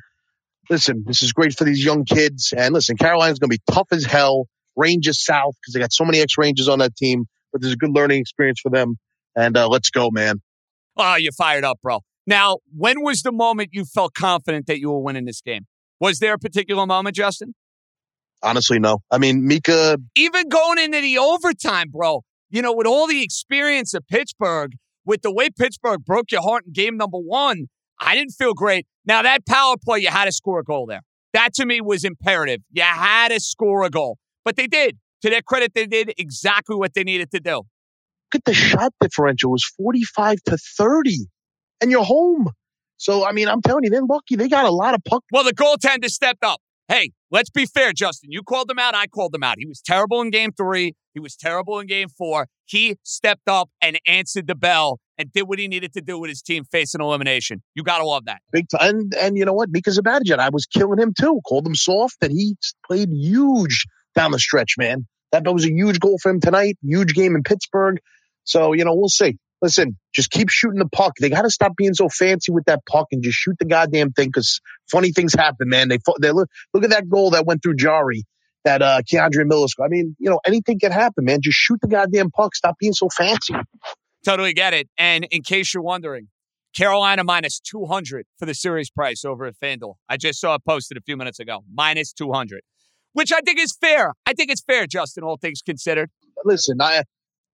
Listen, 0.70 1.04
this 1.08 1.22
is 1.22 1.34
great 1.34 1.54
for 1.58 1.64
these 1.64 1.84
young 1.84 2.06
kids. 2.06 2.54
And 2.56 2.74
listen, 2.74 2.98
Carolina's 2.98 3.40
going 3.40 3.50
to 3.50 3.58
be 3.58 3.74
tough 3.74 3.88
as 3.92 4.06
hell. 4.06 4.48
Rangers 4.76 5.24
South, 5.24 5.56
because 5.62 5.74
they 5.74 5.80
got 5.80 5.92
so 5.92 6.06
many 6.06 6.20
ex 6.20 6.38
Rangers 6.38 6.70
on 6.70 6.80
that 6.80 6.96
team, 6.96 7.26
but 7.52 7.62
there's 7.62 7.74
a 7.74 7.78
good 7.78 7.92
learning 7.92 8.22
experience 8.22 8.60
for 8.62 8.70
them. 8.70 8.98
And 9.36 9.58
uh, 9.58 9.68
let's 9.68 9.90
go, 9.90 10.10
man. 10.12 10.42
Oh, 10.96 11.16
you're 11.16 11.32
fired 11.32 11.64
up, 11.64 11.80
bro. 11.82 12.02
Now, 12.30 12.60
when 12.78 13.02
was 13.02 13.24
the 13.24 13.32
moment 13.32 13.70
you 13.72 13.86
felt 13.86 14.14
confident 14.14 14.68
that 14.68 14.80
you 14.80 14.92
were 14.92 15.00
winning 15.00 15.26
this 15.26 15.42
game? 15.42 15.66
Was 16.00 16.20
there 16.20 16.36
a 16.36 16.38
particular 16.38 16.86
moment, 16.86 17.16
Justin? 17.16 17.56
Honestly, 18.44 18.78
no. 18.78 19.00
I 19.10 19.18
mean, 19.18 19.48
Mika. 19.48 19.98
Even 20.14 20.48
going 20.48 20.78
into 20.78 21.02
the 21.02 21.18
overtime, 21.18 21.90
bro, 21.90 22.22
you 22.52 22.62
know, 22.62 22.72
with 22.72 22.86
all 22.86 23.08
the 23.08 23.24
experience 23.24 23.96
of 23.96 24.08
Pittsburgh, 24.08 24.74
with 25.08 25.24
the 25.24 25.34
way 25.34 25.50
Pittsburgh 25.50 26.06
broke 26.06 26.32
your 26.32 26.44
heart 26.44 26.66
in 26.68 26.74
game 26.74 26.98
number 26.98 27.18
one, 27.18 27.66
I 28.00 28.14
didn't 28.14 28.34
feel 28.34 28.54
great. 28.54 28.86
Now, 29.06 29.24
that 29.24 29.48
power 29.48 29.76
play, 29.84 29.98
you 29.98 30.10
had 30.10 30.26
to 30.26 30.32
score 30.32 30.60
a 30.60 30.64
goal 30.64 30.86
there. 30.86 31.02
That 31.34 31.56
to 31.56 31.66
me 31.66 31.82
was 31.82 32.04
imperative. 32.04 32.62
You 32.72 32.84
had 32.84 33.30
to 33.30 33.40
score 33.40 33.84
a 33.86 33.90
goal. 33.90 34.20
But 34.46 34.56
they 34.56 34.68
did. 34.68 35.00
To 35.24 35.32
their 35.32 35.42
credit, 35.42 35.74
they 35.74 35.88
did 35.88 36.14
exactly 36.20 36.76
what 36.76 36.94
they 36.94 37.04
needed 37.04 37.32
to 37.32 37.40
do. 37.40 37.56
Look 37.56 38.36
at 38.36 38.46
the 38.46 38.54
shot 38.54 38.94
differential. 39.02 39.50
It 39.50 39.54
was 39.54 39.66
45 39.78 40.44
to 40.44 40.58
30 40.78 41.26
and 41.82 41.92
you're 41.92 42.04
home. 42.04 42.50
So, 42.98 43.26
I 43.26 43.32
mean, 43.32 43.48
I'm 43.48 43.62
telling 43.62 43.86
you, 43.86 43.90
they're 43.90 44.02
lucky. 44.04 44.36
They 44.36 44.50
got 44.50 44.66
a 44.66 44.72
lot 44.72 44.94
of 44.94 45.04
puck. 45.04 45.24
Well, 45.32 45.44
the 45.44 45.54
goaltender 45.54 46.10
stepped 46.10 46.44
up. 46.44 46.60
Hey, 46.90 47.12
let's 47.32 47.50
be 47.50 47.66
fair, 47.66 47.94
Justin. 47.94 48.32
You 48.32 48.44
called 48.44 48.70
him 48.70 48.80
out. 48.80 48.96
I 48.96 49.08
called 49.08 49.34
him 49.34 49.44
out. 49.44 49.56
He 49.60 49.66
was 49.66 49.80
terrible 49.80 50.22
in 50.22 50.32
game 50.32 50.52
three. 50.52 50.96
He 51.14 51.20
was 51.20 51.36
terrible 51.36 51.80
in 51.80 51.88
game 51.88 52.10
four. 52.10 52.48
He 52.66 52.98
stepped 53.04 53.48
up 53.48 53.70
and 53.82 54.00
answered 54.08 54.48
the 54.48 54.56
bell 54.56 55.00
and 55.18 55.32
did 55.32 55.44
what 55.44 55.60
he 55.60 55.68
needed 55.68 55.94
to 55.94 56.02
do 56.02 56.20
with 56.20 56.30
his 56.30 56.42
team 56.42 56.64
facing 56.72 57.00
elimination. 57.00 57.62
You 57.76 57.84
got 57.84 58.00
to 58.00 58.06
love 58.06 58.26
that. 58.26 58.42
Big 58.52 58.68
time. 58.70 58.82
And, 58.90 59.14
and 59.16 59.38
you 59.38 59.46
know 59.46 59.54
what? 59.54 59.70
Mika 59.70 59.92
Zibanejad, 59.92 60.40
I 60.40 60.50
was 60.50 60.66
killing 60.66 61.00
him 61.00 61.14
too. 61.18 61.40
Called 61.48 61.68
him 61.68 61.76
soft, 61.76 62.18
and 62.22 62.32
he 62.32 62.58
played 62.86 63.10
huge 63.12 63.86
down 64.16 64.32
the 64.32 64.40
stretch, 64.40 64.76
man. 64.78 65.06
That 65.32 65.46
was 65.46 65.66
a 65.66 65.72
huge 65.72 66.00
goal 66.00 66.18
for 66.22 66.32
him 66.32 66.40
tonight. 66.40 66.78
Huge 66.82 67.14
game 67.14 67.36
in 67.36 67.44
Pittsburgh. 67.44 68.00
So, 68.46 68.74
you 68.74 68.84
know, 68.84 68.96
we'll 68.96 69.10
see 69.10 69.38
listen, 69.62 69.98
just 70.14 70.32
keep 70.32 70.50
shooting 70.50 70.80
the 70.80 70.88
puck. 70.90 71.14
They 71.20 71.30
got 71.30 71.44
to 71.44 71.50
stop 71.50 71.76
being 71.76 71.94
so 71.94 72.10
fancy 72.10 72.52
with 72.52 72.66
that 72.66 72.86
puck 72.86 73.08
and 73.12 73.24
just 73.24 73.38
shoot 73.38 73.58
the 73.60 73.66
goddamn 73.66 74.12
thing 74.12 74.28
because 74.30 74.62
funny 74.90 75.12
things 75.12 75.34
happen, 75.34 75.70
man. 75.70 75.90
They, 75.90 76.00
they 76.22 76.32
look, 76.32 76.50
look 76.74 76.84
at 76.84 76.92
that 76.92 77.10
goal 77.10 77.32
that 77.32 77.46
went 77.46 77.64
through 77.64 77.76
Jarry, 77.76 78.24
that 78.64 78.82
uh, 78.82 79.02
K'Andre 79.02 79.46
Miller 79.46 79.68
score. 79.68 79.86
I 79.86 79.90
mean, 79.90 80.16
you 80.20 80.30
know, 80.30 80.40
anything 80.46 80.80
can 80.80 80.92
happen, 80.92 81.26
man. 81.26 81.42
Just 81.42 81.58
shoot 81.58 81.80
the 81.82 81.88
goddamn 81.88 82.32
puck. 82.32 82.56
Stop 82.56 82.76
being 82.80 82.94
so 82.94 83.10
fancy. 83.10 83.56
Totally 84.26 84.54
get 84.54 84.74
it. 84.74 84.90
And 84.98 85.26
in 85.32 85.44
case 85.44 85.74
you're 85.74 85.84
wondering, 85.84 86.28
Carolina 86.74 87.24
minus 87.24 87.60
200 87.60 88.26
for 88.38 88.46
the 88.46 88.54
series 88.54 88.90
price 88.90 89.26
over 89.26 89.46
at 89.46 89.56
FanDuel. 89.56 89.96
I 90.08 90.18
just 90.18 90.40
saw 90.40 90.56
it 90.56 90.64
posted 90.66 90.98
a 90.98 91.02
few 91.02 91.18
minutes 91.18 91.40
ago. 91.40 91.64
Minus 91.74 92.14
200, 92.14 92.62
which 93.14 93.32
I 93.32 93.42
think 93.42 93.60
is 93.60 93.76
fair. 93.76 94.14
I 94.26 94.34
think 94.34 94.52
it's 94.52 94.62
fair, 94.62 94.86
Justin, 94.86 95.24
all 95.24 95.38
things 95.38 95.62
considered. 95.62 96.12
Listen, 96.46 96.82
I, 96.82 97.04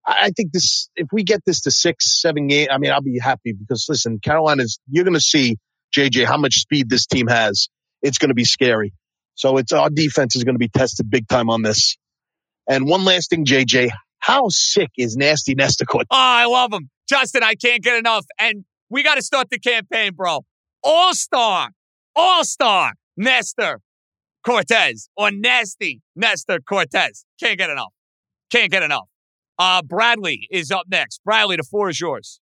I 0.05 0.31
think 0.31 0.51
this, 0.51 0.89
if 0.95 1.07
we 1.13 1.23
get 1.23 1.41
this 1.45 1.61
to 1.61 1.71
six, 1.71 2.21
seven 2.21 2.47
game, 2.47 2.67
I 2.69 2.77
mean, 2.77 2.91
I'll 2.91 3.01
be 3.01 3.19
happy 3.19 3.53
because 3.53 3.85
listen, 3.87 4.19
Carolina's, 4.19 4.79
you're 4.89 5.05
going 5.05 5.13
to 5.13 5.21
see 5.21 5.57
JJ 5.95 6.25
how 6.25 6.37
much 6.37 6.55
speed 6.55 6.89
this 6.89 7.05
team 7.05 7.27
has. 7.27 7.69
It's 8.01 8.17
going 8.17 8.29
to 8.29 8.35
be 8.35 8.43
scary. 8.43 8.93
So 9.35 9.57
it's 9.57 9.71
our 9.71 9.89
defense 9.89 10.35
is 10.35 10.43
going 10.43 10.55
to 10.55 10.59
be 10.59 10.67
tested 10.67 11.09
big 11.09 11.27
time 11.27 11.49
on 11.49 11.61
this. 11.61 11.97
And 12.67 12.87
one 12.87 13.05
last 13.05 13.29
thing, 13.29 13.45
JJ, 13.45 13.91
how 14.19 14.47
sick 14.49 14.89
is 14.97 15.15
Nasty 15.17 15.55
Nestor 15.55 15.85
Oh, 15.93 16.05
I 16.11 16.45
love 16.45 16.71
him. 16.71 16.89
Justin, 17.09 17.43
I 17.43 17.55
can't 17.55 17.83
get 17.83 17.97
enough. 17.97 18.25
And 18.39 18.65
we 18.89 19.03
got 19.03 19.15
to 19.15 19.21
start 19.21 19.49
the 19.49 19.59
campaign, 19.59 20.13
bro. 20.13 20.45
All 20.83 21.13
star, 21.13 21.69
all 22.15 22.43
star 22.43 22.93
Nestor 23.17 23.79
Cortes 24.45 25.09
or 25.15 25.31
Nasty 25.31 26.01
Nestor 26.15 26.59
Cortes. 26.59 27.25
Can't 27.39 27.57
get 27.57 27.69
enough. 27.69 27.93
Can't 28.49 28.71
get 28.71 28.83
enough. 28.83 29.07
Uh, 29.57 29.81
Bradley 29.81 30.47
is 30.49 30.71
up 30.71 30.85
next. 30.89 31.21
Bradley, 31.23 31.57
the 31.57 31.63
floor 31.63 31.89
is 31.89 31.99
yours. 31.99 32.39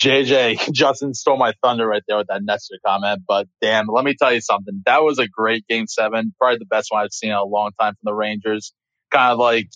JJ, 0.00 0.72
Justin 0.72 1.12
stole 1.14 1.36
my 1.36 1.52
thunder 1.62 1.86
right 1.86 2.02
there 2.08 2.16
with 2.16 2.28
that 2.28 2.42
Nestor 2.42 2.76
comment, 2.84 3.22
but 3.28 3.46
damn, 3.60 3.86
let 3.86 4.04
me 4.04 4.14
tell 4.18 4.32
you 4.32 4.40
something. 4.40 4.82
That 4.86 5.02
was 5.02 5.18
a 5.18 5.28
great 5.28 5.66
game 5.68 5.86
seven. 5.86 6.34
Probably 6.38 6.58
the 6.58 6.64
best 6.64 6.88
one 6.90 7.02
I've 7.02 7.12
seen 7.12 7.30
in 7.30 7.36
a 7.36 7.44
long 7.44 7.72
time 7.78 7.94
from 7.94 8.04
the 8.04 8.14
Rangers. 8.14 8.72
Kind 9.10 9.32
of 9.32 9.38
like, 9.38 9.68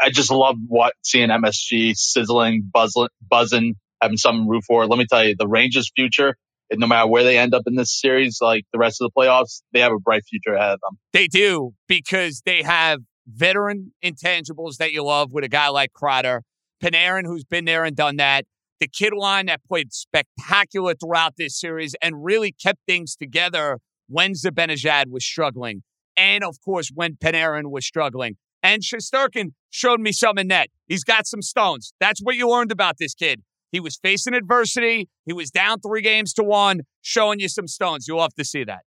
I 0.00 0.10
just 0.10 0.30
love 0.30 0.56
what 0.66 0.94
seeing 1.02 1.28
MSG 1.28 1.96
sizzling, 1.96 2.68
buzzing, 2.72 3.08
buzzing, 3.28 3.74
having 4.00 4.16
something 4.16 4.44
to 4.44 4.50
root 4.50 4.64
for. 4.66 4.86
Let 4.86 4.98
me 4.98 5.06
tell 5.06 5.24
you, 5.26 5.34
the 5.36 5.48
Rangers 5.48 5.90
future, 5.94 6.36
no 6.72 6.86
matter 6.86 7.08
where 7.08 7.24
they 7.24 7.36
end 7.38 7.54
up 7.54 7.62
in 7.66 7.74
this 7.74 7.98
series, 8.00 8.38
like 8.40 8.64
the 8.72 8.78
rest 8.78 9.00
of 9.02 9.10
the 9.10 9.20
playoffs, 9.20 9.62
they 9.72 9.80
have 9.80 9.92
a 9.92 9.98
bright 9.98 10.22
future 10.28 10.54
ahead 10.54 10.74
of 10.74 10.80
them. 10.80 10.98
They 11.12 11.26
do 11.26 11.74
because 11.88 12.42
they 12.46 12.62
have 12.62 13.00
veteran 13.28 13.92
intangibles 14.02 14.76
that 14.78 14.92
you 14.92 15.04
love 15.04 15.32
with 15.32 15.44
a 15.44 15.48
guy 15.48 15.68
like 15.68 15.92
Kreider, 15.92 16.40
Panarin, 16.82 17.26
who's 17.26 17.44
been 17.44 17.64
there 17.64 17.84
and 17.84 17.94
done 17.94 18.16
that, 18.16 18.46
the 18.80 18.88
kid 18.88 19.12
line 19.12 19.46
that 19.46 19.64
played 19.64 19.92
spectacular 19.92 20.94
throughout 20.94 21.34
this 21.36 21.58
series 21.58 21.94
and 22.00 22.24
really 22.24 22.52
kept 22.52 22.78
things 22.86 23.16
together 23.16 23.78
when 24.08 24.32
Zibanejad 24.32 25.10
was 25.10 25.24
struggling, 25.24 25.82
and 26.16 26.42
of 26.42 26.56
course 26.64 26.90
when 26.94 27.16
Panarin 27.16 27.70
was 27.70 27.84
struggling. 27.84 28.36
And 28.62 28.82
Shesterkin 28.82 29.52
showed 29.70 30.00
me 30.00 30.12
some 30.12 30.38
in 30.38 30.48
net. 30.48 30.68
He's 30.86 31.04
got 31.04 31.26
some 31.26 31.42
stones. 31.42 31.92
That's 32.00 32.20
what 32.20 32.36
you 32.36 32.48
learned 32.48 32.72
about 32.72 32.96
this 32.98 33.14
kid. 33.14 33.42
He 33.70 33.80
was 33.80 33.96
facing 33.96 34.34
adversity. 34.34 35.08
He 35.26 35.32
was 35.32 35.50
down 35.50 35.80
three 35.80 36.00
games 36.00 36.32
to 36.34 36.42
one, 36.42 36.80
showing 37.02 37.38
you 37.38 37.48
some 37.48 37.68
stones. 37.68 38.08
You'll 38.08 38.22
have 38.22 38.34
to 38.34 38.44
see 38.44 38.64
that. 38.64 38.80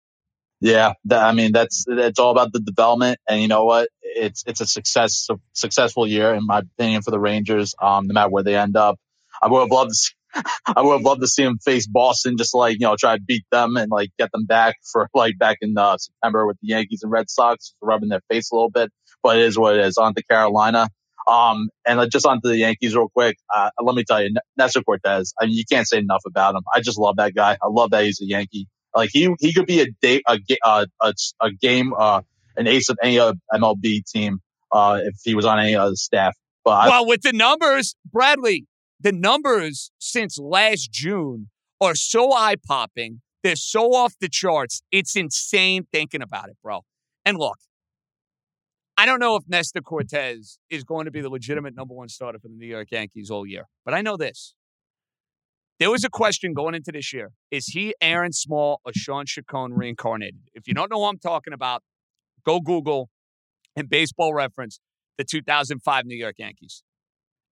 Yeah, 0.60 0.94
that, 1.06 1.24
I 1.24 1.34
mean 1.34 1.52
that's 1.52 1.86
it's 1.88 2.20
all 2.20 2.32
about 2.32 2.52
the 2.52 2.60
development, 2.60 3.20
and 3.30 3.42
you 3.42 3.48
know 3.48 3.66
what? 3.66 3.90
It's 4.02 4.44
it's 4.48 4.62
a 4.62 4.66
success 4.66 5.28
a 5.30 5.36
successful 5.54 6.08
year 6.08 6.34
in 6.34 6.46
my 6.46 6.60
opinion 6.60 7.04
for 7.04 7.12
the 7.12 7.20
Rangers. 7.20 7.76
Um, 7.82 8.08
no 8.08 8.14
matter 8.14 8.30
where 8.30 8.44
they 8.44 8.56
end 8.56 8.76
up, 8.76 8.98
I 9.42 9.48
would 9.48 9.62
have 9.62 9.72
loved 9.72 9.94
I 10.76 10.82
would 10.82 10.94
have 10.94 11.02
loved 11.04 11.22
to 11.22 11.28
see 11.28 11.44
them 11.44 11.60
face 11.60 11.88
Boston, 11.88 12.38
just 12.38 12.56
like 12.56 12.76
you 12.80 12.88
know, 12.88 12.96
try 13.00 13.18
to 13.18 13.22
beat 13.24 13.46
them 13.52 13.78
and 13.78 13.92
like 13.92 14.10
get 14.18 14.32
them 14.32 14.46
back 14.46 14.78
for 14.92 15.10
like 15.16 15.38
back 15.38 15.60
in 15.62 15.78
uh, 15.78 15.98
September 15.98 16.48
with 16.48 16.58
the 16.62 16.70
Yankees 16.70 17.02
and 17.04 17.12
Red 17.12 17.30
Sox, 17.30 17.76
rubbing 17.82 18.10
their 18.10 18.22
face 18.32 18.52
a 18.52 18.56
little 18.56 18.72
bit. 18.72 18.92
But 19.24 19.38
it 19.38 19.44
is 19.44 19.58
what 19.58 19.76
it 19.78 19.86
is. 19.86 19.98
On 19.98 20.14
to 20.16 20.24
Carolina. 20.24 20.90
Um, 21.28 21.70
and 21.86 22.00
uh, 22.00 22.08
just 22.08 22.26
onto 22.26 22.48
the 22.48 22.58
Yankees 22.58 22.96
real 22.96 23.10
quick. 23.10 23.38
Uh, 23.54 23.70
let 23.82 23.96
me 23.96 24.04
tell 24.06 24.24
you, 24.24 24.34
Nestor 24.58 24.82
Cortes. 24.82 25.34
I 25.40 25.46
mean, 25.46 25.56
you 25.56 25.66
can't 25.70 25.88
say 25.88 25.98
enough 26.00 26.24
about 26.26 26.56
him. 26.56 26.62
I 26.74 26.82
just 26.82 26.98
love 26.98 27.18
that 27.18 27.36
guy. 27.36 27.58
I 27.62 27.68
love 27.70 27.92
that 27.92 28.06
he's 28.06 28.22
a 28.22 28.26
Yankee. 28.26 28.68
Like 28.96 29.10
he 29.14 29.34
he 29.40 29.54
could 29.54 29.66
be 29.66 29.82
a 29.82 29.88
day 30.02 30.22
a 30.28 30.40
a, 30.66 31.14
a, 31.42 31.52
game 31.52 31.94
uh 31.98 32.22
an 32.58 32.68
ace 32.68 32.90
of 32.90 32.98
any 33.04 33.20
uh, 33.20 33.34
MLB 33.54 34.04
team 34.06 34.40
uh 34.72 35.00
if 35.04 35.16
he 35.24 35.36
was 35.36 35.46
on 35.46 35.60
any 35.60 35.76
other 35.76 35.96
staff. 35.96 36.36
But 36.66 36.90
well, 36.90 37.08
with 37.08 37.22
the 37.22 37.34
numbers, 37.34 37.96
Bradley, 38.12 38.66
the 39.00 39.12
numbers 39.12 39.92
since 40.00 40.38
last 40.38 40.92
June 40.92 41.50
are 41.82 41.96
so 41.96 42.34
eye 42.34 42.56
popping. 42.68 43.22
They're 43.42 43.56
so 43.56 43.94
off 43.94 44.16
the 44.20 44.28
charts. 44.28 44.82
It's 44.92 45.16
insane 45.16 45.88
thinking 45.94 46.22
about 46.22 46.50
it, 46.50 46.58
bro. 46.62 46.82
And 47.26 47.38
look, 47.38 47.58
I 48.98 49.06
don't 49.06 49.20
know 49.22 49.38
if 49.38 49.44
Nestor 49.48 49.82
Cortes 49.82 50.60
is 50.70 50.84
going 50.84 51.06
to 51.06 51.12
be 51.12 51.22
the 51.22 51.30
legitimate 51.30 51.74
number 51.74 51.94
one 51.94 52.10
starter 52.10 52.38
for 52.38 52.50
the 52.50 52.56
New 52.56 52.68
York 52.68 52.90
Yankees 52.92 53.32
all 53.32 53.46
year, 53.46 53.64
but 53.86 53.94
I 53.94 54.02
know 54.02 54.18
this. 54.18 54.56
There 55.80 55.90
was 55.90 56.04
a 56.04 56.10
question 56.10 56.54
going 56.54 56.76
into 56.76 56.92
this 56.92 57.14
year. 57.14 57.32
Is 57.52 57.68
he 57.68 57.96
Aaron 58.02 58.34
Small 58.34 58.82
or 58.84 58.92
Shawn 58.94 59.26
Chacon 59.26 59.74
reincarnated? 59.74 60.42
If 60.54 60.68
you 60.68 60.74
don't 60.74 60.92
know 60.92 60.98
what 60.98 61.10
I'm 61.10 61.20
talking 61.20 61.54
about, 61.54 61.84
go 62.46 62.60
Google 62.60 63.10
and 63.78 63.90
baseball 63.90 64.34
reference 64.34 64.82
the 65.18 65.24
2005 65.24 66.06
New 66.06 66.18
York 66.18 66.36
Yankees 66.38 66.84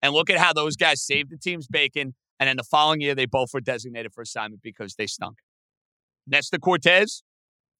and 0.01 0.13
look 0.13 0.29
at 0.29 0.37
how 0.37 0.51
those 0.51 0.75
guys 0.75 1.01
saved 1.01 1.29
the 1.29 1.37
team's 1.37 1.67
bacon. 1.67 2.15
And 2.37 2.49
then 2.49 2.57
the 2.57 2.63
following 2.63 2.99
year, 2.99 3.15
they 3.15 3.25
both 3.25 3.53
were 3.53 3.61
designated 3.61 4.11
for 4.13 4.21
assignment 4.21 4.61
because 4.61 4.95
they 4.95 5.07
stunk. 5.07 5.37
Nestor 6.27 6.59
Cortes, 6.59 7.23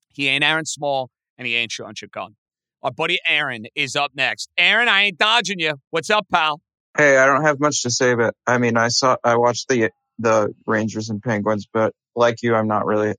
he 0.08 0.30
ain't 0.30 0.46
Aaron 0.46 0.66
Small, 0.66 1.10
and 1.38 1.46
he 1.46 1.56
ain't 1.56 1.74
Shawn 1.74 1.94
Chacon. 1.94 2.38
Our 2.82 2.92
buddy 2.92 3.20
Aaron 3.28 3.66
is 3.76 3.98
up 3.98 4.12
next. 4.16 4.50
Aaron, 4.58 4.88
I 4.88 5.04
ain't 5.04 5.18
dodging 5.18 5.60
you. 5.60 5.74
What's 5.90 6.10
up, 6.10 6.26
pal? 6.32 6.62
Hey, 6.98 7.18
I 7.18 7.26
don't 7.26 7.44
have 7.44 7.60
much 7.60 7.84
to 7.84 7.92
say, 7.92 8.16
but 8.16 8.34
I 8.48 8.60
mean, 8.60 8.78
I 8.78 8.88
saw, 8.88 9.18
I 9.24 9.36
watched 9.36 9.68
the 9.68 9.92
the 10.20 10.54
Rangers 10.66 11.10
and 11.10 11.22
Penguins, 11.22 11.68
but 11.72 11.94
like 12.16 12.42
you, 12.42 12.56
I'm 12.56 12.68
not 12.68 12.86
really, 12.86 13.14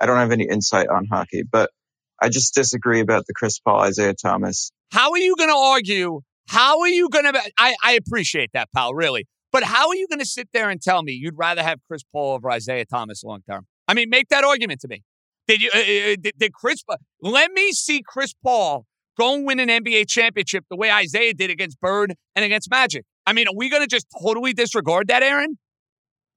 I 0.00 0.06
don't 0.06 0.18
have 0.18 0.32
any 0.32 0.46
insight 0.48 0.88
on 0.88 1.06
hockey, 1.06 1.42
but 1.42 1.70
I 2.20 2.28
just 2.28 2.54
disagree 2.54 3.00
about 3.00 3.26
the 3.26 3.34
Chris 3.34 3.58
Paul, 3.58 3.84
Isiah 3.84 4.14
Thomas. 4.14 4.72
How 4.92 5.12
are 5.12 5.18
you 5.18 5.36
going 5.36 5.50
to 5.50 5.56
argue? 5.56 6.20
How 6.48 6.80
are 6.80 6.88
you 6.88 7.08
going 7.10 7.30
to? 7.30 7.42
I 7.58 7.76
I 7.84 7.92
appreciate 7.92 8.50
that, 8.54 8.68
pal, 8.74 8.94
really. 8.94 9.26
But 9.52 9.62
how 9.62 9.88
are 9.88 9.94
you 9.94 10.06
going 10.08 10.18
to 10.18 10.26
sit 10.26 10.48
there 10.52 10.70
and 10.70 10.80
tell 10.80 11.02
me 11.02 11.12
you'd 11.12 11.36
rather 11.36 11.62
have 11.62 11.78
Chris 11.86 12.02
Paul 12.12 12.34
over 12.34 12.50
Isiah 12.50 12.86
Thomas 12.86 13.22
long 13.22 13.42
term? 13.48 13.66
I 13.86 13.94
mean, 13.94 14.10
make 14.10 14.28
that 14.28 14.44
argument 14.44 14.80
to 14.80 14.88
me. 14.88 15.02
Did 15.46 15.62
you? 15.62 15.70
Uh, 15.74 15.78
uh 15.78 16.16
did, 16.20 16.32
did 16.38 16.52
Chris? 16.52 16.82
Let 17.22 17.52
me 17.52 17.72
see 17.72 18.02
Chris 18.06 18.34
Paul 18.42 18.86
go 19.18 19.34
and 19.34 19.46
win 19.46 19.60
an 19.60 19.68
NBA 19.68 20.08
championship 20.08 20.64
the 20.70 20.76
way 20.76 20.90
Isiah 20.90 21.34
did 21.34 21.50
against 21.50 21.80
Bird 21.80 22.14
and 22.34 22.44
against 22.44 22.70
Magic. 22.70 23.04
I 23.26 23.32
mean, 23.32 23.48
are 23.48 23.54
we 23.54 23.68
going 23.68 23.82
to 23.82 23.88
just 23.88 24.06
totally 24.22 24.52
disregard 24.52 25.08
that, 25.08 25.22
Aaron? 25.22 25.58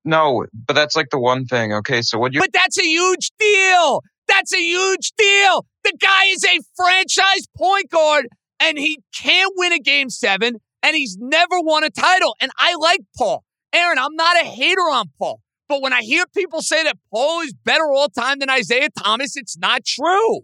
No, 0.04 0.46
but 0.54 0.74
that's 0.74 0.96
like 0.96 1.10
the 1.12 1.20
one 1.20 1.46
thing. 1.46 1.74
Okay, 1.74 2.02
so 2.02 2.18
what 2.18 2.34
you? 2.34 2.40
But 2.40 2.54
that's 2.54 2.80
a 2.80 2.86
huge 2.86 3.32
deal. 3.38 4.02
That's 4.28 4.54
a 4.54 4.60
huge 4.60 5.12
deal. 5.18 5.66
The 5.84 5.94
guy 6.00 6.26
is 6.30 6.44
a 6.44 6.60
franchise 6.76 7.48
point 7.58 7.90
guard, 7.90 8.28
and 8.60 8.78
he 8.78 9.00
can't 9.16 9.54
win 9.56 9.74
a 9.74 9.80
game 9.80 10.10
seven, 10.10 10.56
and 10.82 10.96
he's 10.96 11.18
never 11.20 11.60
won 11.62 11.84
a 11.84 11.90
title. 11.90 12.36
And 12.42 12.52
I 12.58 12.76
like 12.76 13.02
Paul. 13.18 13.44
Aaron, 13.74 14.00
I'm 14.00 14.16
not 14.16 14.42
a 14.42 14.46
hater 14.46 14.82
on 14.82 15.12
Paul. 15.20 15.40
But 15.70 15.82
when 15.82 15.94
I 15.94 16.02
hear 16.02 16.26
people 16.36 16.62
say 16.62 16.84
that 16.84 16.98
Paul 17.14 17.42
is 17.42 17.54
better 17.54 17.86
all 17.94 18.10
time 18.10 18.40
than 18.40 18.50
Isiah 18.50 18.90
Thomas, 19.04 19.38
it's 19.38 19.58
not 19.58 19.86
true. 19.86 20.42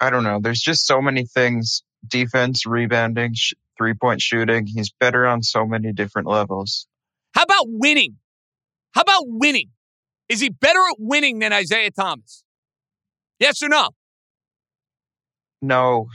I 0.00 0.08
don't 0.08 0.24
know. 0.24 0.40
There's 0.40 0.60
just 0.60 0.86
so 0.86 1.02
many 1.02 1.26
things 1.26 1.82
defense, 2.06 2.66
rebounding, 2.66 3.34
sh- 3.34 3.52
three 3.76 3.94
point 3.94 4.20
shooting. 4.20 4.66
He's 4.66 4.90
better 4.90 5.26
on 5.26 5.42
so 5.42 5.66
many 5.66 5.92
different 5.92 6.28
levels. 6.28 6.86
How 7.34 7.42
about 7.42 7.64
winning? 7.66 8.16
How 8.92 9.02
about 9.02 9.24
winning? 9.26 9.70
Is 10.28 10.40
he 10.40 10.48
better 10.50 10.78
at 10.78 10.96
winning 10.98 11.38
than 11.38 11.52
Isiah 11.52 11.90
Thomas? 11.90 12.44
Yes 13.38 13.62
or 13.62 13.68
no? 13.68 13.90
No. 15.60 16.06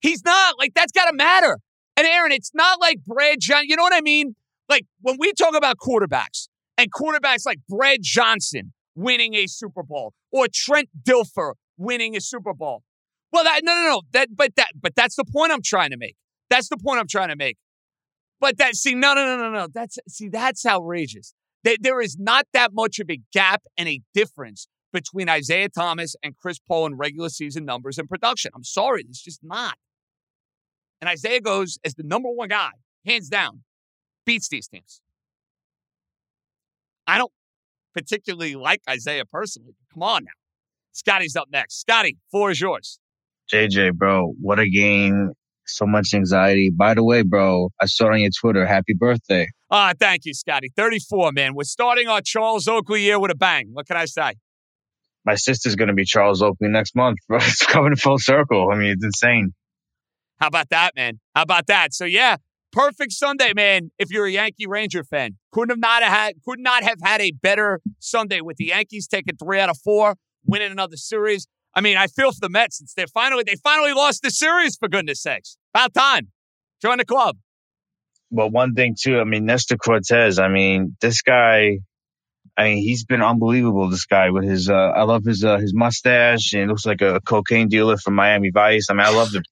He's 0.00 0.24
not. 0.24 0.58
Like, 0.58 0.72
that's 0.74 0.92
got 0.92 1.06
to 1.06 1.16
matter. 1.16 1.58
And 1.96 2.06
Aaron, 2.06 2.32
it's 2.32 2.52
not 2.54 2.80
like 2.80 3.04
Brad 3.04 3.38
Johnson. 3.40 3.68
You 3.68 3.76
know 3.76 3.82
what 3.82 3.94
I 3.94 4.00
mean? 4.00 4.34
Like, 4.68 4.86
when 5.02 5.16
we 5.18 5.32
talk 5.32 5.54
about 5.54 5.76
quarterbacks 5.76 6.48
and 6.78 6.90
quarterbacks 6.92 7.44
like 7.44 7.58
Brad 7.68 7.98
Johnson 8.02 8.72
winning 8.94 9.34
a 9.34 9.46
Super 9.46 9.82
Bowl 9.82 10.14
or 10.30 10.46
Trent 10.52 10.88
Dilfer 11.02 11.54
winning 11.76 12.16
a 12.16 12.20
Super 12.20 12.54
Bowl, 12.54 12.82
well, 13.32 13.44
that 13.44 13.60
no, 13.62 13.74
no, 13.74 13.82
no. 13.82 14.02
That, 14.12 14.28
but 14.34 14.56
that, 14.56 14.72
but 14.80 14.94
that's 14.94 15.16
the 15.16 15.24
point 15.24 15.52
I'm 15.52 15.62
trying 15.62 15.90
to 15.90 15.96
make. 15.96 16.16
That's 16.48 16.68
the 16.68 16.76
point 16.76 17.00
I'm 17.00 17.06
trying 17.06 17.28
to 17.28 17.36
make. 17.36 17.58
But 18.40 18.58
that, 18.58 18.74
see, 18.74 18.94
no, 18.94 19.14
no, 19.14 19.24
no, 19.24 19.36
no, 19.36 19.50
no. 19.50 19.68
That's 19.72 19.98
see, 20.08 20.28
that's 20.28 20.64
outrageous. 20.64 21.34
There 21.62 22.00
is 22.00 22.18
not 22.18 22.46
that 22.52 22.72
much 22.72 22.98
of 22.98 23.10
a 23.10 23.20
gap 23.32 23.62
and 23.76 23.88
a 23.88 24.00
difference 24.14 24.68
between 24.92 25.28
Isiah 25.28 25.68
Thomas 25.68 26.16
and 26.22 26.36
Chris 26.36 26.58
Paul 26.58 26.86
in 26.86 26.96
regular 26.96 27.28
season 27.28 27.64
numbers 27.64 27.98
and 27.98 28.08
production. 28.08 28.50
I'm 28.54 28.64
sorry, 28.64 29.04
it's 29.08 29.22
just 29.22 29.40
not. 29.42 29.74
And 31.00 31.10
Isiah 31.10 31.40
goes 31.40 31.78
as 31.84 31.94
the 31.94 32.02
number 32.02 32.28
one 32.30 32.48
guy, 32.48 32.70
hands 33.06 33.28
down, 33.28 33.62
beats 34.26 34.48
these 34.48 34.68
teams. 34.68 35.00
I 37.06 37.18
don't 37.18 37.32
particularly 37.94 38.54
like 38.54 38.82
Isiah 38.90 39.24
personally. 39.24 39.74
Come 39.92 40.02
on 40.02 40.24
now. 40.24 40.30
Scotty's 40.92 41.36
up 41.36 41.48
next. 41.50 41.80
Scotty, 41.80 42.18
floor 42.30 42.50
is 42.50 42.60
yours. 42.60 42.98
JJ, 43.52 43.94
bro, 43.94 44.34
what 44.40 44.60
a 44.60 44.68
game. 44.68 45.32
So 45.76 45.86
much 45.86 46.14
anxiety. 46.14 46.70
By 46.70 46.94
the 46.94 47.04
way, 47.04 47.22
bro, 47.22 47.70
I 47.80 47.86
saw 47.86 48.06
it 48.06 48.14
on 48.14 48.20
your 48.20 48.30
Twitter. 48.38 48.66
Happy 48.66 48.94
birthday. 48.94 49.48
Ah, 49.70 49.92
thank 49.98 50.24
you, 50.24 50.34
Scotty. 50.34 50.70
34, 50.76 51.32
man. 51.32 51.54
We're 51.54 51.64
starting 51.64 52.08
our 52.08 52.20
Charles 52.20 52.66
Oakley 52.66 53.02
year 53.02 53.18
with 53.18 53.30
a 53.30 53.36
bang. 53.36 53.70
What 53.72 53.86
can 53.86 53.96
I 53.96 54.06
say? 54.06 54.34
My 55.24 55.34
sister's 55.34 55.76
going 55.76 55.88
to 55.88 55.94
be 55.94 56.04
Charles 56.04 56.42
Oakley 56.42 56.68
next 56.68 56.96
month, 56.96 57.18
bro. 57.28 57.38
It's 57.38 57.64
coming 57.64 57.94
full 57.96 58.18
circle. 58.18 58.68
I 58.72 58.76
mean, 58.76 58.90
it's 58.92 59.04
insane. 59.04 59.54
How 60.38 60.48
about 60.48 60.70
that, 60.70 60.96
man? 60.96 61.20
How 61.34 61.42
about 61.42 61.66
that? 61.66 61.92
So, 61.92 62.04
yeah, 62.04 62.36
perfect 62.72 63.12
Sunday, 63.12 63.52
man. 63.54 63.90
If 63.98 64.10
you're 64.10 64.26
a 64.26 64.30
Yankee 64.30 64.66
Ranger 64.66 65.04
fan, 65.04 65.36
couldn't 65.52 65.70
have 65.70 65.78
not 65.78 66.02
had, 66.02 66.34
could 66.44 66.58
not 66.58 66.82
have 66.82 66.98
had 67.02 67.20
a 67.20 67.30
better 67.30 67.80
Sunday 67.98 68.40
with 68.40 68.56
the 68.56 68.66
Yankees 68.66 69.06
taking 69.06 69.36
three 69.36 69.60
out 69.60 69.68
of 69.68 69.78
four, 69.78 70.16
winning 70.44 70.72
another 70.72 70.96
series. 70.96 71.46
I 71.74 71.80
mean, 71.80 71.96
I 71.96 72.06
feel 72.06 72.32
for 72.32 72.40
the 72.40 72.48
Mets 72.48 72.78
since 72.78 72.94
they 72.94 73.04
finally 73.06 73.44
they 73.46 73.54
finally 73.62 73.92
lost 73.92 74.22
the 74.22 74.30
series 74.30 74.76
for 74.76 74.88
goodness 74.88 75.22
sakes. 75.22 75.56
About 75.74 75.94
time. 75.94 76.28
Join 76.82 76.98
the 76.98 77.04
club. 77.04 77.36
Well, 78.30 78.50
one 78.50 78.74
thing 78.74 78.96
too, 79.00 79.18
I 79.18 79.24
mean, 79.24 79.44
Nestor 79.44 79.76
Cortes, 79.76 80.38
I 80.38 80.48
mean, 80.48 80.96
this 81.00 81.22
guy, 81.22 81.78
I 82.56 82.64
mean, 82.64 82.78
he's 82.78 83.04
been 83.04 83.22
unbelievable. 83.22 83.90
This 83.90 84.06
guy 84.06 84.30
with 84.30 84.44
his, 84.44 84.70
uh, 84.70 84.74
I 84.74 85.02
love 85.02 85.24
his, 85.24 85.44
uh, 85.44 85.58
his 85.58 85.74
mustache 85.74 86.52
and 86.54 86.68
looks 86.68 86.86
like 86.86 87.02
a 87.02 87.20
cocaine 87.20 87.68
dealer 87.68 87.96
from 87.96 88.14
Miami 88.14 88.50
Vice. 88.50 88.86
I 88.88 88.94
mean, 88.94 89.06
I 89.06 89.10
love 89.10 89.32
the. 89.32 89.42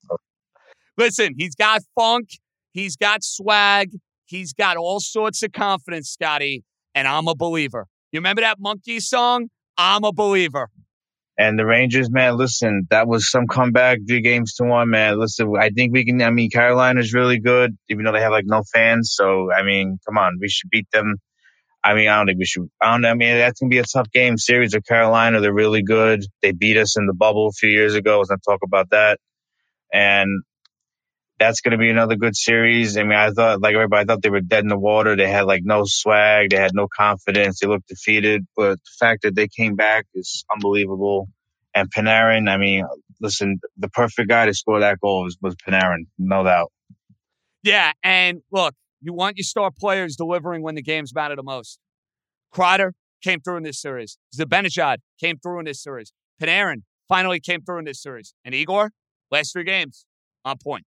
Listen, 0.97 1.35
he's 1.37 1.55
got 1.55 1.83
funk. 1.95 2.29
He's 2.73 2.97
got 2.97 3.25
swag. 3.25 3.91
He's 4.27 4.53
got 4.53 4.77
all 4.77 5.01
sorts 5.01 5.43
of 5.43 5.53
confidence, 5.53 6.11
Scotty. 6.11 6.65
And 6.95 7.09
I'm 7.09 7.27
a 7.29 7.35
believer. 7.35 7.87
You 8.13 8.21
remember 8.21 8.43
that 8.43 8.59
monkey 8.61 9.01
song? 9.01 9.49
I'm 9.77 10.05
a 10.05 10.13
believer. 10.13 10.71
And 11.39 11.59
the 11.59 11.67
Rangers, 11.67 12.11
man, 12.11 12.37
listen, 12.37 12.89
that 12.91 13.09
was 13.09 13.31
some 13.31 13.47
comeback, 13.47 14.01
three 14.09 14.23
games 14.23 14.55
to 14.57 14.65
one, 14.65 14.91
man. 14.91 15.21
Listen, 15.21 15.55
I 15.59 15.71
think 15.71 15.93
we 15.93 16.05
can. 16.05 16.21
I 16.23 16.31
mean, 16.31 16.51
Carolina's 16.51 17.15
really 17.15 17.41
good, 17.41 17.77
even 17.89 18.05
though 18.05 18.13
they 18.13 18.21
have 18.23 18.33
like 18.33 18.47
no 18.47 18.63
fans. 18.75 19.13
So, 19.15 19.53
I 19.53 19.63
mean, 19.63 19.99
come 20.07 20.19
on, 20.19 20.39
we 20.41 20.49
should 20.49 20.71
beat 20.71 20.89
them. 20.93 21.17
I 21.85 21.95
mean, 21.95 22.09
I 22.09 22.17
don't 22.17 22.27
think 22.27 22.39
we 22.41 22.47
should. 22.47 22.69
I 22.83 22.93
don't. 22.93 23.05
I 23.07 23.15
mean, 23.15 23.39
that's 23.39 23.61
gonna 23.61 23.71
be 23.71 23.79
a 23.79 23.85
tough 23.85 24.11
game 24.13 24.39
series 24.39 24.75
with 24.75 24.85
Carolina. 24.87 25.41
They're 25.41 25.55
really 25.55 25.83
good. 25.83 26.25
They 26.43 26.53
beat 26.53 26.77
us 26.77 26.99
in 26.99 27.07
the 27.07 27.15
bubble 27.15 27.49
a 27.49 27.53
few 27.53 27.71
years 27.71 27.95
ago. 27.95 28.19
Was 28.19 28.29
gonna 28.29 28.41
talk 28.47 28.61
about 28.65 28.91
that, 28.91 29.19
and 29.93 30.43
that's 31.39 31.61
going 31.61 31.73
to 31.73 31.79
be 31.79 31.89
another 31.89 32.17
good 32.17 32.37
series. 32.37 32.97
I 32.97 33.03
mean, 33.05 33.13
I 33.13 33.31
thought, 33.31 33.61
like 33.61 33.75
everybody, 33.75 34.03
I 34.03 34.05
thought 34.05 34.23
they 34.23 34.31
were 34.31 34.41
dead 34.41 34.65
in 34.65 34.69
the 34.69 34.79
water. 34.79 35.17
They 35.17 35.29
had 35.29 35.45
like 35.45 35.63
no 35.65 35.83
swag. 35.85 36.51
They 36.51 36.57
had 36.57 36.75
no 36.75 36.89
confidence. 36.89 37.61
They 37.61 37.69
looked 37.69 37.89
defeated. 37.89 38.45
But 38.57 38.79
the 38.79 38.91
fact 38.99 39.23
that 39.23 39.35
they 39.35 39.47
came 39.49 39.77
back 39.77 40.07
is 40.15 40.45
unbelievable. 40.53 41.29
And 41.75 41.93
Panarin, 41.93 42.49
I 42.51 42.57
mean, 42.57 42.85
listen, 43.21 43.61
the 43.77 43.89
perfect 43.89 44.29
guy 44.29 44.47
to 44.47 44.55
score 44.55 44.81
that 44.81 44.99
goal 45.01 45.25
was, 45.25 45.37
was 45.41 45.55
Panarin, 45.55 46.07
no 46.19 46.43
doubt. 46.43 46.73
Yeah. 47.63 47.93
And 48.03 48.43
look, 48.51 48.75
you 49.01 49.13
want 49.13 49.37
your 49.37 49.45
star 49.45 49.71
players 49.71 50.17
delivering 50.17 50.63
when 50.63 50.75
the 50.75 50.83
games 50.83 51.15
matter 51.15 51.37
the 51.37 51.43
most. 51.43 51.79
Kreider 52.53 52.93
came 53.23 53.41
through 53.41 53.59
in 53.59 53.63
this 53.63 53.81
series. 53.81 54.19
Zibanejad 54.37 54.99
came 55.21 55.39
through 55.39 55.61
in 55.61 55.67
this 55.67 55.83
series. 55.83 56.13
Panarin 56.43 56.83
finally 57.09 57.39
came 57.39 57.63
through 57.63 57.79
in 57.79 57.85
this 57.85 58.03
series. 58.03 58.35
And 58.45 58.55
Igor, 58.55 58.91
last 59.31 59.53
three 59.53 59.65
games, 59.65 60.05
on 60.45 60.57
point. 60.59 60.85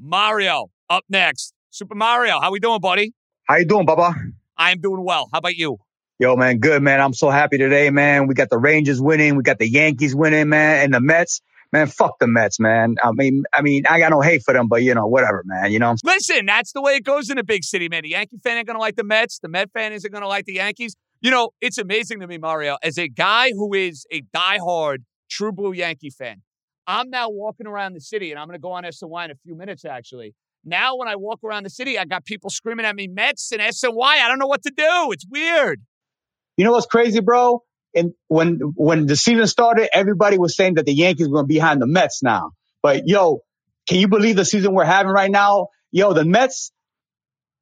Mario 0.00 0.70
up 0.88 1.04
next. 1.10 1.52
Super 1.68 1.94
Mario, 1.94 2.40
how 2.40 2.50
we 2.50 2.58
doing, 2.58 2.80
buddy? 2.80 3.12
How 3.44 3.56
you 3.56 3.66
doing, 3.66 3.84
Baba? 3.84 4.14
I'm 4.56 4.80
doing 4.80 5.04
well. 5.04 5.28
How 5.30 5.38
about 5.38 5.56
you? 5.56 5.78
Yo, 6.18 6.36
man, 6.36 6.58
good, 6.58 6.82
man. 6.82 7.00
I'm 7.00 7.12
so 7.12 7.28
happy 7.30 7.58
today, 7.58 7.90
man. 7.90 8.26
We 8.26 8.34
got 8.34 8.48
the 8.48 8.58
Rangers 8.58 9.00
winning. 9.00 9.36
We 9.36 9.42
got 9.42 9.58
the 9.58 9.68
Yankees 9.68 10.14
winning, 10.14 10.48
man. 10.48 10.84
And 10.84 10.94
the 10.94 11.00
Mets, 11.00 11.42
man, 11.72 11.86
fuck 11.86 12.18
the 12.18 12.26
Mets, 12.26 12.58
man. 12.58 12.96
I 13.02 13.12
mean, 13.12 13.44
I 13.54 13.62
mean, 13.62 13.84
I 13.88 13.98
got 13.98 14.10
no 14.10 14.20
hate 14.20 14.42
for 14.42 14.54
them, 14.54 14.68
but 14.68 14.82
you 14.82 14.94
know, 14.94 15.06
whatever, 15.06 15.42
man. 15.44 15.70
You 15.70 15.78
know. 15.78 15.94
Listen, 16.02 16.46
that's 16.46 16.72
the 16.72 16.80
way 16.80 16.96
it 16.96 17.04
goes 17.04 17.28
in 17.28 17.38
a 17.38 17.44
big 17.44 17.64
city, 17.64 17.88
man. 17.88 18.02
The 18.02 18.10
Yankee 18.10 18.38
fan 18.42 18.56
ain't 18.56 18.66
gonna 18.66 18.78
like 18.78 18.96
the 18.96 19.04
Mets. 19.04 19.38
The 19.38 19.48
Met 19.48 19.70
fan 19.72 19.92
isn't 19.92 20.10
gonna 20.10 20.28
like 20.28 20.46
the 20.46 20.54
Yankees. 20.54 20.96
You 21.20 21.30
know, 21.30 21.50
it's 21.60 21.76
amazing 21.76 22.20
to 22.20 22.26
me, 22.26 22.38
Mario, 22.38 22.78
as 22.82 22.98
a 22.98 23.08
guy 23.08 23.50
who 23.50 23.74
is 23.74 24.06
a 24.10 24.22
diehard 24.34 24.98
true 25.30 25.52
blue 25.52 25.72
Yankee 25.72 26.10
fan. 26.10 26.42
I'm 26.86 27.10
now 27.10 27.30
walking 27.30 27.66
around 27.66 27.94
the 27.94 28.00
city, 28.00 28.30
and 28.30 28.40
I'm 28.40 28.46
gonna 28.46 28.58
go 28.58 28.72
on 28.72 28.84
SNY 28.84 29.26
in 29.26 29.30
a 29.30 29.36
few 29.36 29.54
minutes, 29.54 29.84
actually. 29.84 30.34
Now, 30.64 30.96
when 30.96 31.08
I 31.08 31.16
walk 31.16 31.40
around 31.42 31.64
the 31.64 31.70
city, 31.70 31.98
I 31.98 32.04
got 32.04 32.24
people 32.24 32.50
screaming 32.50 32.84
at 32.84 32.94
me 32.94 33.08
Mets 33.08 33.52
and 33.52 33.60
SNY. 33.60 34.02
I 34.02 34.28
don't 34.28 34.38
know 34.38 34.46
what 34.46 34.62
to 34.64 34.70
do. 34.70 35.12
It's 35.12 35.24
weird. 35.28 35.80
You 36.56 36.64
know 36.64 36.72
what's 36.72 36.86
crazy, 36.86 37.20
bro? 37.20 37.62
And 37.94 38.12
when 38.28 38.60
when 38.74 39.06
the 39.06 39.16
season 39.16 39.46
started, 39.46 39.88
everybody 39.96 40.38
was 40.38 40.54
saying 40.54 40.74
that 40.74 40.86
the 40.86 40.92
Yankees 40.92 41.28
were 41.28 41.34
going 41.34 41.44
to 41.44 41.48
be 41.48 41.54
behind 41.54 41.80
the 41.80 41.86
Mets 41.86 42.22
now. 42.22 42.50
But 42.82 43.08
yo, 43.08 43.40
can 43.88 43.98
you 43.98 44.08
believe 44.08 44.36
the 44.36 44.44
season 44.44 44.74
we're 44.74 44.84
having 44.84 45.12
right 45.12 45.30
now? 45.30 45.68
Yo, 45.90 46.12
the 46.12 46.24
Mets 46.24 46.70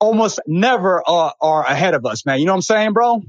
almost 0.01 0.41
never 0.47 1.03
are, 1.09 1.35
are 1.41 1.65
ahead 1.65 1.95
of 1.95 2.05
us, 2.07 2.27
man. 2.27 2.39
You 2.39 2.47
know 2.47 2.53
what 2.53 2.57
I'm 2.57 2.63
saying, 2.63 2.93
bro? 2.93 3.23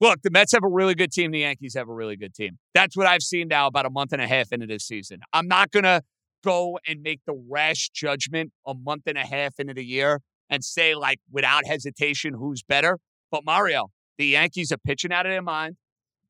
Look, 0.00 0.22
the 0.22 0.30
Mets 0.30 0.52
have 0.52 0.64
a 0.64 0.68
really 0.68 0.94
good 0.94 1.12
team. 1.12 1.30
The 1.30 1.40
Yankees 1.40 1.74
have 1.74 1.88
a 1.88 1.92
really 1.92 2.16
good 2.16 2.34
team. 2.34 2.58
That's 2.72 2.96
what 2.96 3.06
I've 3.06 3.22
seen 3.22 3.48
now 3.48 3.66
about 3.66 3.84
a 3.84 3.90
month 3.90 4.12
and 4.12 4.22
a 4.22 4.26
half 4.26 4.50
into 4.50 4.66
this 4.66 4.86
season. 4.86 5.20
I'm 5.34 5.46
not 5.46 5.70
going 5.72 5.84
to 5.84 6.02
go 6.42 6.78
and 6.86 7.02
make 7.02 7.20
the 7.26 7.34
rash 7.34 7.90
judgment 7.90 8.52
a 8.66 8.72
month 8.74 9.02
and 9.06 9.18
a 9.18 9.26
half 9.26 9.54
into 9.58 9.74
the 9.74 9.84
year 9.84 10.20
and 10.48 10.64
say, 10.64 10.94
like, 10.94 11.18
without 11.30 11.66
hesitation, 11.66 12.32
who's 12.32 12.62
better. 12.62 12.98
But 13.30 13.44
Mario, 13.44 13.88
the 14.16 14.26
Yankees 14.26 14.72
are 14.72 14.78
pitching 14.78 15.12
out 15.12 15.26
of 15.26 15.32
their 15.32 15.42
mind. 15.42 15.76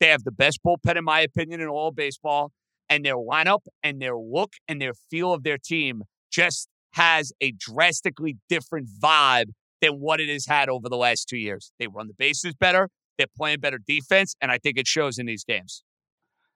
They 0.01 0.09
have 0.09 0.25
the 0.25 0.33
best 0.33 0.59
bullpen, 0.67 0.97
in 0.97 1.05
my 1.05 1.21
opinion, 1.21 1.61
in 1.61 1.69
all 1.69 1.93
baseball. 1.93 2.51
And 2.89 3.05
their 3.05 3.15
lineup 3.15 3.61
and 3.85 4.03
their 4.03 4.17
look 4.17 4.55
and 4.67 4.83
their 4.83 4.95
feel 4.95 5.33
of 5.33 5.45
their 5.45 5.59
team 5.59 6.03
just 6.29 6.69
has 6.95 7.33
a 7.41 7.53
drastically 7.53 8.37
different 8.49 8.89
vibe 9.01 9.51
than 9.81 9.93
what 9.93 10.21
it 10.21 10.29
has 10.29 10.47
had 10.47 10.69
over 10.69 10.89
the 10.89 10.97
last 10.97 11.29
two 11.29 11.39
years. 11.39 11.71
They 11.79 11.87
run 11.87 12.09
the 12.09 12.15
bases 12.15 12.55
better. 12.55 12.89
They're 13.21 13.27
playing 13.37 13.61
better 13.61 13.79
defense. 13.79 14.35
And 14.41 14.51
I 14.51 14.57
think 14.57 14.79
it 14.79 14.87
shows 14.87 15.19
in 15.19 15.27
these 15.27 15.45
games. 15.45 15.85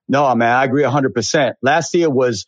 No, 0.09 0.35
man, 0.35 0.51
I 0.51 0.65
agree 0.65 0.83
100%. 0.83 1.53
Last 1.63 1.95
year 1.95 2.09
was, 2.09 2.47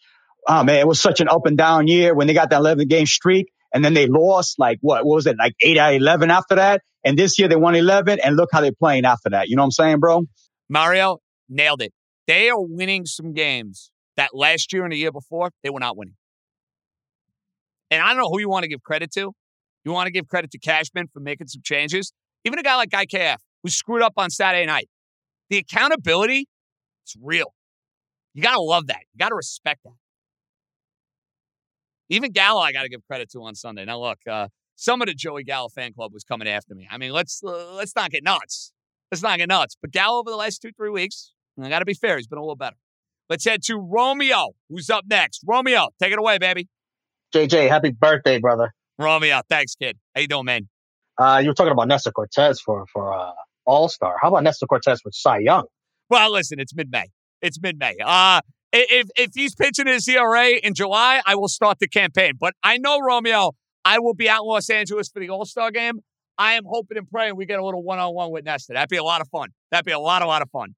oh, 0.48 0.64
man, 0.64 0.78
it 0.78 0.88
was 0.88 1.00
such 1.00 1.20
an 1.20 1.28
up 1.28 1.44
and 1.44 1.58
down 1.58 1.86
year 1.86 2.14
when 2.14 2.26
they 2.26 2.34
got 2.34 2.50
that 2.50 2.60
11 2.60 2.88
game 2.88 3.06
streak 3.06 3.52
and 3.74 3.84
then 3.84 3.92
they 3.92 4.06
lost 4.06 4.58
like 4.58 4.78
what, 4.80 5.04
what 5.04 5.16
was 5.16 5.26
it, 5.26 5.36
like 5.38 5.54
8 5.62 5.76
out 5.76 5.94
of 5.94 6.00
11 6.00 6.30
after 6.30 6.54
that. 6.54 6.82
And 7.04 7.18
this 7.18 7.38
year 7.38 7.48
they 7.48 7.56
won 7.56 7.74
11 7.74 8.20
and 8.24 8.36
look 8.36 8.48
how 8.52 8.62
they're 8.62 8.72
playing 8.72 9.04
after 9.04 9.30
that. 9.30 9.48
You 9.48 9.56
know 9.56 9.62
what 9.62 9.66
I'm 9.66 9.72
saying, 9.72 10.00
bro? 10.00 10.22
Mario 10.68 11.18
nailed 11.48 11.82
it. 11.82 11.92
They 12.26 12.48
are 12.48 12.60
winning 12.60 13.04
some 13.04 13.34
games 13.34 13.90
that 14.16 14.30
last 14.34 14.72
year 14.72 14.82
and 14.84 14.92
the 14.92 14.96
year 14.96 15.12
before, 15.12 15.50
they 15.62 15.70
were 15.70 15.80
not 15.80 15.96
winning. 15.96 16.16
And 17.90 18.02
I 18.02 18.08
don't 18.08 18.18
know 18.18 18.28
who 18.30 18.40
you 18.40 18.48
want 18.48 18.64
to 18.64 18.68
give 18.68 18.82
credit 18.82 19.12
to. 19.12 19.32
You 19.84 19.92
want 19.92 20.06
to 20.06 20.10
give 20.10 20.26
credit 20.26 20.50
to 20.52 20.58
Cashman 20.58 21.06
for 21.12 21.20
making 21.20 21.46
some 21.46 21.62
changes. 21.62 22.12
Even 22.44 22.58
a 22.58 22.62
guy 22.62 22.76
like 22.76 22.90
IKF, 22.90 23.36
who 23.66 23.70
screwed 23.70 24.00
up 24.00 24.12
on 24.16 24.30
Saturday 24.30 24.64
night. 24.64 24.88
The 25.50 25.58
accountability, 25.58 26.46
it's 27.04 27.16
real. 27.20 27.52
You 28.32 28.40
got 28.40 28.54
to 28.54 28.60
love 28.60 28.86
that. 28.86 29.00
You 29.12 29.18
got 29.18 29.30
to 29.30 29.34
respect 29.34 29.80
that. 29.84 29.94
Even 32.08 32.30
Gallo, 32.30 32.60
I 32.60 32.70
got 32.70 32.84
to 32.84 32.88
give 32.88 33.04
credit 33.08 33.28
to 33.32 33.42
on 33.42 33.56
Sunday. 33.56 33.84
Now, 33.84 33.98
look, 33.98 34.18
uh, 34.30 34.48
some 34.76 35.02
of 35.02 35.08
the 35.08 35.14
Joey 35.14 35.42
Gallo 35.42 35.68
fan 35.68 35.92
club 35.92 36.12
was 36.14 36.22
coming 36.22 36.46
after 36.46 36.76
me. 36.76 36.86
I 36.88 36.96
mean, 36.96 37.10
let's 37.10 37.42
uh, 37.44 37.72
let's 37.74 37.96
not 37.96 38.12
get 38.12 38.22
nuts. 38.22 38.72
Let's 39.10 39.22
not 39.22 39.38
get 39.38 39.48
nuts. 39.48 39.76
But 39.82 39.90
Gallo 39.90 40.20
over 40.20 40.30
the 40.30 40.36
last 40.36 40.62
two 40.62 40.70
three 40.70 40.90
weeks, 40.90 41.32
I 41.60 41.68
got 41.68 41.80
to 41.80 41.84
be 41.84 41.94
fair, 41.94 42.18
he's 42.18 42.28
been 42.28 42.38
a 42.38 42.42
little 42.42 42.54
better. 42.54 42.76
Let's 43.28 43.44
head 43.44 43.64
to 43.64 43.78
Romeo, 43.78 44.52
who's 44.68 44.90
up 44.90 45.06
next. 45.08 45.42
Romeo, 45.44 45.88
take 46.00 46.12
it 46.12 46.20
away, 46.20 46.38
baby. 46.38 46.68
JJ, 47.34 47.68
happy 47.68 47.90
birthday, 47.90 48.38
brother. 48.38 48.72
Romeo, 48.96 49.40
thanks, 49.48 49.74
kid. 49.74 49.98
How 50.14 50.20
you 50.20 50.28
doing, 50.28 50.44
man? 50.44 50.68
Uh, 51.18 51.40
you 51.42 51.48
were 51.48 51.54
talking 51.54 51.72
about 51.72 51.88
Nestor 51.88 52.12
Cortes 52.12 52.60
for 52.60 52.86
for 52.92 53.12
uh, 53.12 53.32
All 53.66 53.88
Star. 53.88 54.16
How 54.20 54.28
about 54.28 54.42
Nestor 54.42 54.66
Cortes 54.66 55.00
with 55.04 55.14
Cy 55.14 55.38
Young? 55.38 55.64
Well, 56.08 56.32
listen, 56.32 56.58
it's 56.58 56.74
mid 56.74 56.90
May. 56.90 57.06
It's 57.42 57.60
mid 57.60 57.78
May. 57.78 57.96
Uh 58.04 58.40
if 58.72 59.08
if 59.16 59.30
he's 59.34 59.54
pitching 59.54 59.86
his 59.86 60.06
ERA 60.08 60.48
in 60.50 60.74
July, 60.74 61.22
I 61.24 61.34
will 61.34 61.48
start 61.48 61.78
the 61.78 61.88
campaign. 61.88 62.32
But 62.38 62.54
I 62.62 62.78
know 62.78 63.00
Romeo, 63.00 63.52
I 63.84 63.98
will 63.98 64.14
be 64.14 64.28
out 64.28 64.42
in 64.42 64.48
Los 64.48 64.68
Angeles 64.70 65.08
for 65.08 65.20
the 65.20 65.30
All 65.30 65.44
Star 65.44 65.70
game. 65.70 66.00
I 66.38 66.54
am 66.54 66.64
hoping 66.66 66.98
and 66.98 67.08
praying 67.08 67.36
we 67.36 67.46
get 67.46 67.58
a 67.58 67.64
little 67.64 67.82
one 67.82 67.98
on 67.98 68.14
one 68.14 68.30
with 68.30 68.44
Nestor. 68.44 68.74
That'd 68.74 68.90
be 68.90 68.96
a 68.96 69.04
lot 69.04 69.20
of 69.20 69.28
fun. 69.28 69.50
That'd 69.70 69.86
be 69.86 69.92
a 69.92 69.98
lot, 69.98 70.22
a 70.22 70.26
lot 70.26 70.42
of 70.42 70.50
fun. 70.50 70.74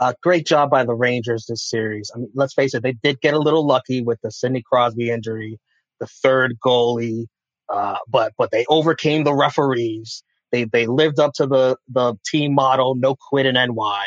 Uh, 0.00 0.14
great 0.22 0.46
job 0.46 0.70
by 0.70 0.84
the 0.84 0.94
Rangers 0.94 1.46
this 1.46 1.68
series. 1.68 2.10
I 2.14 2.18
mean, 2.18 2.30
let's 2.34 2.54
face 2.54 2.74
it, 2.74 2.82
they 2.82 2.92
did 2.92 3.20
get 3.20 3.34
a 3.34 3.38
little 3.38 3.66
lucky 3.66 4.02
with 4.02 4.18
the 4.22 4.30
Sidney 4.30 4.62
Crosby 4.62 5.10
injury, 5.10 5.60
the 6.00 6.06
third 6.06 6.58
goalie, 6.64 7.26
uh, 7.68 7.98
but 8.08 8.32
but 8.38 8.50
they 8.50 8.64
overcame 8.68 9.24
the 9.24 9.34
referees. 9.34 10.24
They 10.52 10.64
they 10.64 10.86
lived 10.86 11.18
up 11.18 11.32
to 11.34 11.46
the 11.46 11.76
the 11.88 12.14
team 12.24 12.54
motto, 12.54 12.94
no 12.94 13.16
quit 13.16 13.46
in 13.46 13.54
NY. 13.54 14.06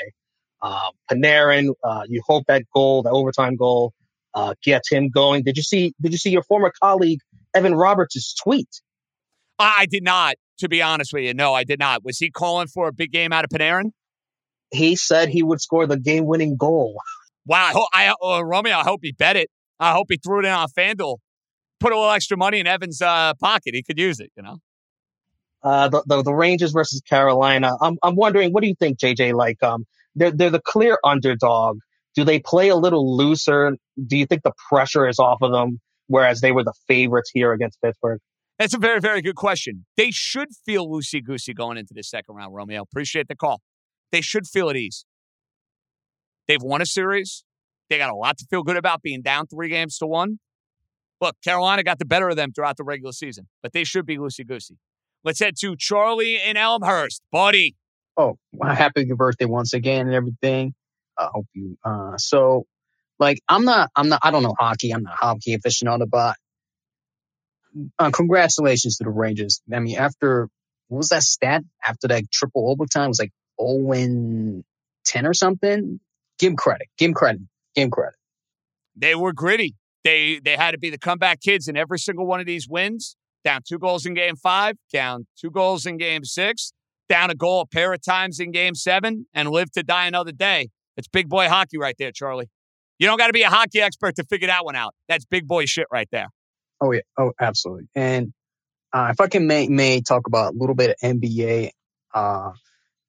Uh, 0.61 0.89
Panarin, 1.11 1.73
uh, 1.83 2.03
you 2.07 2.21
hope 2.25 2.45
that 2.47 2.63
goal, 2.73 3.03
that 3.03 3.11
overtime 3.11 3.55
goal, 3.55 3.93
uh, 4.33 4.53
gets 4.63 4.89
him 4.89 5.09
going. 5.09 5.43
Did 5.43 5.57
you 5.57 5.63
see? 5.63 5.93
Did 6.01 6.11
you 6.11 6.17
see 6.17 6.29
your 6.29 6.43
former 6.43 6.71
colleague 6.81 7.19
Evan 7.53 7.75
Roberts' 7.75 8.33
tweet? 8.35 8.69
I 9.57 9.85
did 9.89 10.03
not, 10.03 10.35
to 10.59 10.69
be 10.69 10.81
honest 10.81 11.13
with 11.13 11.23
you. 11.23 11.33
No, 11.33 11.53
I 11.53 11.63
did 11.63 11.79
not. 11.79 12.03
Was 12.03 12.17
he 12.19 12.29
calling 12.29 12.67
for 12.67 12.87
a 12.87 12.93
big 12.93 13.11
game 13.11 13.31
out 13.31 13.45
of 13.45 13.49
Panarin? 13.49 13.91
He 14.71 14.95
said 14.95 15.29
he 15.29 15.43
would 15.43 15.61
score 15.61 15.87
the 15.87 15.97
game-winning 15.97 16.57
goal. 16.57 16.99
Wow, 17.45 17.57
I, 17.57 17.71
ho- 17.71 17.87
I 17.93 18.37
uh, 18.37 18.43
Romeo, 18.43 18.75
I 18.75 18.83
hope 18.83 18.99
he 19.03 19.11
bet 19.11 19.37
it. 19.37 19.49
I 19.79 19.93
hope 19.93 20.07
he 20.09 20.17
threw 20.17 20.39
it 20.39 20.45
in 20.45 20.51
on 20.51 20.67
FanDuel. 20.77 21.17
Put 21.79 21.91
a 21.91 21.95
little 21.95 22.11
extra 22.11 22.37
money 22.37 22.59
in 22.59 22.67
Evan's 22.67 23.01
uh, 23.01 23.33
pocket. 23.39 23.75
He 23.75 23.83
could 23.83 23.99
use 23.99 24.19
it, 24.19 24.31
you 24.35 24.43
know. 24.43 24.57
Uh, 25.65 25.89
the, 25.89 26.03
the 26.05 26.21
the 26.21 26.33
Rangers 26.33 26.71
versus 26.71 27.01
Carolina. 27.01 27.71
I'm 27.81 27.97
I'm 28.03 28.15
wondering, 28.15 28.53
what 28.53 28.61
do 28.61 28.67
you 28.67 28.75
think, 28.75 28.99
JJ? 28.99 29.33
Like, 29.33 29.61
um, 29.63 29.85
they're 30.13 30.29
they're 30.29 30.51
the 30.51 30.61
clear 30.61 30.99
underdog. 31.03 31.79
Do 32.13 32.23
they 32.23 32.39
play 32.39 32.69
a 32.69 32.75
little 32.75 33.17
looser? 33.17 33.75
Do 34.05 34.15
you 34.15 34.27
think 34.27 34.43
the 34.43 34.53
pressure 34.69 35.07
is 35.07 35.17
off 35.17 35.39
of 35.41 35.51
them, 35.51 35.81
whereas 36.05 36.41
they 36.41 36.51
were 36.51 36.63
the 36.63 36.75
favorites 36.87 37.31
here 37.33 37.51
against 37.51 37.81
Pittsburgh? 37.81 38.19
That's 38.59 38.75
a 38.75 38.77
very, 38.77 38.99
very 38.99 39.23
good 39.23 39.35
question. 39.35 39.85
They 39.97 40.11
should 40.11 40.49
feel 40.65 40.87
loosey 40.87 41.23
goosey 41.23 41.53
going 41.55 41.77
into 41.77 41.95
the 41.95 42.03
second 42.03 42.35
round, 42.35 42.53
Romeo. 42.53 42.83
Appreciate 42.83 43.27
the 43.27 43.35
call. 43.35 43.61
They 44.11 44.21
should 44.21 44.47
feel 44.47 44.69
at 44.69 44.77
ease. 44.77 45.05
They've 46.47 46.61
won 46.61 46.81
a 46.81 46.85
series. 46.85 47.43
They 47.89 47.97
got 47.97 48.11
a 48.11 48.15
lot 48.15 48.37
to 48.37 48.45
feel 48.45 48.61
good 48.61 48.77
about 48.77 49.01
being 49.01 49.23
down 49.23 49.47
three 49.47 49.69
games 49.69 49.97
to 49.97 50.05
one. 50.05 50.39
Look, 51.19 51.35
Carolina 51.43 51.83
got 51.83 51.97
the 51.97 52.05
better 52.05 52.29
of 52.29 52.35
them 52.35 52.51
throughout 52.53 52.77
the 52.77 52.83
regular 52.83 53.11
season, 53.11 53.47
but 53.63 53.73
they 53.73 53.83
should 53.83 54.05
be 54.05 54.17
loosey 54.17 54.45
goosey. 54.47 54.77
Let's 55.25 55.39
head 55.39 55.55
to 55.61 55.75
Charlie 55.75 56.39
in 56.39 56.55
Elmhurst. 56.55 57.23
Buddy. 57.31 57.75
Oh, 58.15 58.37
happy 58.63 59.05
birthday 59.05 59.45
once 59.45 59.73
again 59.73 60.05
and 60.05 60.15
everything. 60.15 60.75
I 61.17 61.29
hope 61.33 61.47
you, 61.53 61.77
uh, 61.83 62.17
so 62.17 62.67
like, 63.17 63.39
I'm 63.49 63.65
not, 63.65 63.89
I'm 63.95 64.07
not, 64.07 64.19
I 64.21 64.29
don't 64.29 64.43
know 64.43 64.53
hockey. 64.57 64.91
I'm 64.91 65.01
not 65.01 65.15
hockey 65.15 65.57
aficionado, 65.57 66.07
but 66.07 66.35
uh, 67.97 68.11
congratulations 68.11 68.97
to 68.97 69.05
the 69.05 69.09
Rangers. 69.09 69.61
I 69.73 69.79
mean, 69.79 69.97
after, 69.97 70.47
what 70.89 70.97
was 70.99 71.09
that 71.09 71.23
stat? 71.23 71.63
After 71.83 72.07
that 72.09 72.29
triple 72.31 72.69
overtime, 72.69 73.05
it 73.05 73.07
was 73.07 73.19
like 73.19 73.33
0 73.59 74.63
10 75.05 75.25
or 75.25 75.33
something. 75.33 75.99
Give 76.37 76.51
him 76.51 76.55
credit. 76.55 76.87
Give 76.97 77.09
him 77.09 77.13
credit. 77.15 77.41
Give 77.73 77.85
him 77.85 77.91
credit. 77.91 78.15
They 78.95 79.15
were 79.15 79.33
gritty. 79.33 79.75
They 80.03 80.39
they 80.43 80.55
had 80.55 80.71
to 80.71 80.77
be 80.77 80.91
the 80.91 80.99
comeback 80.99 81.41
kids 81.41 81.67
in 81.67 81.75
every 81.75 81.97
single 81.97 82.27
one 82.27 82.39
of 82.39 82.45
these 82.45 82.67
wins. 82.69 83.15
Down 83.45 83.61
two 83.65 83.79
goals 83.79 84.05
in 84.05 84.13
game 84.13 84.35
five, 84.35 84.75
down 84.91 85.27
two 85.39 85.51
goals 85.51 85.85
in 85.85 85.97
game 85.97 86.25
six, 86.25 86.73
down 87.07 87.29
a 87.29 87.35
goal 87.35 87.61
a 87.61 87.65
pair 87.65 87.93
of 87.93 88.01
times 88.01 88.39
in 88.39 88.51
game 88.51 88.75
seven, 88.75 89.27
and 89.33 89.49
live 89.49 89.71
to 89.71 89.83
die 89.83 90.07
another 90.07 90.33
day. 90.33 90.69
It's 90.97 91.07
big 91.07 91.29
boy 91.29 91.47
hockey 91.47 91.77
right 91.77 91.95
there, 91.97 92.11
Charlie. 92.11 92.49
You 92.99 93.07
don't 93.07 93.17
got 93.17 93.27
to 93.27 93.33
be 93.33 93.43
a 93.43 93.49
hockey 93.49 93.81
expert 93.81 94.15
to 94.15 94.23
figure 94.23 94.47
that 94.47 94.65
one 94.65 94.75
out. 94.75 94.95
That's 95.07 95.25
big 95.25 95.47
boy 95.47 95.65
shit 95.65 95.87
right 95.91 96.09
there. 96.11 96.27
Oh 96.81 96.91
yeah. 96.91 97.01
Oh, 97.17 97.31
absolutely. 97.39 97.87
And 97.95 98.33
uh, 98.91 99.09
if 99.11 99.21
I 99.21 99.27
can 99.27 99.47
may, 99.47 99.67
may 99.67 100.01
talk 100.01 100.27
about 100.27 100.55
a 100.55 100.57
little 100.57 100.75
bit 100.75 100.89
of 100.89 100.95
NBA, 101.03 101.69
uh, 102.13 102.51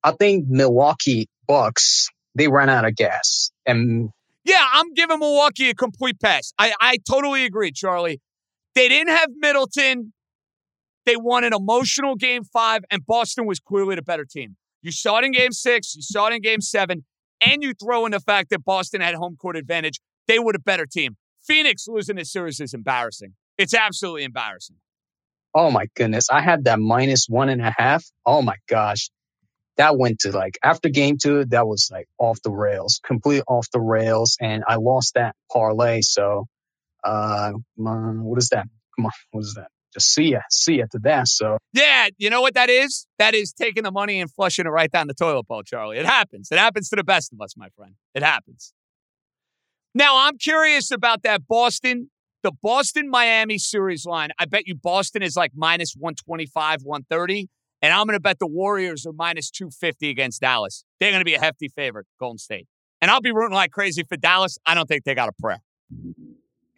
I 0.04 0.12
think 0.12 0.46
Milwaukee 0.48 1.28
Bucks 1.48 2.10
they 2.36 2.48
ran 2.48 2.68
out 2.68 2.84
of 2.84 2.94
gas, 2.94 3.50
and 3.64 4.10
Yeah, 4.44 4.64
I'm 4.72 4.92
giving 4.92 5.18
Milwaukee 5.18 5.70
a 5.70 5.74
complete 5.74 6.20
pass. 6.20 6.52
I, 6.58 6.74
I 6.78 6.98
totally 7.08 7.44
agree, 7.44 7.72
Charlie. 7.72 8.20
They 8.74 8.88
didn't 8.88 9.16
have 9.16 9.30
Middleton. 9.38 10.12
They 11.06 11.16
won 11.16 11.44
an 11.44 11.54
emotional 11.54 12.16
game 12.16 12.42
five, 12.44 12.84
and 12.90 13.06
Boston 13.06 13.46
was 13.46 13.60
clearly 13.60 13.94
the 13.94 14.02
better 14.02 14.24
team. 14.24 14.56
You 14.82 14.92
saw 14.92 15.18
it 15.18 15.24
in 15.24 15.32
game 15.32 15.52
six, 15.52 15.94
you 15.94 16.02
saw 16.02 16.26
it 16.26 16.34
in 16.34 16.42
game 16.42 16.60
seven, 16.60 17.04
and 17.40 17.62
you 17.62 17.72
throw 17.72 18.04
in 18.06 18.12
the 18.12 18.20
fact 18.20 18.50
that 18.50 18.64
Boston 18.64 19.00
had 19.00 19.14
home 19.14 19.36
court 19.36 19.56
advantage. 19.56 20.00
They 20.26 20.38
were 20.38 20.52
the 20.52 20.58
better 20.58 20.84
team. 20.84 21.16
Phoenix 21.46 21.86
losing 21.88 22.16
this 22.16 22.32
series 22.32 22.60
is 22.60 22.74
embarrassing. 22.74 23.34
It's 23.56 23.72
absolutely 23.72 24.24
embarrassing. 24.24 24.76
Oh 25.54 25.70
my 25.70 25.86
goodness. 25.94 26.28
I 26.30 26.42
had 26.42 26.64
that 26.64 26.78
minus 26.78 27.26
one 27.28 27.48
and 27.48 27.62
a 27.62 27.72
half. 27.76 28.04
Oh 28.26 28.42
my 28.42 28.56
gosh. 28.68 29.10
That 29.76 29.96
went 29.96 30.20
to 30.20 30.32
like 30.32 30.58
after 30.62 30.88
game 30.88 31.18
two, 31.18 31.44
that 31.46 31.66
was 31.66 31.88
like 31.90 32.08
off 32.18 32.42
the 32.42 32.50
rails, 32.50 33.00
complete 33.04 33.42
off 33.46 33.70
the 33.70 33.80
rails. 33.80 34.36
And 34.40 34.64
I 34.66 34.76
lost 34.76 35.14
that 35.14 35.34
parlay. 35.52 36.00
So, 36.02 36.46
uh, 37.04 37.52
what 37.76 38.38
is 38.38 38.48
that? 38.48 38.66
Come 38.96 39.06
on. 39.06 39.12
What 39.30 39.40
is 39.40 39.54
that? 39.54 39.68
Just 39.96 40.12
see 40.12 40.32
ya, 40.32 40.40
see 40.50 40.78
ya 40.78 40.84
to 40.92 40.98
that. 41.04 41.26
So, 41.26 41.56
Yeah, 41.72 42.08
you 42.18 42.28
know 42.28 42.42
what 42.42 42.52
that 42.52 42.68
is? 42.68 43.06
That 43.18 43.34
is 43.34 43.52
taking 43.52 43.82
the 43.82 43.90
money 43.90 44.20
and 44.20 44.30
flushing 44.30 44.66
it 44.66 44.68
right 44.68 44.90
down 44.90 45.06
the 45.06 45.14
toilet 45.14 45.46
bowl, 45.48 45.62
Charlie. 45.62 45.96
It 45.96 46.04
happens. 46.04 46.48
It 46.52 46.58
happens 46.58 46.90
to 46.90 46.96
the 46.96 47.04
best 47.04 47.32
of 47.32 47.40
us, 47.40 47.56
my 47.56 47.68
friend. 47.70 47.94
It 48.14 48.22
happens. 48.22 48.74
Now, 49.94 50.18
I'm 50.18 50.36
curious 50.36 50.90
about 50.90 51.22
that 51.22 51.48
Boston, 51.48 52.10
the 52.42 52.52
Boston 52.62 53.08
Miami 53.08 53.56
series 53.56 54.04
line. 54.04 54.28
I 54.38 54.44
bet 54.44 54.66
you 54.66 54.74
Boston 54.74 55.22
is 55.22 55.34
like 55.34 55.52
minus 55.56 55.94
125, 55.98 56.82
130. 56.82 57.48
And 57.80 57.94
I'm 57.94 58.06
going 58.06 58.16
to 58.16 58.20
bet 58.20 58.38
the 58.38 58.46
Warriors 58.46 59.06
are 59.06 59.14
minus 59.14 59.50
250 59.50 60.10
against 60.10 60.42
Dallas. 60.42 60.84
They're 61.00 61.10
going 61.10 61.20
to 61.20 61.24
be 61.24 61.34
a 61.34 61.40
hefty 61.40 61.68
favorite, 61.68 62.06
Golden 62.20 62.36
State. 62.36 62.66
And 63.00 63.10
I'll 63.10 63.22
be 63.22 63.32
rooting 63.32 63.54
like 63.54 63.70
crazy 63.70 64.02
for 64.02 64.16
Dallas. 64.18 64.58
I 64.66 64.74
don't 64.74 64.86
think 64.86 65.04
they 65.04 65.14
got 65.14 65.30
a 65.30 65.32
prayer. 65.40 65.62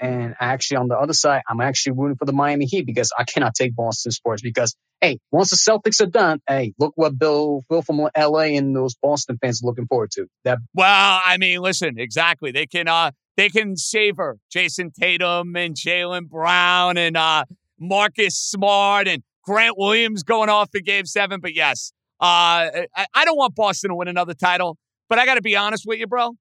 And 0.01 0.35
actually 0.39 0.77
on 0.77 0.89
the 0.89 0.97
other 0.97 1.13
side, 1.13 1.43
I'm 1.49 1.61
actually 1.61 1.93
rooting 1.93 2.17
for 2.17 2.25
the 2.25 2.33
Miami 2.33 2.67
Heat 2.67 2.87
because 2.87 3.11
I 3.19 3.25
cannot 3.25 3.55
take 3.55 3.75
Boston 3.75 4.13
sports 4.13 4.43
because, 4.43 4.77
hey, 5.01 5.19
once 5.33 5.51
the 5.51 5.57
Celtics 5.57 6.01
are 6.01 6.11
done, 6.11 6.41
hey, 6.49 6.73
look 6.79 6.93
what 6.95 7.19
Bill, 7.19 7.65
Bill 7.69 7.83
from 7.83 8.09
LA 8.17 8.57
and 8.57 8.77
those 8.77 8.95
Boston 8.95 9.39
fans 9.41 9.63
are 9.63 9.67
looking 9.67 9.87
forward 9.87 10.11
to. 10.13 10.27
That 10.45 10.59
Well, 10.75 11.21
I 11.25 11.37
mean, 11.39 11.61
listen, 11.61 11.99
exactly. 11.99 12.53
They 12.53 12.67
can 12.67 12.87
uh 12.87 13.11
they 13.37 13.49
can 13.49 13.77
savor 13.77 14.39
Jayson 14.51 14.93
Tatum 14.93 15.57
and 15.57 15.75
Jaylen 15.75 16.29
Brown 16.29 16.97
and 16.97 17.17
uh 17.17 17.45
Marcus 17.79 18.39
Smart 18.39 19.09
and 19.09 19.23
Grant 19.45 19.77
Williams 19.77 20.23
going 20.23 20.49
off 20.49 20.75
in 20.75 20.85
game 20.85 21.07
seven. 21.07 21.41
But 21.41 21.55
yes, 21.55 21.93
uh 22.21 22.87
I, 22.95 23.07
I 23.15 23.25
don't 23.25 23.37
want 23.37 23.57
Boston 23.57 23.91
to 23.91 23.97
win 23.97 24.07
another 24.09 24.35
title, 24.35 24.77
but 25.09 25.19
I 25.19 25.27
gotta 25.27 25.43
be 25.43 25.57
honest 25.57 25.85
with 25.87 25.99
you, 25.99 26.07
bro. 26.07 26.35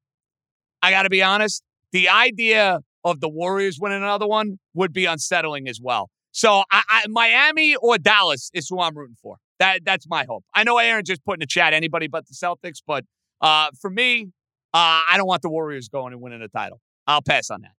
I 0.84 0.92
gotta 0.92 1.10
be 1.10 1.24
honest. 1.24 1.64
The 1.92 2.10
idea 2.10 2.82
of 3.10 3.20
the 3.20 3.30
Warriors 3.30 3.80
winning 3.80 4.04
another 4.04 4.28
one 4.28 4.60
would 4.74 4.94
be 4.94 5.06
unsettling 5.06 5.68
as 5.68 5.80
well. 5.82 6.10
So 6.32 6.64
I, 6.72 6.84
I, 6.90 7.06
Miami 7.08 7.76
or 7.76 7.98
Dallas 7.98 8.52
is 8.54 8.68
who 8.70 8.80
I'm 8.80 8.96
rooting 8.96 9.16
for. 9.22 9.38
That 9.60 9.84
that's 9.86 10.08
my 10.08 10.26
hope. 10.28 10.44
I 10.54 10.64
know 10.64 10.78
Aaron 10.78 11.04
just 11.04 11.26
put 11.26 11.38
in 11.38 11.40
the 11.40 11.48
chat 11.48 11.74
anybody 11.74 12.08
but 12.08 12.26
the 12.28 12.34
Celtics, 12.34 12.78
but 12.86 13.06
uh, 13.42 13.70
for 13.80 13.90
me, 13.90 14.30
uh, 14.74 15.02
I 15.10 15.16
don't 15.18 15.28
want 15.28 15.42
the 15.42 15.50
Warriors 15.50 15.90
going 15.90 16.14
and 16.14 16.22
winning 16.22 16.42
a 16.42 16.48
title. 16.48 16.80
I'll 17.08 17.22
pass 17.22 17.50
on 17.50 17.62
that. 17.62 17.72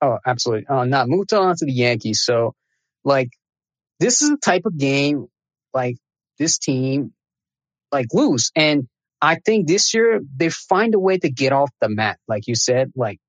Oh, 0.00 0.18
absolutely. 0.26 0.66
Uh, 0.66 0.84
now 0.84 1.04
move 1.06 1.26
on 1.32 1.54
to 1.56 1.64
the 1.64 1.72
Yankees. 1.72 2.22
So, 2.24 2.54
like, 3.04 3.30
this 4.00 4.20
is 4.22 4.30
the 4.30 4.36
type 4.36 4.62
of 4.64 4.76
game 4.76 5.28
like 5.72 5.96
this 6.38 6.58
team 6.58 7.12
like 7.92 8.06
lose, 8.12 8.50
and 8.56 8.88
I 9.20 9.36
think 9.36 9.68
this 9.68 9.94
year 9.94 10.20
they 10.36 10.48
find 10.48 10.94
a 10.94 10.98
way 10.98 11.18
to 11.18 11.30
get 11.30 11.52
off 11.52 11.70
the 11.80 11.88
mat. 11.88 12.18
Like 12.26 12.48
you 12.48 12.56
said, 12.56 12.90
like 12.96 13.20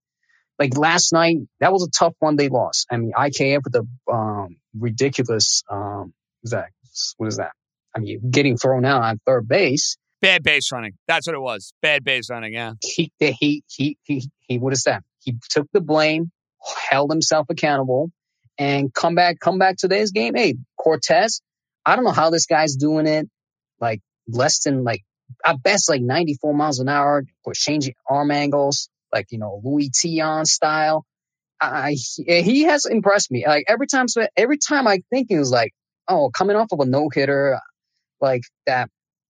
like 0.59 0.77
last 0.77 1.13
night 1.13 1.37
that 1.59 1.71
was 1.71 1.83
a 1.83 1.89
tough 1.89 2.13
one 2.19 2.35
they 2.35 2.49
lost. 2.49 2.87
I 2.91 2.97
mean, 2.97 3.11
IKF 3.17 3.61
with 3.63 3.73
the 3.73 3.87
um, 4.11 4.57
ridiculous 4.77 5.63
um, 5.69 6.13
what 6.41 6.45
is 6.45 6.51
that 6.51 6.69
what 7.17 7.27
is 7.27 7.37
that? 7.37 7.51
I 7.95 7.99
mean, 7.99 8.31
getting 8.31 8.57
thrown 8.57 8.85
out 8.85 9.03
on 9.03 9.19
third 9.25 9.47
base. 9.47 9.97
Bad 10.21 10.43
base 10.43 10.71
running. 10.71 10.93
That's 11.07 11.27
what 11.27 11.35
it 11.35 11.41
was. 11.41 11.73
Bad 11.81 12.03
base 12.03 12.29
running. 12.29 12.53
Yeah. 12.53 12.73
He 12.81 13.11
he 13.19 13.63
he 13.67 13.97
he 14.03 14.29
he. 14.39 14.57
What 14.57 14.73
is 14.73 14.83
that? 14.83 15.03
He 15.19 15.35
took 15.49 15.67
the 15.73 15.81
blame, 15.81 16.31
held 16.89 17.11
himself 17.11 17.47
accountable, 17.49 18.09
and 18.57 18.93
come 18.93 19.15
back 19.15 19.39
come 19.39 19.59
back 19.59 19.77
to 19.77 19.87
today's 19.87 20.11
game. 20.11 20.33
Hey, 20.35 20.55
Cortes. 20.79 21.41
I 21.85 21.95
don't 21.95 22.05
know 22.05 22.11
how 22.11 22.29
this 22.29 22.45
guy's 22.45 22.75
doing 22.75 23.05
it. 23.05 23.29
Like 23.81 23.99
less 24.27 24.63
than 24.63 24.83
like 24.83 25.03
at 25.45 25.61
best 25.61 25.89
like 25.89 26.01
94 26.01 26.53
miles 26.53 26.79
an 26.79 26.87
hour 26.87 27.23
or 27.43 27.53
changing 27.53 27.95
arm 28.07 28.31
angles, 28.31 28.89
like 29.13 29.27
you 29.31 29.39
know 29.39 29.61
Luis 29.63 29.89
Tiant 29.89 30.47
style. 30.47 31.05
I, 31.61 31.95
he 32.17 32.63
has 32.63 32.85
impressed 32.85 33.31
me. 33.31 33.45
Like 33.47 33.65
every 33.69 33.87
time, 33.87 34.07
every 34.35 34.57
time 34.57 34.85
I 34.85 34.99
think 35.09 35.27
he 35.29 35.37
was 35.37 35.49
like, 35.49 35.71
oh, 36.09 36.29
coming 36.29 36.57
off 36.57 36.73
of 36.73 36.81
a 36.81 36.85
no 36.85 37.07
hitter, 37.13 37.57
like 38.19 38.41
that 38.65 38.89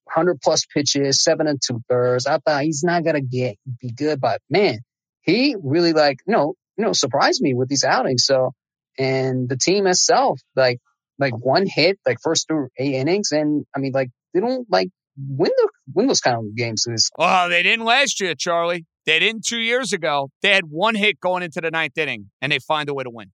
hundred 0.10 0.40
plus 0.42 0.66
pitches, 0.66 1.24
seven 1.24 1.48
and 1.48 1.62
two 1.62 1.82
thirds. 1.90 2.26
I 2.26 2.40
thought 2.40 2.64
he's 2.64 2.84
not 2.84 3.04
gonna 3.04 3.22
get 3.22 3.58
be 3.82 3.92
good, 3.92 4.20
but 4.20 4.42
man, 4.50 4.80
he 5.22 5.56
really 5.62 5.94
like 5.94 6.18
you 6.28 6.34
know 6.34 6.56
you 6.78 6.86
know 6.86 6.94
surprised 6.94 7.42
me 7.42 7.54
with 7.54 7.70
these 7.70 7.84
outings. 7.84 8.26
So 8.26 8.54
and 8.98 9.50
the 9.50 9.58
team 9.58 9.88
itself, 9.88 10.40
like 10.56 10.80
like 11.20 11.34
one 11.34 11.66
hit, 11.68 12.00
like 12.06 12.18
first 12.24 12.48
through 12.48 12.70
eight 12.78 12.96
innings, 12.96 13.32
and 13.32 13.66
I 13.76 13.80
mean 13.80 13.92
like 13.94 14.10
they 14.34 14.40
don't 14.40 14.68
like 14.72 14.90
win 15.18 15.52
the 15.56 15.70
win 15.94 16.08
those 16.08 16.22
kind 16.22 16.38
of 16.38 16.56
games. 16.56 16.86
This 16.88 17.10
Well, 17.18 17.50
they 17.50 17.64
didn't 17.64 17.86
last 17.86 18.20
year, 18.20 18.36
Charlie. 18.36 18.86
They 19.06 19.20
didn't 19.20 19.46
two 19.46 19.60
years 19.60 19.92
ago. 19.92 20.30
They 20.42 20.54
had 20.54 20.66
one 20.70 20.96
hit 20.96 21.20
going 21.20 21.44
into 21.44 21.60
the 21.60 21.72
ninth 21.72 21.98
inning, 21.98 22.32
and 22.42 22.52
they 22.52 22.60
find 22.60 22.88
a 22.90 22.94
way 22.94 23.04
to 23.04 23.10
win. 23.10 23.32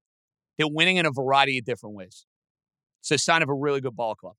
They're 0.57 0.67
winning 0.67 0.97
in 0.97 1.05
a 1.05 1.11
variety 1.11 1.57
of 1.59 1.65
different 1.65 1.95
ways. 1.95 2.25
It's 3.01 3.11
a 3.11 3.17
sign 3.17 3.43
of 3.43 3.49
a 3.49 3.53
really 3.53 3.79
good 3.79 3.95
ball 3.95 4.15
club. 4.15 4.33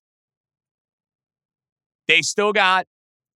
They 2.08 2.22
still 2.22 2.52
got 2.52 2.86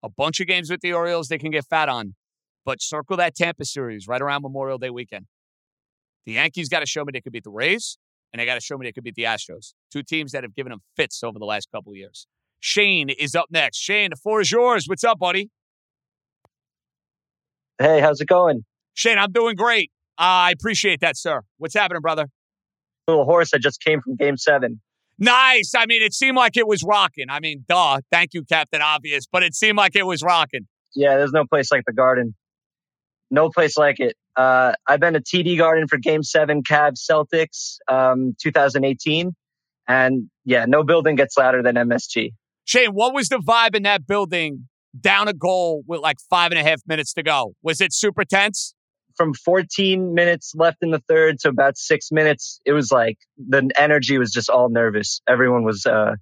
a 0.02 0.08
bunch 0.08 0.40
of 0.40 0.46
games 0.46 0.70
with 0.70 0.80
the 0.80 0.92
Orioles 0.92 1.28
they 1.28 1.38
can 1.38 1.50
get 1.50 1.64
fat 1.64 1.88
on, 1.88 2.14
but 2.64 2.82
circle 2.82 3.16
that 3.16 3.34
Tampa 3.34 3.64
series 3.64 4.08
right 4.08 4.20
around 4.20 4.42
Memorial 4.42 4.78
Day 4.78 4.90
weekend. 4.90 5.26
The 6.26 6.32
Yankees 6.32 6.68
got 6.68 6.80
to 6.80 6.86
show 6.86 7.04
me 7.04 7.12
they 7.12 7.20
could 7.20 7.32
beat 7.32 7.44
the 7.44 7.50
Rays, 7.50 7.96
and 8.32 8.40
they 8.40 8.46
got 8.46 8.54
to 8.54 8.60
show 8.60 8.76
me 8.76 8.86
they 8.86 8.92
could 8.92 9.04
beat 9.04 9.14
the 9.14 9.24
Astros. 9.24 9.74
Two 9.92 10.02
teams 10.02 10.32
that 10.32 10.42
have 10.42 10.54
given 10.54 10.70
them 10.70 10.82
fits 10.96 11.22
over 11.22 11.38
the 11.38 11.44
last 11.44 11.70
couple 11.70 11.92
of 11.92 11.96
years. 11.96 12.26
Shane 12.58 13.10
is 13.10 13.34
up 13.34 13.46
next. 13.50 13.78
Shane, 13.78 14.10
the 14.10 14.16
floor 14.16 14.40
is 14.40 14.50
yours. 14.50 14.86
What's 14.88 15.04
up, 15.04 15.18
buddy? 15.18 15.50
Hey, 17.78 18.00
how's 18.00 18.20
it 18.20 18.28
going? 18.28 18.64
Shane, 18.94 19.18
I'm 19.18 19.32
doing 19.32 19.56
great. 19.56 19.90
Uh, 20.18 20.22
I 20.48 20.50
appreciate 20.52 21.00
that, 21.00 21.16
sir. 21.16 21.42
What's 21.58 21.74
happening, 21.74 22.00
brother? 22.00 22.26
Little 23.08 23.24
horse 23.24 23.50
that 23.50 23.60
just 23.60 23.82
came 23.82 24.00
from 24.00 24.16
game 24.16 24.36
seven. 24.36 24.80
Nice. 25.18 25.72
I 25.76 25.86
mean, 25.86 26.02
it 26.02 26.12
seemed 26.12 26.36
like 26.36 26.56
it 26.56 26.66
was 26.66 26.82
rocking. 26.82 27.26
I 27.28 27.40
mean, 27.40 27.64
duh. 27.68 28.00
Thank 28.10 28.34
you, 28.34 28.44
Captain 28.44 28.80
Obvious, 28.80 29.26
but 29.30 29.42
it 29.42 29.54
seemed 29.54 29.76
like 29.76 29.96
it 29.96 30.06
was 30.06 30.22
rocking. 30.22 30.66
Yeah, 30.94 31.16
there's 31.16 31.32
no 31.32 31.44
place 31.44 31.70
like 31.72 31.82
the 31.86 31.92
Garden. 31.92 32.34
No 33.30 33.50
place 33.50 33.76
like 33.76 34.00
it. 34.00 34.16
Uh, 34.36 34.74
I've 34.86 35.00
been 35.00 35.14
to 35.14 35.20
TD 35.20 35.58
Garden 35.58 35.88
for 35.88 35.98
Game 35.98 36.22
Seven, 36.22 36.62
Cavs 36.62 37.00
Celtics, 37.08 37.76
um, 37.88 38.34
2018, 38.40 39.34
and 39.88 40.30
yeah, 40.44 40.64
no 40.66 40.82
building 40.82 41.16
gets 41.16 41.36
louder 41.36 41.62
than 41.62 41.76
MSG. 41.76 42.32
Shane, 42.64 42.90
what 42.90 43.14
was 43.14 43.28
the 43.28 43.38
vibe 43.38 43.74
in 43.74 43.82
that 43.84 44.06
building 44.06 44.68
down 45.00 45.28
a 45.28 45.32
goal 45.32 45.82
with 45.86 46.00
like 46.00 46.18
five 46.30 46.52
and 46.52 46.60
a 46.60 46.62
half 46.62 46.80
minutes 46.86 47.12
to 47.14 47.22
go? 47.22 47.54
Was 47.62 47.80
it 47.80 47.92
super 47.92 48.24
tense? 48.24 48.74
From 49.16 49.32
14 49.32 50.14
minutes 50.14 50.52
left 50.56 50.78
in 50.82 50.90
the 50.90 51.00
third 51.08 51.38
to 51.40 51.48
about 51.48 51.78
six 51.78 52.10
minutes, 52.10 52.60
it 52.64 52.72
was 52.72 52.90
like 52.90 53.16
the 53.36 53.70
energy 53.76 54.18
was 54.18 54.32
just 54.32 54.50
all 54.50 54.68
nervous. 54.68 55.20
Everyone 55.28 55.64
was 55.64 55.86
uh, 55.86 56.16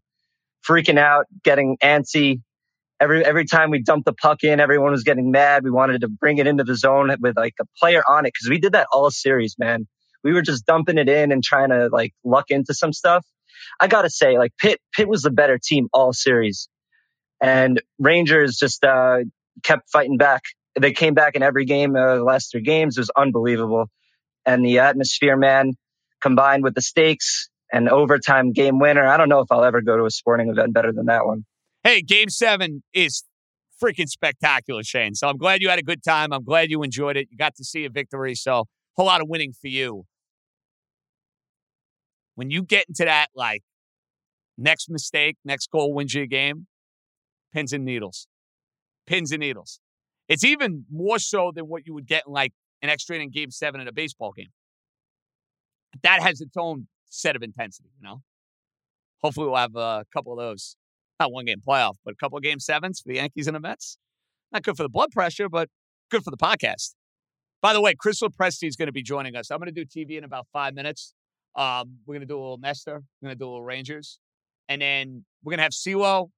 freaking 0.67 0.99
out, 0.99 1.27
getting 1.43 1.79
antsy. 1.83 2.41
Every 3.01 3.25
every 3.25 3.47
time 3.47 3.71
we 3.71 3.83
dumped 3.83 4.05
the 4.05 4.13
puck 4.13 4.45
in, 4.45 4.61
everyone 4.61 4.93
was 4.93 5.03
getting 5.03 5.31
mad. 5.31 5.65
We 5.65 5.71
wanted 5.71 6.03
to 6.03 6.09
bring 6.09 6.39
it 6.39 6.47
into 6.47 6.65
the 6.65 6.77
zone 6.77 7.15
with 7.21 7.37
like 7.37 7.55
a 7.61 7.65
player 7.79 8.03
on 8.07 8.27
it 8.27 8.33
because 8.35 8.49
we 8.49 8.59
did 8.59 8.73
that 8.73 8.87
all 8.93 9.11
series, 9.11 9.57
man. 9.59 9.89
We 10.23 10.33
were 10.33 10.43
just 10.43 10.67
dumping 10.67 10.99
it 10.99 11.09
in 11.09 11.33
and 11.33 11.43
trying 11.43 11.71
to 11.71 11.89
like 11.91 12.13
luck 12.25 12.51
into 12.51 12.75
some 12.75 12.93
stuff. 12.93 13.27
I 13.81 13.89
gotta 13.89 14.11
say, 14.11 14.39
like 14.39 14.53
Pitt, 14.59 14.81
Pitt 14.95 15.09
was 15.09 15.23
the 15.23 15.31
better 15.31 15.59
team 15.59 15.89
all 15.93 16.13
series, 16.13 16.69
and 17.43 17.83
Rangers 17.99 18.57
just 18.57 18.83
uh, 18.85 19.19
kept 19.63 19.91
fighting 19.91 20.17
back. 20.17 20.45
They 20.79 20.93
came 20.93 21.13
back 21.13 21.35
in 21.35 21.43
every 21.43 21.67
game. 21.67 21.95
Uh, 21.95 22.17
the 22.17 22.25
last 22.25 22.53
three 22.53 22.63
games 22.63 22.97
it 22.97 23.01
was 23.01 23.11
unbelievable, 23.15 23.91
and 24.47 24.65
the 24.65 24.79
atmosphere, 24.79 25.37
man, 25.37 25.73
combined 26.23 26.63
with 26.63 26.75
the 26.75 26.81
stakes 26.81 27.51
and 27.71 27.89
overtime 27.89 28.53
game 28.53 28.79
winner. 28.79 29.07
I 29.07 29.17
don't 29.17 29.29
know 29.29 29.41
if 29.41 29.49
I'll 29.51 29.65
ever 29.65 29.83
go 29.83 29.97
to 29.97 30.05
a 30.05 30.11
sporting 30.11 30.49
event 30.49 30.73
better 30.73 30.93
than 30.93 31.07
that 31.07 31.27
one. 31.27 31.45
Hey, 31.85 32.01
game 32.01 32.29
seven 32.29 32.83
is 32.95 33.25
freaking 33.83 34.09
spectacular, 34.09 34.85
Shane. 34.85 35.15
So 35.15 35.29
I'm 35.29 35.37
glad 35.37 35.61
you 35.61 35.69
had 35.69 35.79
a 35.79 35.83
good 35.83 36.05
time. 36.05 36.33
I'm 36.33 36.45
glad 36.45 36.71
you 36.71 36.83
enjoyed 36.83 37.17
it. 37.17 37.29
You 37.31 37.37
got 37.37 37.57
to 37.57 37.65
see 37.65 37.85
a 37.85 37.91
victory. 37.91 38.35
So 38.35 38.61
a 38.61 38.65
whole 38.95 39.07
lot 39.07 39.21
of 39.21 39.29
winning 39.29 39.53
for 39.53 39.69
you. 39.69 40.05
When 42.37 42.51
you 42.51 42.63
get 42.63 42.87
into 42.89 43.05
that, 43.05 43.29
like, 43.35 43.63
next 44.57 44.89
mistake, 44.89 45.37
next 45.45 45.71
goal 45.71 45.93
wins 45.93 46.15
you 46.15 46.23
a 46.23 46.27
game, 46.27 46.67
pins 47.53 47.73
and 47.73 47.85
needles. 47.85 48.27
Pins 49.07 49.33
and 49.33 49.41
needles. 49.41 49.81
It's 50.29 50.45
even 50.45 50.85
more 50.91 51.19
so 51.19 51.53
than 51.55 51.67
what 51.67 51.87
you 51.87 51.95
would 51.95 52.07
get 52.07 52.25
in 52.27 52.33
like 52.33 52.53
an 52.81 52.89
extra 52.89 53.17
inning 53.17 53.31
game 53.31 53.51
seven 53.51 53.81
in 53.81 53.89
a 53.89 53.93
baseball 53.93 54.33
game. 54.33 54.51
That 56.03 56.23
has 56.23 56.41
its 56.41 56.57
own 56.57 56.89
set 57.07 57.37
of 57.37 57.43
intensity, 57.43 57.91
you 58.01 58.09
know? 58.09 58.23
Hopefully 59.23 59.47
we'll 59.47 59.57
have 59.57 59.77
a 59.77 60.05
couple 60.13 60.33
of 60.33 60.39
those. 60.39 60.77
Not 61.21 61.33
one 61.33 61.45
game 61.45 61.61
playoff, 61.67 61.95
but 62.05 62.13
a 62.13 62.17
couple 62.17 62.39
of 62.39 62.45
game 62.45 62.59
sevens 62.59 63.01
for 63.01 63.09
the 63.09 63.17
Yankees 63.17 63.47
and 63.47 63.55
the 63.55 63.61
Mets. 63.61 63.99
Not 64.53 64.63
good 64.63 64.77
for 64.77 64.83
the 64.83 64.89
blood 64.89 65.11
pressure, 65.13 65.49
but 65.49 65.69
good 66.11 66.25
for 66.25 66.31
the 66.31 66.37
podcast. 66.37 66.95
By 67.61 67.73
the 67.73 67.81
way, 67.81 67.95
Chris 67.95 68.21
Lopresti 68.21 68.67
is 68.67 68.75
going 68.75 68.87
to 68.87 68.93
be 68.93 69.03
joining 69.03 69.37
us. 69.37 69.51
I'm 69.51 69.59
going 69.59 69.73
to 69.73 69.85
do 69.85 69.85
TV 69.85 70.19
in 70.19 70.25
about 70.25 70.49
five 70.53 70.75
minutes. 70.75 71.15
Um, 71.55 71.99
we're 72.07 72.15
gonna 72.15 72.27
do 72.27 72.39
a 72.39 72.41
little 72.41 72.59
Nestor. 72.59 73.03
We're 73.21 73.29
gonna 73.29 73.37
do 73.37 73.45
a 73.45 73.51
little 73.51 73.63
Rangers, 73.63 74.19
and 74.69 74.81
then 74.81 75.25
we're 75.45 75.53
gonna 75.53 75.63
have 75.63 75.73
Siwo. 75.73 76.31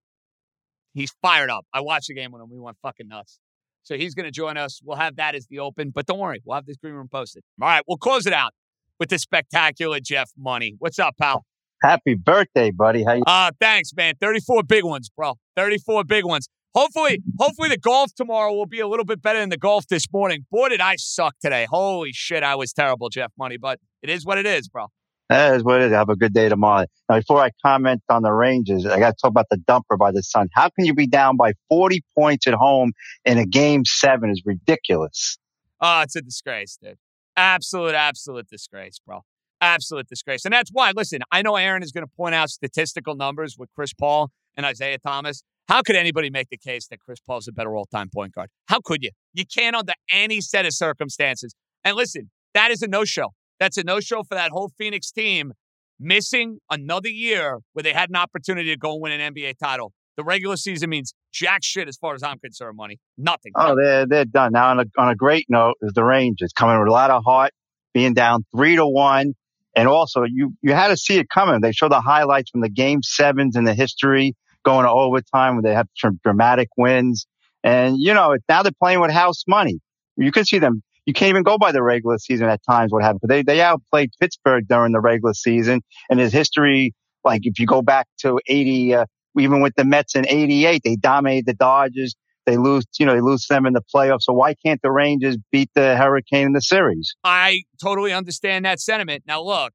He's 0.94 1.12
fired 1.20 1.50
up. 1.50 1.66
I 1.72 1.80
watched 1.80 2.08
the 2.08 2.14
game 2.14 2.32
with 2.32 2.40
him. 2.40 2.48
We 2.50 2.60
went 2.60 2.76
fucking 2.82 3.08
nuts. 3.08 3.38
So 3.82 3.96
he's 3.96 4.14
gonna 4.14 4.30
join 4.30 4.56
us. 4.56 4.80
We'll 4.82 4.96
have 4.96 5.16
that 5.16 5.34
as 5.34 5.46
the 5.46 5.58
open, 5.58 5.90
but 5.90 6.06
don't 6.06 6.18
worry, 6.18 6.40
we'll 6.44 6.54
have 6.54 6.64
this 6.64 6.78
green 6.78 6.94
room 6.94 7.08
posted. 7.08 7.42
All 7.60 7.68
right, 7.68 7.82
we'll 7.86 7.98
close 7.98 8.26
it 8.26 8.32
out 8.32 8.52
with 8.98 9.10
the 9.10 9.18
spectacular 9.18 10.00
Jeff 10.00 10.30
Money. 10.38 10.76
What's 10.78 10.98
up, 10.98 11.16
pal? 11.20 11.44
Happy 11.82 12.14
birthday, 12.14 12.70
buddy. 12.70 13.04
How 13.04 13.12
you? 13.14 13.22
Uh, 13.26 13.50
thanks, 13.60 13.92
man. 13.94 14.14
34 14.18 14.62
big 14.62 14.84
ones, 14.84 15.10
bro. 15.14 15.34
34 15.56 16.04
big 16.04 16.24
ones. 16.24 16.48
Hopefully, 16.74 17.20
hopefully 17.38 17.68
the 17.68 17.78
golf 17.78 18.14
tomorrow 18.16 18.52
will 18.52 18.66
be 18.66 18.80
a 18.80 18.88
little 18.88 19.04
bit 19.04 19.20
better 19.20 19.38
than 19.38 19.50
the 19.50 19.58
golf 19.58 19.86
this 19.86 20.06
morning. 20.12 20.46
Boy, 20.50 20.70
did 20.70 20.80
I 20.80 20.96
suck 20.96 21.34
today. 21.42 21.66
Holy 21.70 22.10
shit, 22.12 22.42
I 22.42 22.54
was 22.54 22.72
terrible, 22.72 23.10
Jeff 23.10 23.32
Money, 23.38 23.58
but 23.58 23.78
it 24.02 24.08
is 24.08 24.24
what 24.24 24.38
it 24.38 24.46
is, 24.46 24.68
bro. 24.68 24.86
That 25.30 25.56
is 25.56 25.64
what 25.64 25.80
it 25.80 25.86
is. 25.86 25.92
Have 25.92 26.10
a 26.10 26.16
good 26.16 26.34
day 26.34 26.48
tomorrow. 26.48 26.86
Now, 27.08 27.18
before 27.18 27.40
I 27.40 27.50
comment 27.64 28.02
on 28.10 28.22
the 28.22 28.32
Rangers, 28.32 28.84
I 28.84 28.98
got 28.98 29.10
to 29.10 29.16
talk 29.20 29.30
about 29.30 29.46
the 29.50 29.56
dumper 29.56 29.98
by 29.98 30.12
the 30.12 30.22
Sun. 30.22 30.48
How 30.52 30.68
can 30.68 30.84
you 30.84 30.94
be 30.94 31.06
down 31.06 31.36
by 31.36 31.52
40 31.70 32.02
points 32.16 32.46
at 32.46 32.54
home 32.54 32.92
in 33.24 33.38
a 33.38 33.46
game 33.46 33.84
seven 33.84 34.30
is 34.30 34.42
ridiculous. 34.44 35.38
Oh, 35.80 36.02
it's 36.02 36.16
a 36.16 36.22
disgrace, 36.22 36.78
dude. 36.80 36.98
Absolute, 37.36 37.94
absolute 37.94 38.48
disgrace, 38.48 39.00
bro. 39.04 39.22
Absolute 39.60 40.08
disgrace. 40.08 40.44
And 40.44 40.52
that's 40.52 40.70
why, 40.70 40.92
listen, 40.94 41.20
I 41.32 41.42
know 41.42 41.56
Aaron 41.56 41.82
is 41.82 41.90
going 41.90 42.06
to 42.06 42.12
point 42.16 42.34
out 42.34 42.50
statistical 42.50 43.14
numbers 43.14 43.56
with 43.58 43.70
Chris 43.74 43.92
Paul 43.92 44.30
and 44.56 44.66
Isiah 44.66 44.98
Thomas. 44.98 45.42
How 45.68 45.80
could 45.80 45.96
anybody 45.96 46.28
make 46.30 46.50
the 46.50 46.58
case 46.58 46.86
that 46.88 47.00
Chris 47.00 47.20
Paul's 47.20 47.48
a 47.48 47.52
better 47.52 47.74
all 47.74 47.86
time 47.86 48.10
point 48.14 48.34
guard? 48.34 48.50
How 48.66 48.80
could 48.84 49.02
you? 49.02 49.10
You 49.32 49.44
can't 49.46 49.74
under 49.74 49.94
any 50.10 50.40
set 50.42 50.66
of 50.66 50.74
circumstances. 50.74 51.54
And 51.82 51.96
listen, 51.96 52.30
that 52.52 52.70
is 52.70 52.82
a 52.82 52.86
no 52.86 53.04
show. 53.04 53.32
That's 53.60 53.76
a 53.76 53.84
no 53.84 54.00
show 54.00 54.22
for 54.22 54.34
that 54.34 54.50
whole 54.50 54.70
Phoenix 54.78 55.10
team 55.10 55.52
missing 56.00 56.58
another 56.70 57.08
year 57.08 57.58
where 57.72 57.82
they 57.82 57.92
had 57.92 58.10
an 58.10 58.16
opportunity 58.16 58.70
to 58.70 58.76
go 58.76 58.94
and 58.94 59.02
win 59.02 59.20
an 59.20 59.34
NBA 59.34 59.58
title. 59.58 59.92
The 60.16 60.24
regular 60.24 60.56
season 60.56 60.90
means 60.90 61.12
jack 61.32 61.60
shit 61.62 61.88
as 61.88 61.96
far 61.96 62.14
as 62.14 62.22
I'm 62.22 62.38
concerned, 62.38 62.76
money. 62.76 62.98
Nothing. 63.18 63.52
Oh, 63.56 63.74
they're, 63.76 64.06
they're 64.06 64.24
done. 64.24 64.52
Now, 64.52 64.70
on 64.70 64.80
a, 64.80 64.84
on 64.96 65.08
a 65.08 65.16
great 65.16 65.46
note, 65.48 65.74
is 65.82 65.92
the 65.92 66.04
Rangers 66.04 66.52
coming 66.52 66.78
with 66.78 66.88
a 66.88 66.92
lot 66.92 67.10
of 67.10 67.24
heart, 67.24 67.52
being 67.92 68.14
down 68.14 68.44
three 68.54 68.76
to 68.76 68.86
one. 68.86 69.34
And 69.76 69.88
also, 69.88 70.22
you, 70.22 70.52
you 70.62 70.72
had 70.72 70.88
to 70.88 70.96
see 70.96 71.18
it 71.18 71.28
coming. 71.28 71.60
They 71.60 71.72
show 71.72 71.88
the 71.88 72.00
highlights 72.00 72.50
from 72.50 72.60
the 72.60 72.68
game 72.68 73.02
sevens 73.02 73.56
in 73.56 73.64
the 73.64 73.74
history 73.74 74.36
going 74.64 74.84
to 74.84 74.90
overtime 74.90 75.56
where 75.56 75.62
they 75.62 75.74
have 75.74 75.88
dramatic 76.22 76.68
wins. 76.76 77.26
And, 77.62 77.96
you 77.98 78.14
know, 78.14 78.36
now 78.48 78.62
they're 78.62 78.72
playing 78.80 79.00
with 79.00 79.10
house 79.10 79.44
money. 79.46 79.80
You 80.16 80.32
can 80.32 80.44
see 80.44 80.58
them. 80.58 80.82
You 81.06 81.12
can't 81.12 81.30
even 81.30 81.42
go 81.42 81.58
by 81.58 81.72
the 81.72 81.82
regular 81.82 82.18
season 82.18 82.48
at 82.48 82.62
times 82.62 82.92
what 82.92 83.02
happened. 83.02 83.20
But 83.22 83.30
they, 83.30 83.42
they 83.42 83.60
outplayed 83.60 84.10
Pittsburgh 84.20 84.66
during 84.68 84.92
the 84.92 85.00
regular 85.00 85.34
season. 85.34 85.82
And 86.08 86.18
his 86.18 86.32
history, 86.32 86.94
like 87.24 87.42
if 87.44 87.58
you 87.58 87.66
go 87.66 87.82
back 87.82 88.06
to 88.20 88.40
80, 88.46 88.94
uh, 88.94 89.06
even 89.38 89.60
with 89.60 89.74
the 89.76 89.84
Mets 89.84 90.14
in 90.14 90.26
88, 90.26 90.82
they 90.84 90.96
dominated 90.96 91.46
the 91.46 91.54
Dodgers. 91.54 92.14
They 92.46 92.56
lose, 92.56 92.84
you 92.98 93.06
know, 93.06 93.14
they 93.14 93.20
lose 93.20 93.46
them 93.48 93.66
in 93.66 93.72
the 93.72 93.82
playoffs. 93.94 94.22
So 94.22 94.32
why 94.32 94.54
can't 94.54 94.80
the 94.82 94.90
Rangers 94.90 95.36
beat 95.50 95.70
the 95.74 95.96
Hurricane 95.96 96.46
in 96.46 96.52
the 96.52 96.60
series? 96.60 97.14
I 97.24 97.62
totally 97.82 98.12
understand 98.12 98.64
that 98.66 98.80
sentiment. 98.80 99.24
Now, 99.26 99.42
look, 99.42 99.72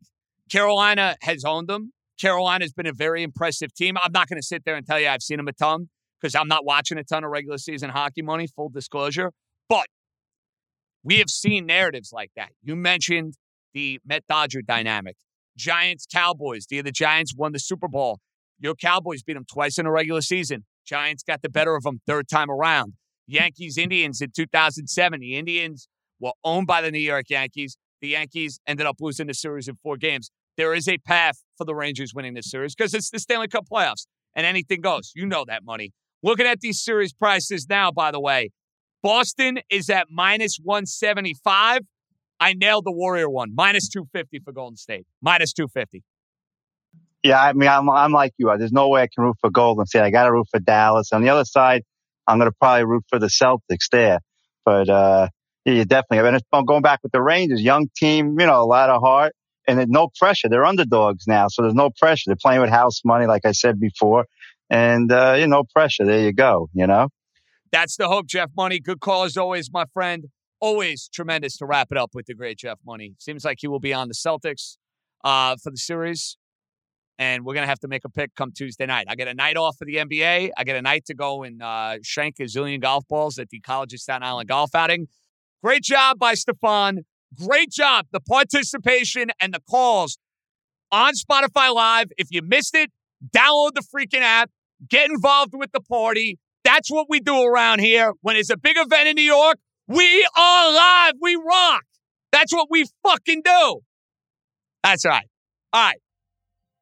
Carolina 0.49 1.15
has 1.21 1.43
owned 1.43 1.67
them. 1.67 1.93
Carolina's 2.19 2.73
been 2.73 2.86
a 2.86 2.93
very 2.93 3.23
impressive 3.23 3.73
team. 3.73 3.97
I'm 4.01 4.11
not 4.11 4.27
going 4.27 4.39
to 4.39 4.45
sit 4.45 4.65
there 4.65 4.75
and 4.75 4.86
tell 4.86 4.99
you 4.99 5.07
I've 5.07 5.23
seen 5.23 5.38
them 5.38 5.47
a 5.47 5.53
ton 5.53 5.89
because 6.19 6.36
I'm 6.36 6.47
not 6.47 6.65
watching 6.65 6.97
a 6.97 7.03
ton 7.03 7.23
of 7.23 7.32
regular 7.32 7.57
season 7.57 7.89
hockey 7.89 8.21
money, 8.21 8.45
full 8.45 8.69
disclosure. 8.69 9.32
But 9.69 9.88
we 11.04 11.18
have 11.20 11.30
seen 11.30 11.66
narratives 11.66 12.12
like 12.12 12.32
that. 12.36 12.50
You 12.62 12.76
mentioned 12.76 13.36
the 13.74 14.00
Met 14.06 14.24
Dodger 14.28 14.62
dynamic. 14.62 15.16
Giants, 15.58 16.06
Cowboys. 16.12 16.66
The 16.70 16.82
the 16.82 16.91
Giants 16.91 17.34
won 17.36 17.52
the 17.52 17.60
Super 17.60 17.88
Bowl. 17.88 18.20
Your 18.60 18.76
Cowboys 18.76 19.24
beat 19.24 19.34
them 19.34 19.45
twice 19.45 19.78
in 19.78 19.86
a 19.86 19.91
regular 19.91 20.22
season. 20.22 20.66
Giants 20.86 21.24
got 21.24 21.41
the 21.41 21.50
better 21.50 21.76
of 21.76 21.84
them 21.84 22.02
third 22.08 22.28
time 22.28 22.50
around. 22.50 22.93
Yankees, 23.28 23.78
Indians 23.78 24.22
in 24.22 24.32
2007. 24.36 25.20
The 25.20 25.36
Indians 25.36 25.88
were 26.20 26.32
owned 26.43 26.68
by 26.68 26.82
the 26.82 26.91
New 26.91 27.00
York 27.00 27.30
Yankees. 27.30 27.78
The 28.02 28.10
Yankees 28.10 28.60
ended 28.66 28.86
up 28.86 28.97
losing 29.00 29.28
the 29.28 29.34
series 29.34 29.68
in 29.68 29.76
four 29.84 29.97
games. 29.97 30.32
There 30.58 30.74
is 30.74 30.88
a 30.88 30.97
path 30.97 31.43
for 31.58 31.66
the 31.66 31.76
Rangers 31.76 32.14
winning 32.14 32.34
this 32.34 32.50
series 32.50 32.76
because 32.76 32.93
it's 32.93 33.10
the 33.10 33.20
Stanley 33.20 33.47
Cup 33.47 33.66
playoffs 33.72 34.08
and 34.36 34.45
anything 34.45 34.82
goes. 34.82 35.12
You 35.16 35.26
know 35.26 35.45
that 35.47 35.64
money. 35.64 35.91
Looking 36.22 36.47
at 36.47 36.60
these 36.60 36.82
series 36.82 37.14
prices 37.14 37.68
now, 37.70 37.91
by 37.91 38.12
the 38.12 38.20
way, 38.20 38.52
Boston 39.02 39.60
is 39.70 39.89
at 39.89 40.08
minus 40.10 40.58
175. 40.62 41.82
I 42.39 42.54
nailed 42.54 42.86
the 42.86 42.91
Warrior 42.91 43.30
one, 43.30 43.54
minus 43.54 43.89
250 43.89 44.39
for 44.39 44.52
Golden 44.52 44.78
State, 44.78 45.06
minus 45.22 45.54
250. 45.54 46.04
Yeah, 47.24 47.41
I 47.41 47.52
mean, 47.54 47.70
I'm, 47.70 47.89
I'm 47.89 48.14
like 48.14 48.34
you. 48.38 48.54
There's 48.58 48.72
no 48.72 48.88
way 48.88 49.02
I 49.02 49.08
can 49.14 49.24
root 49.26 49.36
for 49.41 49.50
Golden 49.50 49.86
State. 49.86 50.02
I 50.02 50.10
got 50.10 50.24
to 50.24 50.32
root 50.32 50.47
for 50.50 50.60
Dallas. 50.60 51.12
On 51.12 51.22
the 51.22 51.30
other 51.30 51.43
side, 51.43 51.84
I'm 52.28 52.38
going 52.39 52.50
to 52.50 52.56
probably 52.58 52.86
root 52.86 53.04
for 53.10 53.20
the 53.20 53.28
Celtics 53.28 53.89
there. 53.91 54.20
But, 54.64 54.89
uh, 54.89 55.28
yeah, 55.66 55.84
definitely. 55.84 56.20
I 56.20 56.32
mean, 56.32 56.66
going 56.66 56.82
back 56.82 57.02
with 57.04 57.12
the 57.12 57.22
Rangers, 57.22 57.62
young 57.62 57.89
team, 57.97 58.39
you 58.39 58.45
know, 58.45 58.62
a 58.62 58.66
lot 58.66 58.89
of 58.89 59.02
heart 59.02 59.34
and 59.68 59.89
no 59.89 60.10
pressure. 60.18 60.47
They're 60.50 60.66
underdogs 60.66 61.28
now. 61.28 61.47
So 61.50 61.62
there's 61.62 61.74
no 61.74 61.89
pressure. 61.89 62.24
They're 62.28 62.38
playing 62.41 62.62
with 62.62 62.70
house 62.70 63.02
money, 63.04 63.26
like 63.26 63.45
I 63.45 63.52
said 63.52 63.80
before. 63.80 64.26
And, 64.70 65.12
uh, 65.12 65.36
you 65.38 65.47
know, 65.47 65.64
pressure. 65.64 66.06
There 66.06 66.22
you 66.22 66.34
go, 66.34 66.70
you 66.74 66.88
know? 66.88 67.10
That's 67.72 67.97
the 67.97 68.07
hope, 68.07 68.28
Jeff 68.28 68.49
Money. 68.55 68.80
Good 68.80 68.99
call 68.99 69.24
as 69.24 69.38
always, 69.38 69.72
my 69.72 69.86
friend. 69.93 70.26
Always 70.59 71.09
tremendous 71.13 71.57
to 71.57 71.65
wrap 71.65 71.89
it 71.91 71.97
up 71.97 72.11
with 72.13 72.26
the 72.26 72.34
great 72.34 72.57
Jeff 72.57 72.80
Money. 72.86 73.13
Seems 73.20 73.45
like 73.45 73.59
he 73.61 73.67
will 73.67 73.80
be 73.80 73.93
on 73.93 74.07
the 74.07 74.13
Celtics 74.13 74.78
uh, 75.24 75.55
for 75.61 75.70
the 75.70 75.78
series. 75.78 76.38
And 77.17 77.45
we're 77.45 77.53
going 77.53 77.63
to 77.63 77.70
have 77.70 77.80
to 77.80 77.88
make 77.88 78.05
a 78.05 78.09
pick 78.09 78.34
come 78.36 78.51
Tuesday 78.51 78.86
night. 78.86 79.05
I 79.09 79.15
get 79.15 79.28
a 79.28 79.34
night 79.34 79.57
off 79.57 79.76
for 79.78 79.86
the 79.86 79.95
NBA. 79.95 80.51
I 80.57 80.63
get 80.63 80.76
a 80.78 80.82
night 80.82 81.05
to 81.05 81.13
go 81.13 81.43
and 81.43 81.61
uh, 81.61 81.97
shank 82.01 82.36
a 82.39 82.43
zillion 82.43 82.82
golf 82.82 83.05
balls 83.07 83.38
at 83.38 83.49
the 83.49 83.59
College 83.59 83.93
of 83.93 83.99
Staten 83.99 84.24
Island 84.24 84.47
golf 84.47 84.74
outing. 84.74 85.07
Great 85.61 85.84
job 85.84 86.17
by 86.17 86.34
Stefan. 86.34 87.01
Great 87.36 87.72
job. 87.72 88.07
The 88.11 88.22
participation 88.22 89.32
and 89.41 89.53
the 89.53 89.61
calls 89.70 90.17
on 90.91 91.13
Spotify 91.13 91.74
Live. 91.74 92.11
If 92.17 92.30
you 92.32 92.41
missed 92.41 92.74
it, 92.74 92.89
download 93.36 93.74
the 93.74 93.84
freaking 93.84 94.22
app. 94.22 94.49
Get 94.89 95.09
involved 95.09 95.53
with 95.53 95.74
the 95.74 95.82
party. 95.82 96.39
That's 96.70 96.91
what 96.91 97.07
we 97.09 97.20
do 97.20 97.41
around 97.43 97.80
here. 97.80 98.13
When 98.22 98.36
it's 98.36 98.51
a 98.51 98.57
big 98.57 98.78
event 98.78 99.07
in 99.07 99.15
New 99.15 99.24
York, 99.24 99.57
we 99.88 100.28
are 100.38 100.72
live. 100.72 101.13
We 101.20 101.36
rock. 101.36 101.82
That's 102.32 102.53
what 102.53 102.67
we 102.70 102.86
fucking 103.01 103.41
do. 103.43 103.80
That's 104.84 105.03
right. 105.03 105.26
All 105.74 105.88
right. 105.88 105.97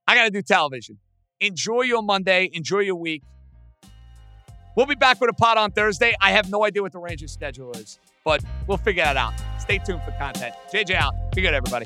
I 0.05 0.15
got 0.15 0.25
to 0.25 0.29
do 0.29 0.41
television. 0.41 0.99
Enjoy 1.39 1.83
your 1.83 2.03
Monday. 2.03 2.49
Enjoy 2.51 2.79
your 2.79 2.95
week. 2.95 3.23
We'll 4.75 4.87
be 4.87 4.95
back 4.95 5.21
with 5.21 5.29
a 5.29 5.33
pot 5.33 5.57
on 5.57 5.71
Thursday. 5.71 6.13
I 6.21 6.31
have 6.31 6.51
no 6.51 6.65
idea 6.65 6.81
what 6.81 6.91
the 6.91 6.99
Rangers 6.99 7.31
schedule 7.31 7.71
is, 7.71 7.97
but 8.25 8.43
we'll 8.67 8.77
figure 8.77 9.05
that 9.05 9.15
out. 9.15 9.35
Stay 9.57 9.77
tuned 9.77 10.03
for 10.03 10.11
content. 10.19 10.53
JJ 10.73 10.95
out. 10.95 11.13
Be 11.33 11.41
good, 11.41 11.53
everybody. 11.53 11.85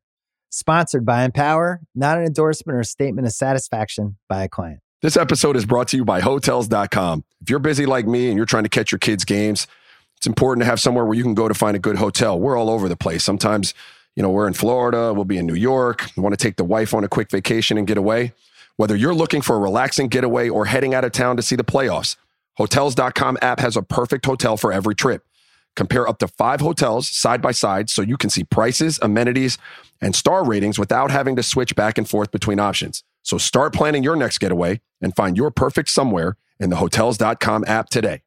Sponsored 0.53 1.05
by 1.05 1.23
Empower, 1.23 1.79
not 1.95 2.17
an 2.17 2.25
endorsement 2.25 2.77
or 2.77 2.83
statement 2.83 3.25
of 3.25 3.31
satisfaction 3.31 4.17
by 4.27 4.43
a 4.43 4.49
client. 4.49 4.81
This 5.01 5.15
episode 5.15 5.55
is 5.55 5.65
brought 5.65 5.87
to 5.89 5.97
you 5.97 6.03
by 6.03 6.19
Hotels.com. 6.19 7.23
If 7.41 7.49
you're 7.49 7.59
busy 7.59 7.85
like 7.85 8.05
me 8.05 8.27
and 8.27 8.35
you're 8.35 8.45
trying 8.45 8.63
to 8.63 8.69
catch 8.69 8.91
your 8.91 8.99
kids' 8.99 9.23
games, 9.23 9.65
it's 10.17 10.27
important 10.27 10.63
to 10.63 10.65
have 10.65 10.81
somewhere 10.81 11.05
where 11.05 11.15
you 11.15 11.23
can 11.23 11.33
go 11.33 11.47
to 11.47 11.53
find 11.53 11.77
a 11.77 11.79
good 11.79 11.95
hotel. 11.95 12.37
We're 12.37 12.57
all 12.57 12.69
over 12.69 12.89
the 12.89 12.97
place. 12.97 13.23
Sometimes, 13.23 13.73
you 14.15 14.21
know, 14.21 14.29
we're 14.29 14.45
in 14.45 14.53
Florida, 14.53 15.13
we'll 15.13 15.23
be 15.23 15.37
in 15.37 15.47
New 15.47 15.55
York, 15.55 16.05
we 16.17 16.21
want 16.21 16.37
to 16.37 16.43
take 16.43 16.57
the 16.57 16.65
wife 16.65 16.93
on 16.93 17.05
a 17.05 17.07
quick 17.07 17.31
vacation 17.31 17.77
and 17.77 17.87
get 17.87 17.97
away. 17.97 18.33
Whether 18.75 18.97
you're 18.97 19.15
looking 19.15 19.41
for 19.41 19.55
a 19.55 19.59
relaxing 19.59 20.09
getaway 20.09 20.49
or 20.49 20.65
heading 20.65 20.93
out 20.93 21.05
of 21.05 21.13
town 21.13 21.37
to 21.37 21.41
see 21.41 21.55
the 21.55 21.63
playoffs, 21.63 22.17
Hotels.com 22.57 23.37
app 23.41 23.61
has 23.61 23.77
a 23.77 23.81
perfect 23.81 24.25
hotel 24.25 24.57
for 24.57 24.73
every 24.73 24.95
trip. 24.95 25.25
Compare 25.75 26.07
up 26.07 26.19
to 26.19 26.27
five 26.27 26.61
hotels 26.61 27.09
side 27.09 27.41
by 27.41 27.51
side 27.51 27.89
so 27.89 28.01
you 28.01 28.17
can 28.17 28.29
see 28.29 28.43
prices, 28.43 28.99
amenities, 29.01 29.57
and 30.01 30.15
star 30.15 30.45
ratings 30.45 30.77
without 30.77 31.11
having 31.11 31.35
to 31.35 31.43
switch 31.43 31.75
back 31.75 31.97
and 31.97 32.09
forth 32.09 32.31
between 32.31 32.59
options. 32.59 33.03
So 33.23 33.37
start 33.37 33.73
planning 33.73 34.03
your 34.03 34.15
next 34.15 34.39
getaway 34.39 34.81
and 35.01 35.15
find 35.15 35.37
your 35.37 35.51
perfect 35.51 35.89
somewhere 35.89 36.37
in 36.59 36.69
the 36.69 36.77
Hotels.com 36.77 37.65
app 37.67 37.89
today. 37.89 38.21